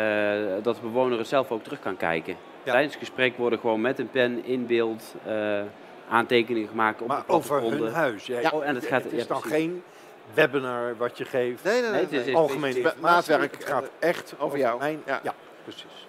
dat 0.63 0.75
de 0.75 0.81
bewoner 0.81 1.17
het 1.17 1.27
zelf 1.27 1.51
ook 1.51 1.63
terug 1.63 1.79
kan 1.79 1.97
kijken. 1.97 2.37
Ja. 2.63 2.71
Tijdens 2.71 2.93
het 2.93 3.03
gesprek 3.03 3.37
worden 3.37 3.59
gewoon 3.59 3.81
met 3.81 3.99
een 3.99 4.09
pen 4.09 4.45
in 4.45 4.65
beeld 4.65 5.03
eh, 5.25 5.61
aantekeningen 6.09 6.69
gemaakt 6.69 7.01
op 7.01 7.07
Maar 7.07 7.23
de 7.27 7.33
over 7.33 7.61
hun 7.61 7.93
huis. 7.93 8.25
Ja. 8.25 8.49
Oh, 8.53 8.65
en 8.65 8.75
het 8.75 8.85
gaat- 8.85 9.03
het 9.03 9.13
is 9.13 9.21
ja, 9.21 9.27
dan 9.27 9.39
precies. 9.39 9.57
geen 9.57 9.83
webinar 10.33 10.97
wat 10.97 11.17
je 11.17 11.25
geeft. 11.25 11.63
Nee, 11.63 11.73
nee, 11.73 11.81
nee. 11.81 11.91
Nee, 11.91 12.19
het 12.19 12.27
is-. 12.27 12.35
Algemeen 12.35 12.69
het 12.69 12.77
is 12.77 12.83
informatie. 12.83 13.31
maatwerk. 13.31 13.55
Het 13.55 13.65
gaat 13.65 13.89
echt 13.99 14.33
over 14.37 14.57
jou. 14.57 14.79
Mijn, 14.79 15.01
Ja. 15.05 15.19
ja. 15.23 15.33
precies. 15.63 16.05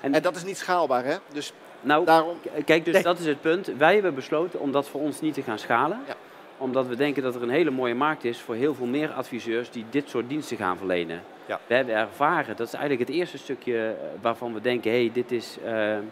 En, 0.00 0.14
En 0.14 0.22
dat 0.22 0.36
is 0.36 0.44
niet 0.44 0.58
schaalbaar, 0.58 1.04
hè? 1.04 1.16
Dus 1.32 1.52
nou, 1.80 2.04
daarom... 2.04 2.36
kijk, 2.64 2.84
dus 2.84 2.94
Nee. 2.94 3.02
dat 3.02 3.18
is 3.18 3.26
het 3.26 3.40
punt. 3.40 3.66
Wij 3.78 3.94
hebben 3.94 4.14
besloten 4.14 4.60
om 4.60 4.72
dat 4.72 4.88
voor 4.88 5.00
ons 5.00 5.20
niet 5.20 5.34
te 5.34 5.42
gaan 5.42 5.58
schalen. 5.58 6.00
Ja. 6.06 6.14
Omdat 6.58 6.86
we 6.86 6.96
denken 6.96 7.22
dat 7.22 7.34
er 7.34 7.42
een 7.42 7.50
hele 7.50 7.70
mooie 7.70 7.94
markt 7.94 8.24
is 8.24 8.40
voor 8.40 8.54
heel 8.54 8.74
veel 8.74 8.86
meer 8.86 9.10
adviseurs 9.12 9.70
die 9.70 9.84
dit 9.90 10.08
soort 10.08 10.28
diensten 10.28 10.56
gaan 10.56 10.76
verlenen. 10.76 11.22
Ja. 11.46 11.60
We 11.66 11.74
hebben 11.74 11.94
ervaren, 11.94 12.56
dat 12.56 12.66
is 12.66 12.72
eigenlijk 12.74 13.08
het 13.08 13.18
eerste 13.18 13.38
stukje 13.38 13.86
eh, 13.86 13.92
waarvan 14.20 14.54
we 14.54 14.60
denken, 14.60 14.90
hé, 14.90 14.96
hey, 15.00 15.10
dit 15.12 15.32
is 15.32 15.56
eh, 15.64 15.96
eh, 15.96 16.02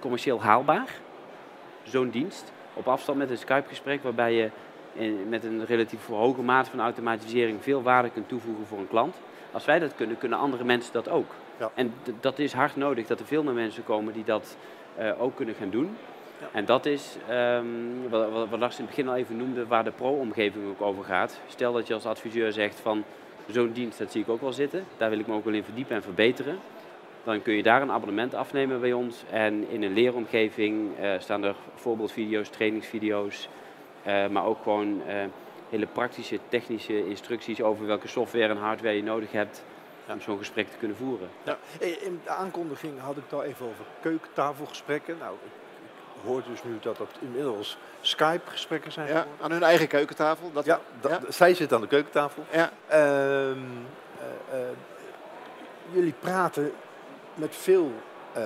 commercieel 0.00 0.42
haalbaar. 0.42 0.88
Zo'n 1.82 2.10
dienst. 2.10 2.52
Op 2.74 2.88
afstand 2.88 3.18
met 3.18 3.30
een 3.30 3.38
Skype-gesprek 3.38 4.02
waarbij 4.02 4.32
je 4.34 4.50
in- 4.92 5.28
met 5.28 5.44
een 5.44 5.64
relatief 5.66 6.06
hoge 6.06 6.42
mate 6.42 6.70
van 6.70 6.80
automatisering 6.80 7.62
veel 7.62 7.82
waarde 7.82 8.10
kunt 8.10 8.28
toevoegen 8.28 8.66
voor 8.66 8.78
een 8.78 8.88
klant. 8.88 9.16
Als 9.52 9.64
wij 9.64 9.78
dat 9.78 9.94
kunnen, 9.94 10.18
kunnen 10.18 10.38
andere 10.38 10.64
mensen 10.64 10.92
dat 10.92 11.08
ook. 11.08 11.30
Ja. 11.58 11.70
En 11.74 11.94
dat 12.20 12.38
is 12.38 12.52
hard 12.52 12.76
nodig, 12.76 13.06
dat 13.06 13.20
er 13.20 13.26
veel 13.26 13.42
meer 13.42 13.54
mensen 13.54 13.84
komen 13.84 14.12
die 14.12 14.24
dat 14.24 14.56
eh, 14.96 15.22
ook 15.22 15.36
kunnen 15.36 15.54
gaan 15.54 15.70
doen. 15.70 15.96
Ja. 16.40 16.46
En 16.52 16.64
dat 16.64 16.86
is 16.86 17.16
ehm, 17.28 17.64
wat, 18.08 18.30
wat, 18.30 18.48
wat 18.48 18.58
Lars 18.58 18.78
in 18.78 18.84
het 18.84 18.94
begin 18.94 19.08
al 19.08 19.16
even 19.16 19.36
noemde, 19.36 19.66
waar 19.66 19.84
de 19.84 19.90
pro-omgeving 19.90 20.68
ook 20.68 20.80
over 20.80 21.04
gaat. 21.04 21.40
Stel 21.46 21.72
dat 21.72 21.86
je 21.86 21.94
als 21.94 22.06
adviseur 22.06 22.52
zegt 22.52 22.80
van 22.80 23.04
zo'n 23.46 23.72
dienst, 23.72 23.98
dat 23.98 24.12
zie 24.12 24.22
ik 24.22 24.28
ook 24.28 24.40
wel 24.40 24.52
zitten. 24.52 24.84
Daar 24.96 25.10
wil 25.10 25.18
ik 25.18 25.26
me 25.26 25.34
ook 25.34 25.44
wel 25.44 25.54
in 25.54 25.64
verdiepen 25.64 25.96
en 25.96 26.02
verbeteren. 26.02 26.58
Dan 27.24 27.42
kun 27.42 27.54
je 27.54 27.62
daar 27.62 27.82
een 27.82 27.90
abonnement 27.90 28.34
afnemen 28.34 28.80
bij 28.80 28.92
ons. 28.92 29.24
En 29.30 29.70
in 29.70 29.82
een 29.82 29.92
leeromgeving 29.92 30.98
eh, 30.98 31.10
staan 31.18 31.44
er 31.44 31.54
voorbeeldvideo's, 31.74 32.48
trainingsvideo's. 32.48 33.48
eh, 34.02 34.28
maar 34.28 34.44
ook 34.44 34.62
gewoon 34.62 35.02
hele 35.70 35.86
praktische, 35.86 36.38
technische 36.48 37.06
instructies 37.06 37.62
over 37.62 37.86
welke 37.86 38.08
software 38.08 38.48
en 38.48 38.56
hardware 38.56 38.96
je 38.96 39.02
nodig 39.02 39.32
hebt 39.32 39.64
om 40.08 40.20
zo'n 40.20 40.38
gesprek 40.38 40.70
te 40.70 40.76
kunnen 40.76 40.96
voeren. 40.96 41.28
Ja. 41.42 41.58
Eh, 41.80 42.02
In 42.02 42.20
de 42.24 42.30
aankondiging 42.30 43.00
had 43.00 43.16
ik 43.16 43.22
het 43.22 43.32
al 43.32 43.42
even 43.42 43.66
over 43.66 43.84
keukentafelgesprekken. 44.02 45.16
Nou, 45.18 45.34
ik, 45.44 45.50
hoor 46.24 46.42
dus 46.48 46.62
nu 46.64 46.78
dat 46.80 46.96
dat 46.96 47.10
inmiddels 47.20 47.78
Skype-gesprekken 48.00 48.92
zijn 48.92 49.06
Ja, 49.08 49.20
geworden. 49.20 49.44
aan 49.44 49.50
hun 49.50 49.62
eigen 49.62 49.88
keukentafel. 49.88 50.52
Dat, 50.52 50.64
Ja, 50.64 50.80
zij 51.28 51.54
zit 51.54 51.72
aan 51.72 51.80
de 51.80 51.86
keukentafel. 51.86 52.44
ja. 52.50 52.70
Ehm, 52.86 53.58
eh, 54.18 54.60
eh, 54.60 54.68
jullie 55.92 56.14
praten 56.20 56.72
met 57.34 57.56
veel 57.56 57.92
eh, 58.32 58.42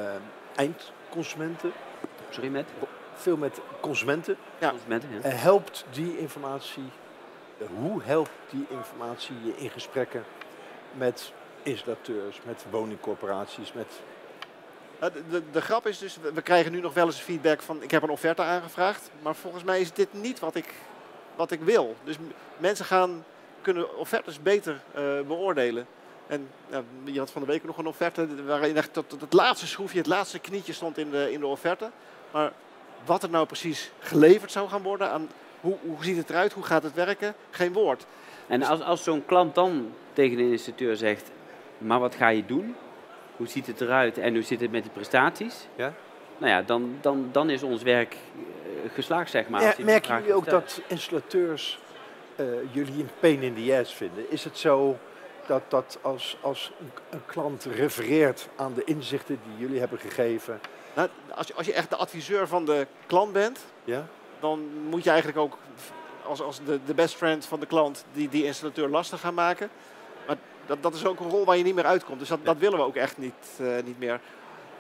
eindconsumenten, 0.56 1.72
Sorry, 2.30 2.48
met 2.48 2.66
veel 3.14 3.36
met 3.36 3.60
consumenten. 3.80 4.36
Ja. 4.58 4.70
consumenten. 4.70 5.08
Ja. 5.22 5.28
Helpt 5.28 5.84
die 5.90 6.18
informatie, 6.18 6.90
hoe 7.78 8.02
helpt 8.02 8.30
die 8.50 8.66
informatie 8.68 9.34
je 9.44 9.56
in 9.56 9.70
gesprekken 9.70 10.24
met 10.92 11.32
installateurs, 11.68 12.40
met 12.44 12.64
woningcorporaties, 12.70 13.72
met... 13.72 13.86
Nou, 15.00 15.12
De, 15.12 15.22
de, 15.30 15.42
de 15.52 15.60
grap 15.60 15.86
is 15.86 15.98
dus, 15.98 16.18
we 16.34 16.42
krijgen 16.42 16.72
nu 16.72 16.80
nog 16.80 16.94
wel 16.94 17.06
eens 17.06 17.20
feedback 17.20 17.62
van 17.62 17.82
ik 17.82 17.90
heb 17.90 18.02
een 18.02 18.10
offerte 18.10 18.42
aangevraagd, 18.42 19.10
maar 19.22 19.34
volgens 19.34 19.64
mij 19.64 19.80
is 19.80 19.92
dit 19.92 20.08
niet 20.12 20.38
wat 20.38 20.54
ik, 20.54 20.74
wat 21.36 21.50
ik 21.50 21.60
wil. 21.60 21.96
Dus 22.04 22.16
mensen 22.56 22.84
gaan, 22.84 23.24
kunnen 23.62 23.96
offertes 23.96 24.42
beter 24.42 24.80
eh, 24.94 25.02
beoordelen. 25.26 25.86
En 26.26 26.48
ja, 26.70 26.82
je 27.04 27.18
had 27.18 27.30
van 27.30 27.42
de 27.42 27.48
week 27.48 27.64
nog 27.64 27.78
een 27.78 27.86
offerte 27.86 28.44
waarin 28.44 28.76
echt 28.76 28.92
tot, 28.92 29.08
tot 29.08 29.20
het 29.20 29.32
laatste 29.32 29.66
schroefje, 29.66 29.98
het 29.98 30.06
laatste 30.06 30.38
knietje 30.38 30.72
stond 30.72 30.98
in 30.98 31.10
de, 31.10 31.32
in 31.32 31.40
de 31.40 31.46
offerte. 31.46 31.90
Maar 32.30 32.52
wat 33.04 33.22
er 33.22 33.30
nou 33.30 33.46
precies 33.46 33.90
geleverd 33.98 34.52
zou 34.52 34.68
gaan 34.68 34.82
worden, 34.82 35.10
aan 35.10 35.28
hoe, 35.60 35.76
hoe 35.80 36.04
ziet 36.04 36.16
het 36.16 36.30
eruit, 36.30 36.52
hoe 36.52 36.64
gaat 36.64 36.82
het 36.82 36.94
werken, 36.94 37.34
geen 37.50 37.72
woord. 37.72 38.06
En 38.46 38.62
als, 38.62 38.80
als 38.80 39.02
zo'n 39.02 39.26
klant 39.26 39.54
dan 39.54 39.92
tegen 40.12 40.36
de 40.36 40.50
installateur 40.50 40.96
zegt, 40.96 41.30
maar 41.78 42.00
wat 42.00 42.14
ga 42.14 42.28
je 42.28 42.46
doen? 42.46 42.76
Hoe 43.36 43.46
ziet 43.46 43.66
het 43.66 43.80
eruit 43.80 44.18
en 44.18 44.34
hoe 44.34 44.42
zit 44.42 44.60
het 44.60 44.70
met 44.70 44.82
die 44.82 44.92
prestaties? 44.92 45.66
Ja? 45.76 45.92
Nou 46.38 46.52
ja, 46.52 46.62
dan, 46.62 46.98
dan, 47.00 47.28
dan 47.32 47.50
is 47.50 47.62
ons 47.62 47.82
werk 47.82 48.12
eh, 48.12 48.90
geslaagd, 48.94 49.30
zeg 49.30 49.48
maar. 49.48 49.76
die 49.76 49.84
merken 49.84 50.16
jullie 50.16 50.34
ook 50.34 50.44
dat 50.44 50.80
installateurs 50.86 51.78
eh, 52.36 52.46
jullie 52.70 53.02
een 53.02 53.10
pain 53.20 53.42
in 53.42 53.54
the 53.54 53.78
ass 53.80 53.94
vinden? 53.94 54.30
Is 54.30 54.44
het 54.44 54.58
zo 54.58 54.98
dat, 55.46 55.62
dat 55.68 55.98
als, 56.02 56.36
als 56.40 56.72
een, 56.80 56.90
een 57.10 57.26
klant 57.26 57.64
refereert 57.64 58.48
aan 58.56 58.74
de 58.74 58.84
inzichten 58.84 59.38
die 59.44 59.66
jullie 59.66 59.78
hebben 59.78 59.98
gegeven, 59.98 60.60
Nou, 60.94 61.08
als, 61.34 61.46
je, 61.46 61.54
als 61.54 61.66
je 61.66 61.72
echt 61.72 61.90
de 61.90 61.96
adviseur 61.96 62.48
van 62.48 62.64
de 62.64 62.86
klant 63.06 63.32
bent, 63.32 63.64
ja? 63.84 64.06
dan 64.40 64.68
moet 64.88 65.04
je 65.04 65.10
eigenlijk 65.10 65.38
ook 65.38 65.58
als, 66.26 66.42
als 66.42 66.60
de, 66.64 66.80
de 66.86 66.94
best 66.94 67.14
friend 67.14 67.46
van 67.46 67.60
de 67.60 67.66
klant 67.66 68.04
die, 68.12 68.28
die 68.28 68.44
installateur 68.44 68.88
lastig 68.88 69.20
gaan 69.20 69.34
maken. 69.34 69.70
Dat, 70.68 70.82
dat 70.82 70.94
is 70.94 71.04
ook 71.04 71.20
een 71.20 71.30
rol 71.30 71.44
waar 71.44 71.56
je 71.56 71.62
niet 71.62 71.74
meer 71.74 71.86
uitkomt. 71.86 72.18
Dus 72.18 72.28
dat, 72.28 72.44
dat 72.44 72.58
willen 72.58 72.78
we 72.78 72.84
ook 72.84 72.96
echt 72.96 73.18
niet, 73.18 73.58
eh, 73.58 73.66
niet 73.84 73.98
meer. 73.98 74.20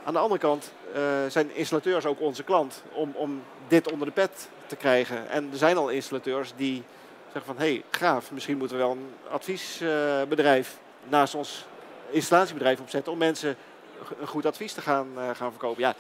Aan 0.04 0.12
de 0.12 0.18
andere 0.18 0.40
kant 0.40 0.72
eh, 0.94 1.02
zijn 1.28 1.54
installateurs 1.54 2.06
ook 2.06 2.20
onze 2.20 2.42
klant 2.42 2.82
om, 2.92 3.12
om 3.14 3.42
dit 3.68 3.92
onder 3.92 4.06
de 4.06 4.12
pet 4.12 4.48
te 4.66 4.76
krijgen. 4.76 5.28
En 5.28 5.48
er 5.52 5.58
zijn 5.58 5.76
al 5.76 5.88
installateurs 5.88 6.52
die 6.56 6.82
zeggen 7.32 7.54
van 7.54 7.64
hé, 7.64 7.72
hey, 7.72 7.82
gaaf, 7.90 8.30
misschien 8.32 8.58
moeten 8.58 8.76
we 8.76 8.82
wel 8.82 8.92
een 8.92 9.12
adviesbedrijf 9.30 10.78
naast 11.08 11.34
ons 11.34 11.66
installatiebedrijf 12.10 12.80
opzetten 12.80 13.12
om 13.12 13.18
mensen 13.18 13.56
een 14.20 14.26
goed 14.26 14.46
advies 14.46 14.72
te 14.72 14.80
gaan, 14.80 15.08
eh, 15.16 15.30
gaan 15.34 15.50
verkopen. 15.50 15.82
Ja, 15.82 15.94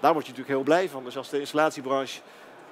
daar 0.00 0.12
word 0.12 0.26
je 0.26 0.30
natuurlijk 0.30 0.58
heel 0.58 0.74
blij 0.74 0.88
van. 0.88 1.04
Dus 1.04 1.16
als 1.16 1.28
de 1.28 1.40
installatiebranche 1.40 2.20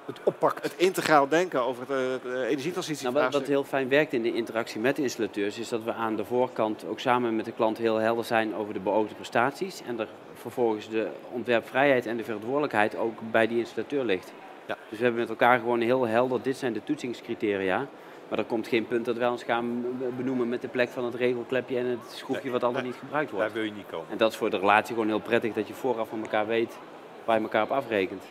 Het 0.05 0.21
oppakt. 0.25 0.63
het 0.63 0.75
integraal 0.77 1.29
denken 1.29 1.63
over 1.63 1.91
het 2.13 2.25
uh, 2.25 2.41
energietransitie. 2.41 3.11
Nou, 3.11 3.25
wat, 3.25 3.33
wat 3.33 3.47
heel 3.47 3.65
fijn 3.65 3.89
werkt 3.89 4.13
in 4.13 4.23
de 4.23 4.33
interactie 4.33 4.81
met 4.81 4.97
de 4.97 5.03
installateurs, 5.03 5.59
is 5.59 5.69
dat 5.69 5.83
we 5.83 5.93
aan 5.93 6.17
de 6.17 6.25
voorkant 6.25 6.85
ook 6.85 7.01
samen 7.01 7.37
met 7.37 7.45
de 7.45 7.53
klant 7.53 7.79
heel 7.79 7.97
helder 7.97 8.25
zijn 8.25 8.55
over 8.55 8.75
de 8.75 8.81
beoogde 8.81 9.15
prestaties. 9.15 9.83
En 9.87 10.01
er 10.01 10.09
vervolgens 10.35 10.89
de 10.89 11.09
ontwerpvrijheid 11.31 12.07
en 12.07 12.17
de 12.17 12.25
verantwoordelijkheid 12.25 12.97
ook 12.97 13.19
bij 13.31 13.47
die 13.47 13.59
installateur 13.59 14.05
ligt. 14.05 14.33
Ja. 14.67 14.77
Dus 14.89 14.99
we 14.99 15.05
hebben 15.05 15.21
met 15.21 15.31
elkaar 15.31 15.59
gewoon 15.59 15.81
heel 15.81 16.07
helder, 16.07 16.43
dit 16.43 16.57
zijn 16.57 16.73
de 16.73 16.85
toetsingscriteria. 16.85 17.87
Maar 18.29 18.39
er 18.39 18.45
komt 18.47 18.69
geen 18.69 18.87
punt 18.87 19.05
dat 19.05 19.17
wij 19.17 19.29
ons 19.29 19.43
gaan 19.43 19.85
benoemen 20.17 20.49
met 20.49 20.63
de 20.63 20.69
plek 20.69 20.89
van 20.89 21.05
het 21.05 21.15
regelklepje 21.15 21.79
en 21.79 21.87
het 21.87 21.99
schroefje 22.09 22.51
wat 22.51 22.63
altijd 22.63 22.85
niet 22.85 22.95
gebruikt 22.95 23.31
wordt. 23.31 23.47
Daar 23.47 23.55
wil 23.55 23.65
je 23.65 23.73
niet 23.73 23.87
komen. 23.91 24.07
En 24.11 24.17
dat 24.17 24.31
is 24.31 24.37
voor 24.37 24.51
de 24.51 24.59
relatie 24.59 24.95
gewoon 24.95 25.09
heel 25.09 25.21
prettig 25.21 25.53
dat 25.53 25.69
je 25.69 25.75
vooraf 25.75 26.09
van 26.09 26.23
elkaar 26.23 26.47
weet 26.47 26.79
waar 27.25 27.37
je 27.37 27.43
elkaar 27.43 27.63
op 27.63 27.71
afrekent. 27.71 28.23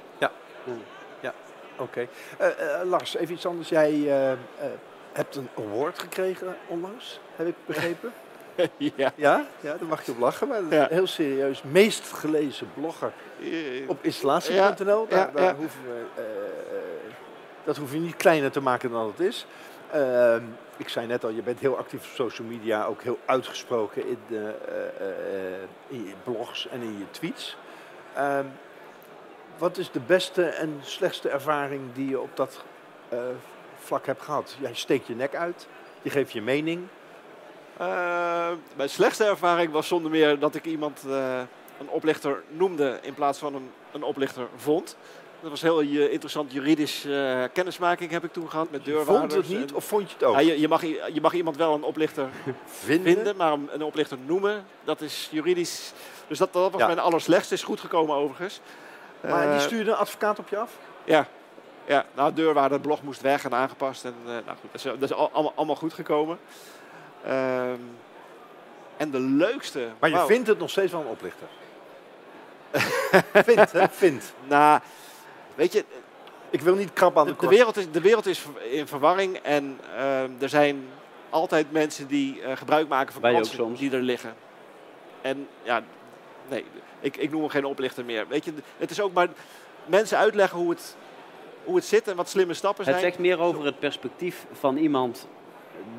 Oké. 1.77 2.07
Eh, 2.37 2.47
eh, 2.81 2.87
Lars, 2.87 3.15
even 3.15 3.33
iets 3.33 3.45
anders. 3.45 3.69
Jij 3.69 3.91
eh, 3.91 4.37
hebt 5.11 5.35
een 5.35 5.49
award 5.57 5.99
gekregen 5.99 6.57
onlangs, 6.67 7.19
heb 7.35 7.47
ik 7.47 7.55
begrepen. 7.65 8.13
ja. 8.77 9.11
ja? 9.15 9.45
Ja, 9.59 9.77
daar 9.77 9.87
mag 9.87 10.05
je 10.05 10.11
op 10.11 10.19
lachen. 10.19 10.47
Maar 10.47 10.61
Ja. 10.69 10.87
heel 10.89 11.07
serieus. 11.07 11.63
Meest 11.63 12.11
gelezen 12.13 12.69
blogger 12.73 13.11
op 13.87 13.97
installatie.nl. 14.01 15.07
Daar, 15.07 15.19
Ja, 15.19 15.31
daar 15.33 15.55
hoeven 15.55 15.81
we... 15.83 16.21
dat 17.63 17.77
hoef 17.77 17.93
je 17.93 17.99
niet 17.99 18.15
kleiner 18.15 18.51
te 18.51 18.61
maken 18.61 18.91
dan 18.91 19.07
het 19.07 19.19
is. 19.19 19.45
Ehm, 19.91 20.43
ik 20.77 20.89
zei 20.89 21.07
net 21.07 21.23
al, 21.23 21.29
je 21.29 21.41
bent 21.41 21.59
heel 21.59 21.77
actief 21.77 21.99
op 21.99 22.15
social 22.15 22.47
media, 22.47 22.85
ook 22.85 23.01
heel 23.01 23.19
uitgesproken 23.25 24.07
in, 24.07 24.17
de, 24.27 24.53
in 25.87 26.05
je 26.05 26.13
blogs 26.23 26.67
en 26.67 26.81
in 26.81 26.97
je 26.97 27.05
tweets. 27.11 27.57
Wat 29.61 29.77
is 29.77 29.91
de 29.91 29.99
beste 29.99 30.43
en 30.43 30.79
slechtste 30.83 31.29
ervaring 31.29 31.81
die 31.93 32.09
je 32.09 32.19
op 32.19 32.29
dat 32.35 32.63
eh, 33.09 33.19
vlak 33.79 34.05
hebt 34.05 34.21
gehad? 34.21 34.55
Jij 34.61 34.73
steekt 34.73 35.07
je 35.07 35.15
nek 35.15 35.35
uit, 35.35 35.67
je 36.01 36.09
geeft 36.09 36.31
je 36.31 36.41
mening. 36.41 36.81
Eh, 37.77 38.49
mijn 38.75 38.89
slechtste 38.89 39.23
ervaring 39.25 39.71
was 39.71 39.87
zonder 39.87 40.11
meer 40.11 40.39
dat 40.39 40.55
ik 40.55 40.65
iemand 40.65 41.03
eh, 41.07 41.39
een 41.79 41.89
oplichter 41.89 42.43
noemde 42.47 42.99
in 43.01 43.13
plaats 43.13 43.39
van 43.39 43.55
een, 43.55 43.69
een 43.91 44.03
oplichter 44.03 44.47
vond. 44.55 44.95
Dat 45.41 45.49
was 45.49 45.61
heel 45.61 45.79
interessant 45.81 46.51
juridisch 46.51 47.07
kennismaking 47.53 48.11
heb 48.11 48.23
ik 48.23 48.33
toen 48.33 48.49
gehad 48.49 48.71
met 48.71 48.85
deurwaarders. 48.85 49.33
Vond 49.33 49.47
het 49.47 49.57
niet 49.59 49.69
en- 49.69 49.75
of 49.75 49.85
vond 49.85 50.07
je 50.09 50.13
het 50.13 50.23
ook? 50.23 50.33
Ja, 50.33 50.39
je, 50.39 50.59
je, 50.59 50.67
mag, 50.67 50.81
je 50.85 51.21
mag 51.21 51.33
iemand 51.33 51.55
wel 51.57 51.73
een 51.73 51.83
oplichter 51.83 52.27
Vinden? 52.65 53.13
vinden, 53.13 53.35
maar 53.35 53.51
een, 53.51 53.69
een 53.71 53.83
oplichter 53.83 54.17
noemen, 54.25 54.65
dat 54.83 55.01
is 55.01 55.27
juridisch. 55.31 55.93
Dus 56.27 56.37
dat, 56.37 56.53
dat 56.53 56.71
was 56.71 56.81
Ja. 56.81 56.87
mijn 56.87 56.99
allerslechtste. 56.99 57.53
Is 57.53 57.63
goed 57.63 57.79
gekomen 57.79 58.15
overigens. 58.15 58.61
Maar 59.21 59.43
Eh, 59.45 59.51
die 59.51 59.59
stuurde 59.59 59.91
een 59.91 59.97
advocaat 59.97 60.39
op 60.39 60.49
je 60.49 60.57
af? 60.57 60.71
ja. 61.03 61.27
Ja, 61.85 62.05
nou, 62.15 62.33
deurwaarder, 62.33 62.71
het 62.77 62.81
blog 62.81 63.01
moest 63.03 63.21
weg 63.21 63.43
en 63.45 63.53
aangepast. 63.53 64.05
En, 64.05 64.13
eh, 64.25 64.31
nou 64.31 64.43
goed, 64.45 64.71
dat 64.71 64.75
is, 64.75 64.83
dat 64.83 65.01
is 65.01 65.13
al- 65.13 65.29
allemaal, 65.33 65.53
allemaal 65.55 65.75
goed 65.75 65.93
gekomen. 65.93 66.39
Ehm, 67.25 67.79
en 68.97 69.11
de 69.11 69.19
leukste... 69.19 69.87
Maar 69.99 70.09
je 70.09 70.23
vindt 70.27 70.47
het 70.47 70.59
nog 70.59 70.69
steeds 70.69 70.91
wel 70.91 71.01
een 71.01 71.07
oplichter? 71.07 71.47
vindt, 73.33 73.71
hè? 73.71 73.87
Vindt. 73.89 74.33
Nou, 74.47 74.79
weet 75.55 75.73
je, 75.73 75.85
Ik 76.49 76.61
wil 76.61 76.75
niet 76.75 76.93
krap 76.93 77.17
aan 77.17 77.25
de 77.25 77.33
de, 77.35 77.39
de, 77.41 77.47
wereld, 77.47 77.77
is, 77.77 77.91
de 77.91 78.01
wereld 78.01 78.25
is 78.25 78.45
in 78.69 78.87
verwarring. 78.87 79.37
En 79.37 79.79
ehm, 79.97 80.29
er 80.39 80.49
zijn 80.49 80.87
altijd 81.29 81.71
mensen 81.71 82.07
die 82.07 82.41
eh, 82.41 82.57
gebruik 82.57 82.87
maken 82.87 83.13
van 83.13 83.21
kansen 83.21 83.73
die 83.75 83.91
er 83.91 84.01
liggen. 84.01 84.33
En 85.21 85.47
ja, 85.63 85.81
nee, 86.49 86.65
ik, 87.01 87.17
ik 87.17 87.31
noem 87.31 87.41
hem 87.41 87.49
geen 87.49 87.65
oplichter 87.65 88.05
meer. 88.05 88.27
Weet 88.27 88.45
je, 88.45 88.53
het 88.77 88.91
is 88.91 89.01
ook 89.01 89.13
maar 89.13 89.27
mensen 89.85 90.17
uitleggen 90.17 90.59
hoe 90.59 90.69
het, 90.69 90.95
hoe 91.63 91.75
het 91.75 91.85
zit 91.85 92.07
en 92.07 92.15
wat 92.15 92.29
slimme 92.29 92.53
stappen 92.53 92.83
Het 92.85 92.93
zijn. 92.93 93.05
zegt 93.05 93.19
meer 93.19 93.39
over 93.39 93.65
het 93.65 93.79
perspectief 93.79 94.45
van 94.51 94.77
iemand 94.77 95.27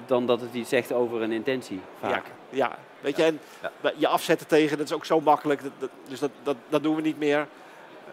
dan 0.07 0.27
dat 0.27 0.41
het 0.41 0.55
iets 0.55 0.69
zegt 0.69 0.93
over 0.93 1.23
een 1.23 1.33
intentie, 1.33 1.81
vaak. 2.01 2.25
Ja, 2.51 2.69
ja. 2.69 2.79
weet 3.01 3.17
je, 3.17 3.23
en 3.25 3.41
Ja. 3.83 3.93
je 3.97 4.07
afzetten 4.09 4.47
tegen, 4.47 4.77
dat 4.79 4.87
is 4.87 4.93
ook 4.93 5.05
zo 5.05 5.21
makkelijk. 5.21 5.63
Dat, 5.63 5.73
dat- 5.79 5.91
dus 6.09 6.19
dat, 6.19 6.31
dat, 6.43 6.57
dat 6.69 6.83
doen 6.83 6.95
we 6.95 7.03
niet 7.03 7.19
meer. 7.19 7.47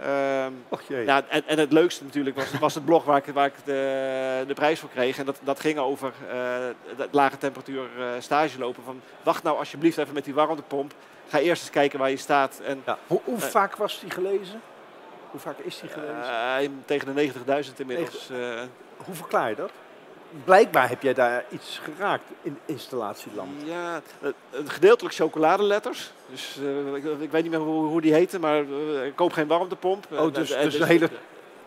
Ehm, 0.04 0.54
Och 0.70 0.82
jee. 0.88 1.06
ja, 1.06 1.24
en, 1.28 1.44
en 1.48 1.60
het 1.60 1.72
leukste 1.72 2.04
natuurlijk 2.04 2.36
was, 2.36 2.52
was 2.60 2.76
het 2.76 2.86
blog 2.86 3.04
waar 3.04 3.18
ik, 3.18 3.34
waar 3.34 3.46
ik 3.46 3.54
de, 3.66 4.44
de 4.48 4.54
prijs 4.54 4.80
voor 4.80 4.90
kreeg. 4.90 5.18
En 5.18 5.26
dat, 5.26 5.40
dat 5.44 5.60
ging 5.60 5.78
over 5.78 6.14
eh, 6.32 6.38
het 6.98 7.08
lage 7.14 7.38
temperatuur 7.38 7.84
eh, 8.00 8.06
stage 8.20 8.60
lopen. 8.60 8.84
Van, 8.84 9.02
wacht 9.24 9.44
nou 9.44 9.58
alsjeblieft 9.58 9.98
even 9.98 10.14
met 10.14 10.24
die 10.26 10.34
warmtepomp. 10.34 10.94
Ga 11.28 11.40
eerst 11.40 11.62
eens 11.62 11.72
kijken 11.72 12.00
waar 12.00 12.10
je 12.10 12.18
staat. 12.18 12.62
En 12.66 12.82
Ja. 12.86 12.98
Hoe, 13.08 13.22
hoe 13.24 13.36
Eh. 13.36 13.42
vaak 13.42 13.76
was 13.76 14.00
die 14.00 14.10
gelezen? 14.12 14.62
Hoe 15.32 15.40
vaak 15.40 15.58
is 15.58 15.80
die 15.80 15.90
gelezen? 15.90 16.24
eh, 16.24 16.70
tegen 16.86 17.16
de 17.16 17.22
90.000 17.68 17.80
inmiddels. 17.80 18.30
eh, 18.30 18.62
Hoe 19.06 19.16
verklaar 19.16 19.50
je 19.50 19.56
dat? 19.56 19.72
Blijkbaar 20.44 20.90
heb 20.90 21.02
jij 21.02 21.14
daar 21.14 21.46
iets 21.50 21.82
geraakt 21.84 22.24
in 22.42 22.58
installatieland. 22.66 23.50
Ja, 23.66 24.02
het- 24.22 24.34
het 24.50 24.70
gedeeltelijk 24.70 25.16
chocoladeletters. 25.16 26.12
Dus 26.30 26.58
eh, 26.64 26.96
ik, 26.96 27.22
ik 27.22 27.32
weet 27.32 27.42
niet 27.44 27.52
meer 27.52 27.62
hoe, 27.62 27.86
hoe 27.88 28.02
die 28.02 28.14
heten, 28.14 28.42
maar 28.42 28.58
eh, 28.60 29.06
ik 29.06 29.16
koop 29.16 29.32
geen 29.34 29.48
warmtepomp. 29.48 30.06
Oh, 30.12 30.18
Eh, 30.28 30.34
dus- 30.34 30.52
eh, 30.52 30.64
dus 30.64 30.80
een 30.80 30.88
hele- 30.88 31.10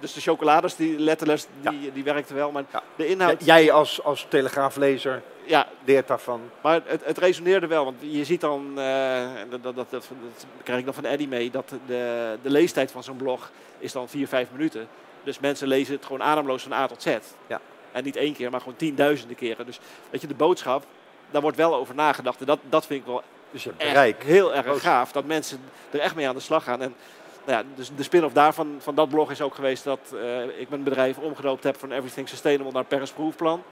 Dus 0.00 0.12
de 0.12 0.20
chocolades, 0.20 0.76
die 0.76 0.98
letterles, 0.98 1.46
die, 1.60 1.92
die 1.92 2.04
werkten 2.04 2.34
wel. 2.34 2.50
Maar 2.50 2.64
Ja. 2.72 2.82
de 2.96 3.06
inhoud, 3.06 3.44
Jij 3.44 3.72
als, 3.72 4.02
als 4.02 4.26
telegraaflezer 4.28 5.22
ja, 5.44 5.68
leert 5.84 6.08
daarvan. 6.08 6.40
maar 6.62 6.80
het, 6.84 7.04
het 7.04 7.18
resoneerde 7.18 7.66
wel. 7.66 7.84
Want 7.84 7.96
je 8.00 8.24
ziet 8.24 8.40
dan, 8.40 8.78
eh, 8.78 9.28
dat, 9.50 9.62
dat, 9.62 9.74
dat, 9.74 9.90
dat 9.90 10.06
krijg 10.62 10.78
ik 10.78 10.84
dan 10.84 10.94
van 10.94 11.04
Eddie 11.04 11.28
mee, 11.28 11.50
dat 11.50 11.68
de, 11.86 12.36
de 12.42 12.50
leestijd 12.50 12.90
van 12.90 13.02
zo'n 13.02 13.16
blog 13.16 13.50
is 13.78 13.92
dan 13.92 14.08
4, 14.08 14.28
5 14.28 14.48
minuten. 14.52 14.88
Dus 15.24 15.38
mensen 15.38 15.68
lezen 15.68 15.94
het 15.94 16.04
gewoon 16.04 16.22
ademloos 16.22 16.62
van 16.62 16.72
A 16.72 16.86
tot 16.86 17.02
Z. 17.02 17.16
Ja. 17.46 17.60
En 17.92 18.04
niet 18.04 18.16
één 18.16 18.34
keer, 18.34 18.50
maar 18.50 18.60
gewoon 18.60 18.76
tienduizenden 18.76 19.36
keren. 19.36 19.66
Dus 19.66 19.80
weet 20.10 20.20
je, 20.20 20.26
de 20.26 20.34
boodschap, 20.34 20.84
daar 21.30 21.42
wordt 21.42 21.56
wel 21.56 21.74
over 21.74 21.94
nagedacht. 21.94 22.40
En 22.40 22.46
dat, 22.46 22.58
dat 22.68 22.86
vind 22.86 23.00
ik 23.00 23.06
wel 23.06 23.22
Dus 23.50 23.66
echt 23.76 24.22
heel 24.22 24.54
erg 24.54 24.82
gaaf. 24.82 25.12
Dat 25.12 25.24
mensen 25.24 25.60
er 25.90 26.00
echt 26.00 26.14
mee 26.14 26.28
aan 26.28 26.34
de 26.34 26.40
slag 26.40 26.64
gaan. 26.64 26.82
En 26.82 26.94
nou 27.44 27.58
ja, 27.58 27.64
dus 27.74 27.90
de 27.96 28.02
spin-off 28.02 28.34
daarvan, 28.34 28.76
van 28.78 28.94
dat 28.94 29.08
blog 29.08 29.30
is 29.30 29.40
ook 29.40 29.54
geweest 29.54 29.84
dat 29.84 30.14
eh, 30.14 30.60
ik 30.60 30.68
mijn 30.68 30.82
bedrijf 30.82 31.18
omgedoopt 31.18 31.64
heb 31.64 31.78
van 31.78 31.92
Everything 31.92 32.28
Sustainable 32.28 32.72
naar 32.72 32.84
Paris 32.84 33.10
Proof 33.10 33.36
Plan. 33.36 33.62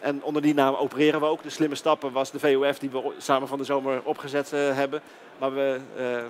En 0.00 0.22
onder 0.22 0.42
die 0.42 0.54
naam 0.54 0.74
opereren 0.74 1.20
we 1.20 1.26
ook. 1.26 1.42
De 1.42 1.50
slimme 1.50 1.74
stappen 1.74 2.12
was 2.12 2.30
de 2.30 2.38
VOF 2.38 2.78
die 2.78 2.90
we 2.90 3.12
samen 3.18 3.48
van 3.48 3.58
de 3.58 3.64
zomer 3.64 4.00
opgezet 4.04 4.52
eh, 4.52 4.74
hebben. 4.74 5.02
Maar 5.38 5.54
we 5.54 5.80
eh, 5.96 6.24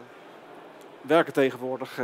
werken 1.01 1.33
tegenwoordig 1.33 2.01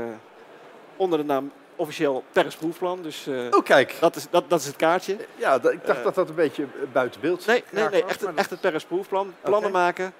onder 0.97 1.19
de 1.19 1.25
naam 1.25 1.53
officieel 1.79 2.25
Paris 2.33 2.57
Proof 2.57 2.79
Plan. 2.79 3.03
Dus 3.03 3.27
eh, 3.27 3.35
Oh, 3.51 3.65
kijk. 3.65 3.97
dat, 4.01 4.17
is, 4.17 4.27
dat, 4.31 4.45
dat 4.51 4.61
is 4.61 4.67
het 4.67 4.77
kaartje. 4.77 5.17
Ja, 5.37 5.59
dat- 5.59 5.73
ik 5.73 5.87
dacht 5.87 5.99
Eh. 5.99 6.05
dat 6.05 6.15
dat 6.15 6.29
een 6.29 6.35
beetje 6.35 6.63
eh, 6.63 6.69
buiten 6.93 7.21
beeld 7.21 7.47
Nee, 7.47 7.65
nee, 7.71 7.83
nee 7.89 7.91
was, 8.03 8.11
echt, 8.11 8.21
het- 8.21 8.29
dat- 8.29 8.39
echt 8.39 8.51
het 8.51 8.61
Paris 8.61 8.85
Proefplan. 8.85 9.35
Plannen 9.43 9.71
maken 9.71 10.13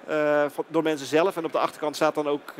van- 0.53 0.65
door 0.67 0.83
mensen 0.83 1.07
zelf. 1.07 1.37
En 1.37 1.45
op 1.45 1.51
de 1.51 1.59
achterkant 1.59 1.95
staat 1.95 2.15
dan 2.15 2.27
ook 2.27 2.53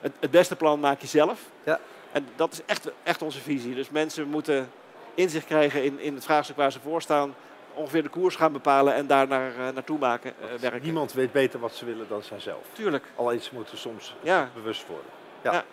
het, 0.00 0.12
het 0.20 0.30
beste 0.30 0.56
plan 0.56 0.80
maak 0.80 1.00
je 1.00 1.06
zelf. 1.06 1.40
Ja. 1.64 1.80
En 2.12 2.26
dat 2.36 2.52
is 2.52 2.60
echt, 2.66 2.88
echt 3.02 3.22
onze 3.22 3.40
visie. 3.40 3.74
Dus 3.74 3.90
mensen 3.90 4.28
moeten 4.28 4.70
inzicht 5.14 5.46
krijgen 5.46 5.84
in, 5.84 6.00
in 6.00 6.14
het 6.14 6.24
vraagstuk 6.24 6.56
waar 6.56 6.72
ze 6.72 6.80
voor 6.80 7.02
staan. 7.02 7.34
Ongeveer 7.74 8.02
de 8.02 8.08
koers 8.08 8.36
gaan 8.36 8.52
bepalen 8.52 8.94
en 8.94 9.06
daar 9.06 9.26
naar, 9.28 9.52
naartoe 9.74 9.98
maken, 9.98 10.32
werken. 10.60 10.82
Niemand 10.82 11.12
weet 11.12 11.32
beter 11.32 11.60
wat 11.60 11.74
ze 11.74 11.84
willen 11.84 12.06
dan 12.08 12.22
zijzelf. 12.22 12.62
Tuurlijk, 12.72 13.04
Alleen 13.16 13.40
ze 13.40 13.50
moeten 13.52 13.78
soms 13.78 14.14
ja. 14.20 14.48
bewust 14.54 14.86
worden. 14.86 15.06
Ja. 15.42 15.52
Ja. 15.52 15.64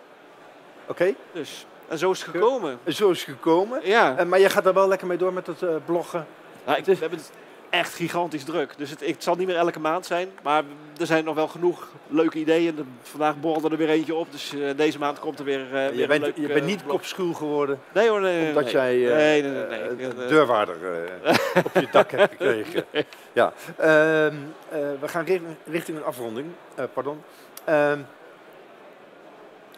Oké, 0.86 1.14
Dus, 1.32 1.66
en 1.88 1.98
zo 1.98 2.10
is 2.10 2.22
het 2.22 2.30
gekomen. 2.30 2.78
en 2.84 2.92
zo 2.92 3.10
is 3.10 3.24
het 3.24 3.34
gekomen. 3.36 3.80
Ja, 3.86 4.16
Eh, 4.18 4.26
maar 4.26 4.40
jij 4.40 4.50
gaat 4.50 4.66
er 4.66 4.74
wel 4.74 4.88
lekker 4.88 5.06
mee 5.06 5.16
door 5.18 5.32
met 5.32 5.46
het 5.46 5.62
eh, 5.62 5.68
bloggen. 5.84 6.26
nou, 6.66 6.78
ik, 6.78 6.84
we 6.84 6.96
hebben 7.00 7.18
het 7.18 7.30
echt 7.70 7.94
gigantisch 7.94 8.44
druk. 8.44 8.74
Dus 8.76 8.90
het, 8.90 9.06
het 9.06 9.22
zal 9.22 9.34
niet 9.34 9.46
meer 9.46 9.56
elke 9.56 9.80
maand 9.80 10.06
zijn. 10.06 10.28
Maar 10.42 10.62
er 11.00 11.06
zijn 11.06 11.24
nog 11.24 11.34
wel 11.34 11.48
genoeg 11.48 11.88
leuke 12.08 12.38
ideeën. 12.38 12.74
De- 12.74 12.84
Vandaag 13.02 13.40
borrelde 13.40 13.70
er 13.70 13.76
weer 13.76 13.88
eentje 13.88 14.14
op. 14.14 14.32
Dus 14.32 14.54
eh, 14.54 14.76
deze 14.76 14.98
maand 14.98 15.18
komt 15.18 15.38
er 15.38 15.44
weer, 15.44 15.70
weer 15.70 15.94
je 15.94 16.02
een 16.02 16.08
bent, 16.08 16.22
leuk, 16.22 16.36
je 16.36 16.46
bent 16.46 16.66
niet 16.66 16.86
kopschuw 16.86 17.32
geworden 17.32 17.80
Nee 17.94 18.08
hoor, 18.08 18.20
nee, 18.20 18.48
omdat 18.48 18.62
nee. 18.64 18.72
jij 18.72 18.96
nee, 18.96 19.42
nee, 19.42 20.14
deurwaarder 20.28 20.76
op 21.64 21.80
je 21.80 21.88
dak 21.90 22.10
hebt 22.10 22.30
gekregen. 22.30 22.84
Ja. 23.32 23.52
Ehm, 23.76 24.34
eh, 24.68 24.78
we 25.00 25.08
gaan 25.08 25.24
ri- 25.24 25.42
richting 25.66 25.96
een 25.96 26.04
afronding. 26.04 26.46
Pardon. 26.92 27.22
Ehm, 27.64 27.98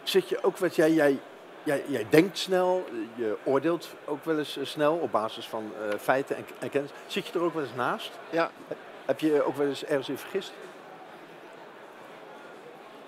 zit 0.03 0.29
je 0.29 0.37
ook 0.43 0.57
wat 0.57 0.75
jij, 0.75 0.91
jij, 0.91 1.17
jij, 1.67 1.83
jij 1.87 2.05
denkt 2.09 2.37
snel, 2.37 2.85
je 3.15 3.37
oordeelt 3.43 3.87
ook 4.05 4.25
wel 4.25 4.37
eens 4.37 4.57
eh, 4.57 4.65
snel 4.65 4.95
op 4.95 5.11
basis 5.11 5.45
van 5.45 5.71
eh, 5.81 5.99
feiten 5.99 6.35
en, 6.35 6.45
en 6.59 6.69
kennis. 6.69 6.91
Zit 7.07 7.27
je 7.27 7.33
er 7.33 7.41
ook 7.41 7.53
wel 7.53 7.63
eens 7.63 7.75
naast? 7.75 8.11
Ja. 8.29 8.51
Heb 9.05 9.19
je 9.19 9.43
ook 9.43 9.57
wel 9.57 9.67
eens 9.67 9.85
ergens 9.85 10.09
in 10.09 10.17
vergist? 10.17 10.51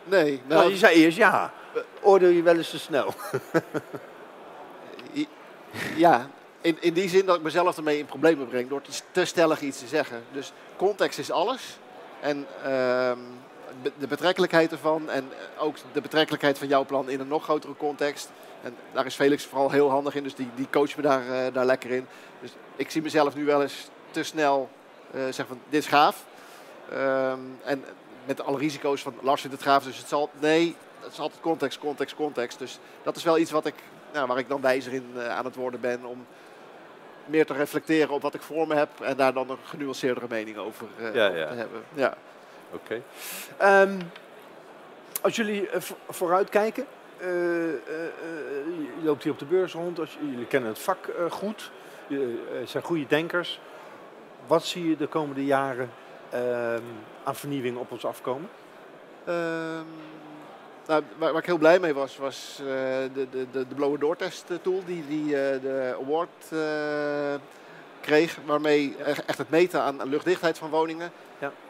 nee, 0.04 0.42
Nou, 0.48 0.60
nou, 0.60 0.72
je 0.72 0.78
zei 0.78 0.96
eerst 0.96 1.18
ja. 1.18 1.54
Oordeel 2.02 2.30
je 2.30 2.42
wel 2.42 2.58
eens 2.58 2.70
te 2.70 2.80
snel? 2.80 3.14
ja, 5.96 6.30
in, 6.62 6.78
in 6.80 6.94
die 6.94 7.10
zin 7.10 7.26
dat 7.26 7.36
ik 7.36 7.42
mezelf 7.42 7.78
ermee 7.78 7.98
in 7.98 8.06
problemen 8.06 8.48
breng 8.48 8.70
door 8.70 8.82
te, 8.82 8.92
te 9.12 9.26
stellig 9.26 9.62
iets 9.62 9.80
te 9.80 9.88
zeggen. 9.88 10.24
Dus 10.32 10.52
context 10.78 11.20
is 11.20 11.32
alles. 11.32 11.78
En 12.20 12.48
ehm, 12.64 13.20
de 13.98 14.08
betrekkelijkheid 14.08 14.72
ervan 14.72 15.10
en 15.10 15.24
eh, 15.32 15.64
ook 15.64 15.76
de 15.92 16.02
betrekkelijkheid 16.02 16.58
van 16.58 16.68
jouw 16.68 16.86
plan 16.86 17.10
in 17.10 17.20
een 17.20 17.28
nog 17.28 17.44
grotere 17.44 17.76
context. 17.76 18.32
En 18.64 18.76
daar 18.92 19.06
is 19.06 19.16
Felix 19.16 19.46
vooral 19.46 19.72
heel 19.72 19.90
handig 19.90 20.16
in, 20.16 20.24
dus 20.24 20.36
die, 20.36 20.50
die 20.56 20.68
coacht 20.70 20.96
me 20.96 21.02
daar, 21.02 21.30
eh, 21.30 21.54
daar 21.54 21.66
lekker 21.66 21.92
in. 21.92 22.08
Dus 22.42 22.52
ik 22.76 22.92
zie 22.92 23.02
mezelf 23.02 23.36
nu 23.36 23.46
wel 23.46 23.62
eens 23.62 23.90
te 24.12 24.24
snel 24.24 24.70
eh 25.12 25.22
zeggen 25.22 25.48
van 25.48 25.60
dit 25.70 25.82
is 25.82 25.88
gaaf. 25.88 26.26
Ehm, 26.90 27.40
en 27.64 27.84
met 28.26 28.42
alle 28.42 28.58
risico's 28.58 29.02
van 29.02 29.14
Lars 29.22 29.42
vindt 29.42 29.56
het 29.56 29.66
gaaf, 29.66 29.84
dus 29.84 29.98
het 29.98 30.08
zal... 30.08 30.30
Nee, 30.40 30.76
het 31.00 31.12
is 31.12 31.20
altijd 31.20 31.42
context, 31.42 31.80
context, 31.80 32.16
context. 32.16 32.60
Dus 32.60 32.80
dat 33.04 33.16
is 33.16 33.24
wel 33.24 33.38
iets 33.38 33.52
wat 33.52 33.66
ik, 33.66 33.76
nou, 34.14 34.28
waar 34.28 34.38
ik 34.38 34.48
dan 34.48 34.62
wijzer 34.62 34.94
in 34.94 35.06
aan 35.30 35.46
het 35.46 35.56
worden 35.56 35.80
ben 35.80 36.06
om 36.06 36.26
meer 37.30 37.46
te 37.46 37.54
reflecteren 37.54 38.10
op 38.10 38.22
wat 38.22 38.34
ik 38.34 38.42
voor 38.42 38.68
me 38.68 38.76
heb 38.76 38.90
en 39.02 39.18
daar 39.18 39.34
dan 39.34 39.50
een 39.50 39.58
genuanceerdere 39.64 40.26
mening 40.30 40.58
over, 40.58 40.88
Ja, 41.00 41.08
over 41.08 41.38
ja. 41.38 41.48
te 41.48 41.56
hebben. 41.56 41.84
Ja. 41.94 42.18
Oké. 42.72 43.02
Ehm, 43.58 44.00
als 45.22 45.36
jullie 45.36 45.70
eh, 45.70 45.82
vo- 45.82 45.98
vooruitkijken, 46.10 46.86
eh, 47.18 47.28
eh, 47.28 47.74
eh, 47.74 47.80
je 48.98 49.04
loopt 49.04 49.24
hier 49.24 49.32
op 49.32 49.40
de 49.40 49.46
beurs 49.46 49.74
rond, 49.74 50.00
als, 50.00 50.14
je- 50.14 50.30
jullie 50.32 50.46
kennen 50.48 50.70
het 50.70 50.80
vak 50.80 51.08
eh, 51.08 51.32
goed, 51.32 51.72
je 52.08 52.44
zijn 52.66 52.84
goede 52.84 53.06
denkers. 53.08 53.60
Wat 54.48 54.64
zie 54.66 54.90
je 54.90 54.98
de 54.98 55.08
komende 55.08 55.46
jaren 55.46 55.90
ehm, 56.30 56.82
aan 57.24 57.36
vernieuwing 57.36 57.78
op 57.78 57.92
ons 57.92 58.06
afkomen? 58.06 58.50
Ehm, 59.26 59.84
Nou, 60.88 61.04
waar, 61.18 61.32
waar 61.32 61.42
ik 61.42 61.46
heel 61.48 61.58
blij 61.58 61.80
mee 61.80 61.94
was, 61.94 62.18
was 62.18 62.60
eh, 62.60 62.66
de, 63.14 63.28
de, 63.32 63.46
de, 63.52 63.68
de 63.68 63.76
blower 63.76 64.00
door 64.00 64.16
test 64.16 64.46
tool 64.62 64.82
die, 64.86 65.04
die 65.08 65.26
eh, 65.42 65.62
de 65.62 65.96
award 66.02 66.30
eh, 66.52 66.60
kreeg. 68.02 68.38
Waarmee 68.46 68.96
echt 69.26 69.38
het 69.38 69.50
meten 69.50 69.82
aan 69.82 70.02
aan 70.02 70.10
luchtdichtheid 70.10 70.58
van 70.58 70.70
woningen. 70.70 71.12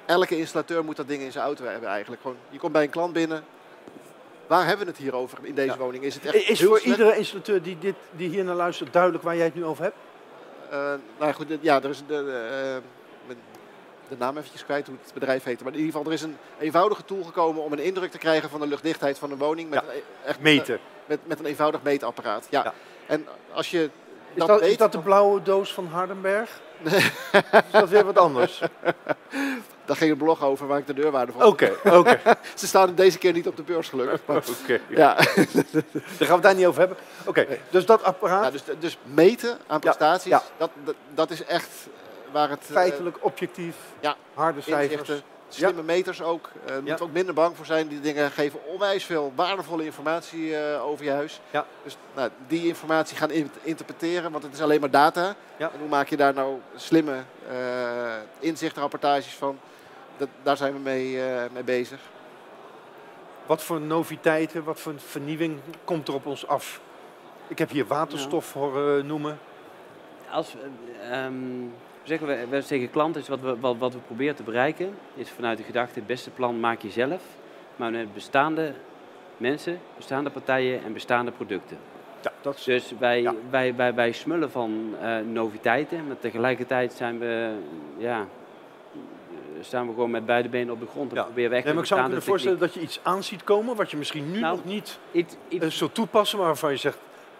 Elke 0.09 0.37
installateur 0.37 0.83
moet 0.83 0.95
dat 0.95 1.07
ding 1.07 1.21
in 1.21 1.31
zijn 1.31 1.43
auto 1.45 1.65
hebben 1.65 1.89
eigenlijk. 1.89 2.21
Gewoon, 2.21 2.37
je 2.49 2.59
komt 2.59 2.71
bij 2.71 2.83
een 2.83 2.89
klant 2.89 3.13
binnen. 3.13 3.43
Waar 4.47 4.65
hebben 4.65 4.85
we 4.85 4.91
het 4.91 5.01
hier 5.01 5.15
over 5.15 5.37
in 5.41 5.55
deze 5.55 5.67
Ja. 5.71 5.77
woning? 5.77 6.03
Is 6.03 6.13
het 6.15 6.25
echt 6.25 6.35
Is 6.49 6.63
voor 6.63 6.79
slecht? 6.79 6.97
iedere 6.97 7.17
installateur 7.17 7.61
die, 7.61 7.77
dit, 7.79 7.95
die 8.11 8.29
hier 8.29 8.43
naar 8.43 8.55
luistert 8.55 8.93
duidelijk 8.93 9.23
waar 9.23 9.35
jij 9.35 9.45
het 9.45 9.55
nu 9.55 9.65
over 9.65 9.83
hebt? 9.83 9.95
Eh, 10.69 10.77
nou 10.79 10.99
ja, 11.19 11.31
goed, 11.31 11.47
ja, 11.61 11.81
er 11.83 11.89
is 11.89 11.97
de, 11.97 12.03
de, 12.07 12.81
eh, 13.29 13.35
de 14.09 14.15
naam 14.17 14.37
eventjes 14.37 14.65
kwijt 14.65 14.87
hoe 14.87 14.95
het 15.03 15.13
bedrijf 15.13 15.43
heet. 15.43 15.63
Maar 15.63 15.71
in 15.73 15.79
ieder 15.79 15.91
geval, 15.93 16.07
er 16.07 16.13
is 16.17 16.21
een 16.21 16.37
eenvoudige 16.59 17.05
tool 17.05 17.23
gekomen 17.23 17.63
om 17.63 17.71
een 17.71 17.79
indruk 17.79 18.11
te 18.11 18.17
krijgen 18.17 18.49
van 18.49 18.59
de 18.59 18.67
luchtdichtheid 18.67 19.17
van 19.17 19.31
een 19.31 19.37
woning. 19.37 19.69
Met, 19.69 19.81
Ja, 19.85 19.91
een, 19.91 19.97
e- 19.97 20.27
echt, 20.27 20.39
Meten. 20.39 20.79
Met, 21.05 21.19
met 21.27 21.39
een 21.39 21.45
eenvoudig 21.45 21.81
meetapparaat. 21.83 22.47
Ja. 22.49 22.63
Ja. 22.63 22.73
En 23.05 23.25
als 23.51 23.71
je 23.71 23.79
Is 23.83 23.89
dat, 24.35 24.47
dat, 24.47 24.59
weet, 24.59 24.69
is 24.71 24.77
dat 24.77 24.91
de 24.91 24.99
blauwe 24.99 25.41
doos 25.41 25.73
van 25.73 25.87
Hardenberg? 25.87 26.59
is 27.65 27.71
dat 27.71 27.89
weer 27.89 28.05
wat 28.05 28.17
anders? 28.17 28.61
daar 29.89 29.97
ging 29.97 30.11
een 30.11 30.17
blog 30.17 30.43
over 30.43 30.67
waar 30.67 30.77
ik 30.79 30.87
de 30.87 30.93
deurwaarde 30.93 31.31
van. 31.31 31.43
Oké, 31.43 31.71
oké. 31.83 32.19
Ze 32.55 32.67
staan 32.67 32.95
deze 32.95 33.17
keer 33.17 33.33
niet 33.33 33.47
op 33.47 33.55
de 33.57 33.63
beurs 33.63 33.89
gelukkig. 33.89 34.19
Oké. 34.63 34.79
ja. 34.89 35.13
Daar 35.15 35.25
gaan 36.03 36.27
we 36.27 36.33
het 36.33 36.41
daar 36.41 36.55
niet 36.55 36.65
over 36.65 36.79
hebben. 36.79 36.97
Oké, 37.25 37.47
dus 37.69 37.85
dat 37.85 38.03
apparaat, 38.03 38.43
Ja, 38.43 38.51
dus, 38.51 38.63
dus 38.79 38.97
meten 39.03 39.57
aan 39.67 39.79
prestaties, 39.79 40.29
ja. 40.31 40.43
Dat, 40.57 40.69
dat, 40.83 40.95
dat 41.13 41.29
is 41.31 41.43
echt 41.45 41.69
waar 42.31 42.49
het... 42.49 42.59
eh, 42.67 42.71
feitelijk, 42.71 43.17
objectief, 43.19 43.75
ja, 43.99 44.15
harde 44.33 44.61
cijfers. 44.61 44.91
inzichten, 44.91 45.21
slimme 45.49 45.83
meters 45.83 46.21
ook. 46.21 46.49
Eh 46.65 46.73
Er 46.75 46.81
Ja. 46.83 46.91
moet 46.91 47.01
ook 47.01 47.11
minder 47.11 47.33
bang 47.33 47.55
voor 47.55 47.65
zijn. 47.65 47.87
Die 47.87 47.99
dingen 47.99 48.31
geven 48.31 48.59
onwijs 48.65 49.03
veel 49.05 49.33
waardevolle 49.35 49.85
informatie 49.85 50.55
eh, 50.57 50.85
over 50.85 51.05
je 51.05 51.11
huis. 51.11 51.39
Ja. 51.51 51.65
Dus 51.83 51.97
nou, 52.15 52.29
die 52.47 52.67
informatie 52.67 53.17
gaan 53.17 53.31
in- 53.31 53.51
interpreteren, 53.61 54.31
want 54.31 54.43
het 54.43 54.53
is 54.53 54.61
alleen 54.61 54.79
maar 54.79 54.91
data. 54.91 55.35
Ja. 55.57 55.71
En 55.73 55.79
hoe 55.79 55.89
maak 55.89 56.07
je 56.09 56.17
daar 56.17 56.33
nou 56.33 56.57
slimme 56.75 57.15
eh 57.49 57.55
inzichtrapportages 58.39 59.33
van? 59.35 59.59
Dat, 60.19 60.29
daar 60.43 60.57
zijn 60.57 60.73
we 60.73 60.79
mee, 60.79 61.21
eh, 61.21 61.43
mee 61.53 61.63
bezig. 61.63 61.99
Wat 63.45 63.63
voor 63.63 63.81
noviteiten, 63.81 64.63
wat 64.63 64.79
voor 64.79 64.93
vernieuwing 64.97 65.59
komt 65.83 66.07
er 66.07 66.13
op 66.13 66.25
ons 66.25 66.47
af? 66.47 66.81
Ik 67.47 67.57
heb 67.57 67.69
hier 67.69 67.85
waterstof 67.87 68.53
horen 68.53 69.05
noemen. 69.05 69.39
Als 70.31 70.53
we, 70.53 70.59
ehm, 71.11 71.33
zeggen 72.03 72.27
we, 72.27 72.47
we 72.49 72.61
zeggen 72.61 72.89
klanten, 72.89 73.21
is 73.21 73.27
wat 73.27 73.39
we, 73.39 73.59
wat, 73.59 73.77
wat 73.77 73.93
we 73.93 73.99
proberen 73.99 74.35
te 74.35 74.43
bereiken, 74.43 74.95
is 75.15 75.29
vanuit 75.29 75.57
de 75.57 75.63
gedachte, 75.63 75.99
het 75.99 76.07
beste 76.07 76.29
plan 76.29 76.59
maak 76.59 76.81
je 76.81 76.89
zelf, 76.89 77.21
maar 77.75 77.91
met 77.91 78.13
bestaande 78.13 78.73
mensen, 79.37 79.79
bestaande 79.95 80.29
partijen 80.29 80.83
en 80.83 80.93
bestaande 80.93 81.31
producten. 81.31 81.77
Ja, 82.21 82.31
dat 82.41 82.55
is... 82.55 82.63
Dus 82.63 82.93
wij, 82.99 83.21
Ja. 83.21 83.33
wij, 83.49 83.75
wij, 83.75 83.93
wij 83.93 84.11
smullen 84.11 84.51
van 84.51 84.95
eh, 85.01 85.17
noviteiten, 85.19 86.07
maar 86.07 86.19
tegelijkertijd 86.19 86.93
zijn 86.93 87.19
we, 87.19 87.53
ja, 87.97 88.25
staan 89.61 89.87
we 89.87 89.93
gewoon 89.93 90.11
met 90.11 90.25
beide 90.25 90.49
benen 90.49 90.73
op 90.73 90.79
de 90.79 90.87
grond 90.87 91.09
en 91.11 91.15
Ja. 91.17 91.23
proberen 91.23 91.49
we 91.49 91.55
echt 91.55 91.65
Nee, 91.65 91.73
maar 91.73 91.83
ik 91.83 91.89
zou 91.89 92.01
me 92.01 92.07
kunnen 92.07 92.25
voorstellen 92.25 92.59
dat 92.59 92.73
je 92.73 92.79
iets 92.79 92.99
aan 93.03 93.23
ziet 93.23 93.43
komen 93.43 93.75
wat 93.75 93.91
je 93.91 93.97
misschien 93.97 94.31
nu 94.31 94.39
Nou, 94.39 94.55
nog 94.55 94.65
niet 94.65 94.99
iets, 95.11 95.35
eh, 95.59 95.67
zult 95.67 95.93
toepassen, 95.93 96.37
maar 96.37 96.47
waarvan 96.47 96.71
je 96.71 96.77
zegt, 96.77 96.97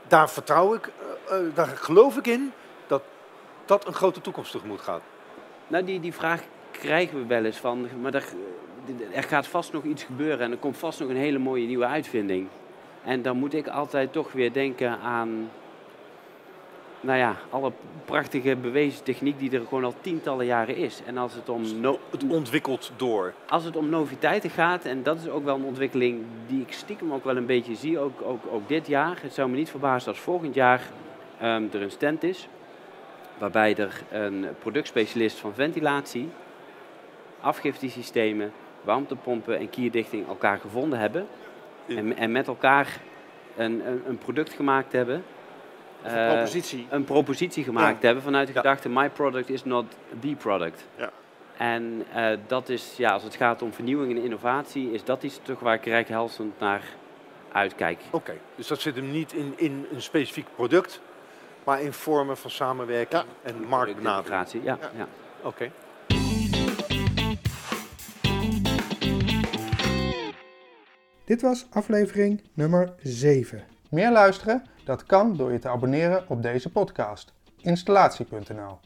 daar 0.08 0.30
vertrouw 0.30 0.74
ik, 0.74 0.92
eh, 1.28 1.36
eh, 1.38 1.56
daar 1.56 1.68
geloof 1.68 2.18
ik 2.18 2.28
in, 2.28 2.52
dat 2.88 3.02
dat 3.66 3.88
een 3.88 3.94
grote 3.94 4.22
toekomst 4.22 4.52
tegemoet 4.52 4.82
gaat. 4.82 5.02
Nou, 5.68 5.84
die, 5.84 6.00
die 6.00 6.14
vraag 6.14 6.42
krijgen 6.72 7.18
we 7.18 7.26
wel 7.26 7.46
eens 7.46 7.58
van, 7.58 7.88
maar 8.02 8.14
er, 8.14 8.26
er 9.14 9.24
gaat 9.24 9.48
vast 9.48 9.74
nog 9.74 9.84
iets 9.84 10.04
gebeuren 10.04 10.40
en 10.40 10.52
er 10.52 10.58
komt 10.58 10.78
vast 10.78 11.00
nog 11.00 11.10
een 11.10 11.16
hele 11.16 11.38
mooie 11.40 11.68
nieuwe 11.68 11.86
uitvinding. 11.86 12.48
En 13.04 13.22
dan 13.22 13.38
moet 13.38 13.54
ik 13.54 13.68
altijd 13.68 14.12
toch 14.14 14.32
weer 14.32 14.54
denken 14.54 15.00
aan, 15.00 15.52
nou 17.02 17.18
ja, 17.18 17.36
alle 17.50 17.72
prachtige 18.06 18.56
bewezen 18.56 19.04
techniek 19.04 19.40
die 19.40 19.52
er 19.52 19.66
gewoon 19.68 19.84
al 19.84 19.94
tientallen 20.02 20.46
jaren 20.46 20.76
is. 20.76 21.02
En 21.06 21.18
als 21.18 21.34
het 21.34 21.50
om, 21.50 21.80
no- 21.80 22.00
Het 22.10 22.24
ontwikkelt 22.28 22.92
door. 22.96 23.34
als 23.48 23.64
het 23.64 23.76
om 23.76 23.90
noviteiten 23.90 24.50
gaat, 24.50 24.86
en 24.86 25.04
dat 25.04 25.20
is 25.20 25.30
ook 25.30 25.44
wel 25.44 25.56
een 25.56 25.64
ontwikkeling 25.64 26.22
die 26.48 26.62
ik 26.62 26.74
stiekem 26.74 27.14
ook 27.14 27.24
wel 27.24 27.38
een 27.38 27.46
beetje 27.46 27.76
zie, 27.76 28.00
ook, 28.00 28.22
ook, 28.22 28.44
ook 28.52 28.68
dit 28.68 28.88
jaar. 28.88 29.18
Het 29.22 29.34
zou 29.34 29.50
me 29.50 29.56
niet 29.56 29.70
verbazen 29.70 30.10
als 30.10 30.20
volgend 30.20 30.56
jaar 30.56 30.82
ehm, 31.40 31.64
er 31.72 31.82
een 31.82 31.92
stand 31.92 32.24
is, 32.24 32.48
waarbij 33.38 33.76
er 33.76 34.02
een 34.12 34.48
productspecialist 34.60 35.38
van 35.38 35.54
ventilatie, 35.54 36.30
afgiftesystemen, 37.40 38.52
warmtepompen 38.82 39.58
en 39.58 39.70
kierdichting 39.70 40.28
elkaar 40.28 40.60
gevonden 40.60 41.00
hebben. 41.00 41.28
En, 41.88 42.18
en 42.18 42.32
met 42.32 42.48
elkaar 42.48 43.00
een, 43.56 43.88
een, 43.88 44.02
een 44.08 44.18
product 44.18 44.54
gemaakt 44.54 44.92
hebben. 44.92 45.24
Een 46.04 46.16
eh, 46.16 46.32
propositie. 46.34 46.88
een 46.90 47.04
propositie 47.04 47.64
gemaakt 47.64 48.04
hebben 48.04 48.24
vanuit 48.24 48.48
de 48.48 48.54
Ja. 48.54 48.60
gedachte: 48.62 48.90
my 48.90 49.10
product 49.10 49.50
is 49.50 49.64
not 49.66 49.86
the 50.20 50.36
product. 50.38 50.86
Ja. 50.96 51.10
En 51.58 52.04
eh, 52.14 52.38
dat 52.48 52.70
is, 52.70 52.94
ja, 52.98 53.12
als 53.12 53.24
het 53.24 53.36
gaat 53.36 53.62
om 53.62 53.74
vernieuwing 53.74 54.12
en 54.18 54.24
innovatie, 54.24 54.92
is 54.92 55.04
dat 55.04 55.24
iets 55.24 55.40
toch 55.44 55.60
waar 55.60 55.74
ik 55.74 55.86
rijkhalsend 55.86 56.60
naar 56.60 56.82
uitkijk. 57.52 58.00
Oké, 58.12 58.34
dus 58.56 58.68
dat 58.68 58.80
zit 58.82 58.96
hem 58.96 59.12
niet 59.12 59.34
in, 59.34 59.54
in 59.56 59.86
een 59.94 60.02
specifiek 60.02 60.46
product, 60.56 61.02
maar 61.64 61.82
in 61.82 61.94
vormen 61.94 62.38
van 62.38 62.50
samenwerking 62.52 63.24
Ja. 63.44 63.52
en 63.52 63.64
marktbenadering. 63.68 64.64
Ja, 64.64 64.78
Ja. 64.82 64.90
ja. 64.98 65.08
Oké. 65.42 65.72
Dit 71.26 71.42
was 71.42 71.66
aflevering 71.70 72.42
nummer 72.54 72.94
7. 73.04 73.64
Meer 73.90 74.12
luisteren? 74.12 74.64
Dat 74.90 75.06
kan 75.06 75.36
door 75.36 75.52
je 75.52 75.60
te 75.60 75.70
abonneren 75.70 76.24
op 76.28 76.42
deze 76.42 76.72
podcast. 76.72 77.34
Installatie.nl 77.58 78.80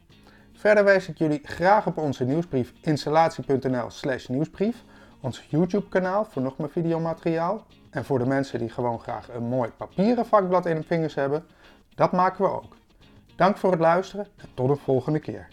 Verder 0.54 0.84
wijs 0.84 1.08
ik 1.08 1.18
jullie 1.18 1.40
graag 1.44 1.86
op 1.86 1.98
onze 1.98 2.24
nieuwsbrief 2.24 2.74
installatie.nl 2.82 3.90
slash 3.90 4.28
nieuwsbrief, 4.28 4.84
ons 5.22 5.46
YouTube 5.50 5.90
kanaal 5.90 6.26
voor 6.26 6.42
nog 6.42 6.58
meer 6.58 6.70
videomateriaal 6.70 7.66
en 7.90 8.06
voor 8.06 8.20
de 8.20 8.26
mensen 8.26 8.60
die 8.60 8.70
gewoon 8.70 9.00
graag 9.00 9.30
een 9.30 9.44
mooi 9.44 9.70
papieren 9.78 10.26
vakblad 10.26 10.66
in 10.66 10.76
hun 10.76 10.84
vingers 10.84 11.16
hebben, 11.16 11.46
dat 11.96 12.12
maken 12.12 12.46
we 12.46 12.52
ook. 12.52 12.76
Dank 13.36 13.58
voor 13.58 13.72
het 13.72 13.80
luisteren 13.80 14.28
en 14.38 14.48
tot 14.54 14.68
de 14.68 14.76
volgende 14.76 15.20
keer. 15.20 15.48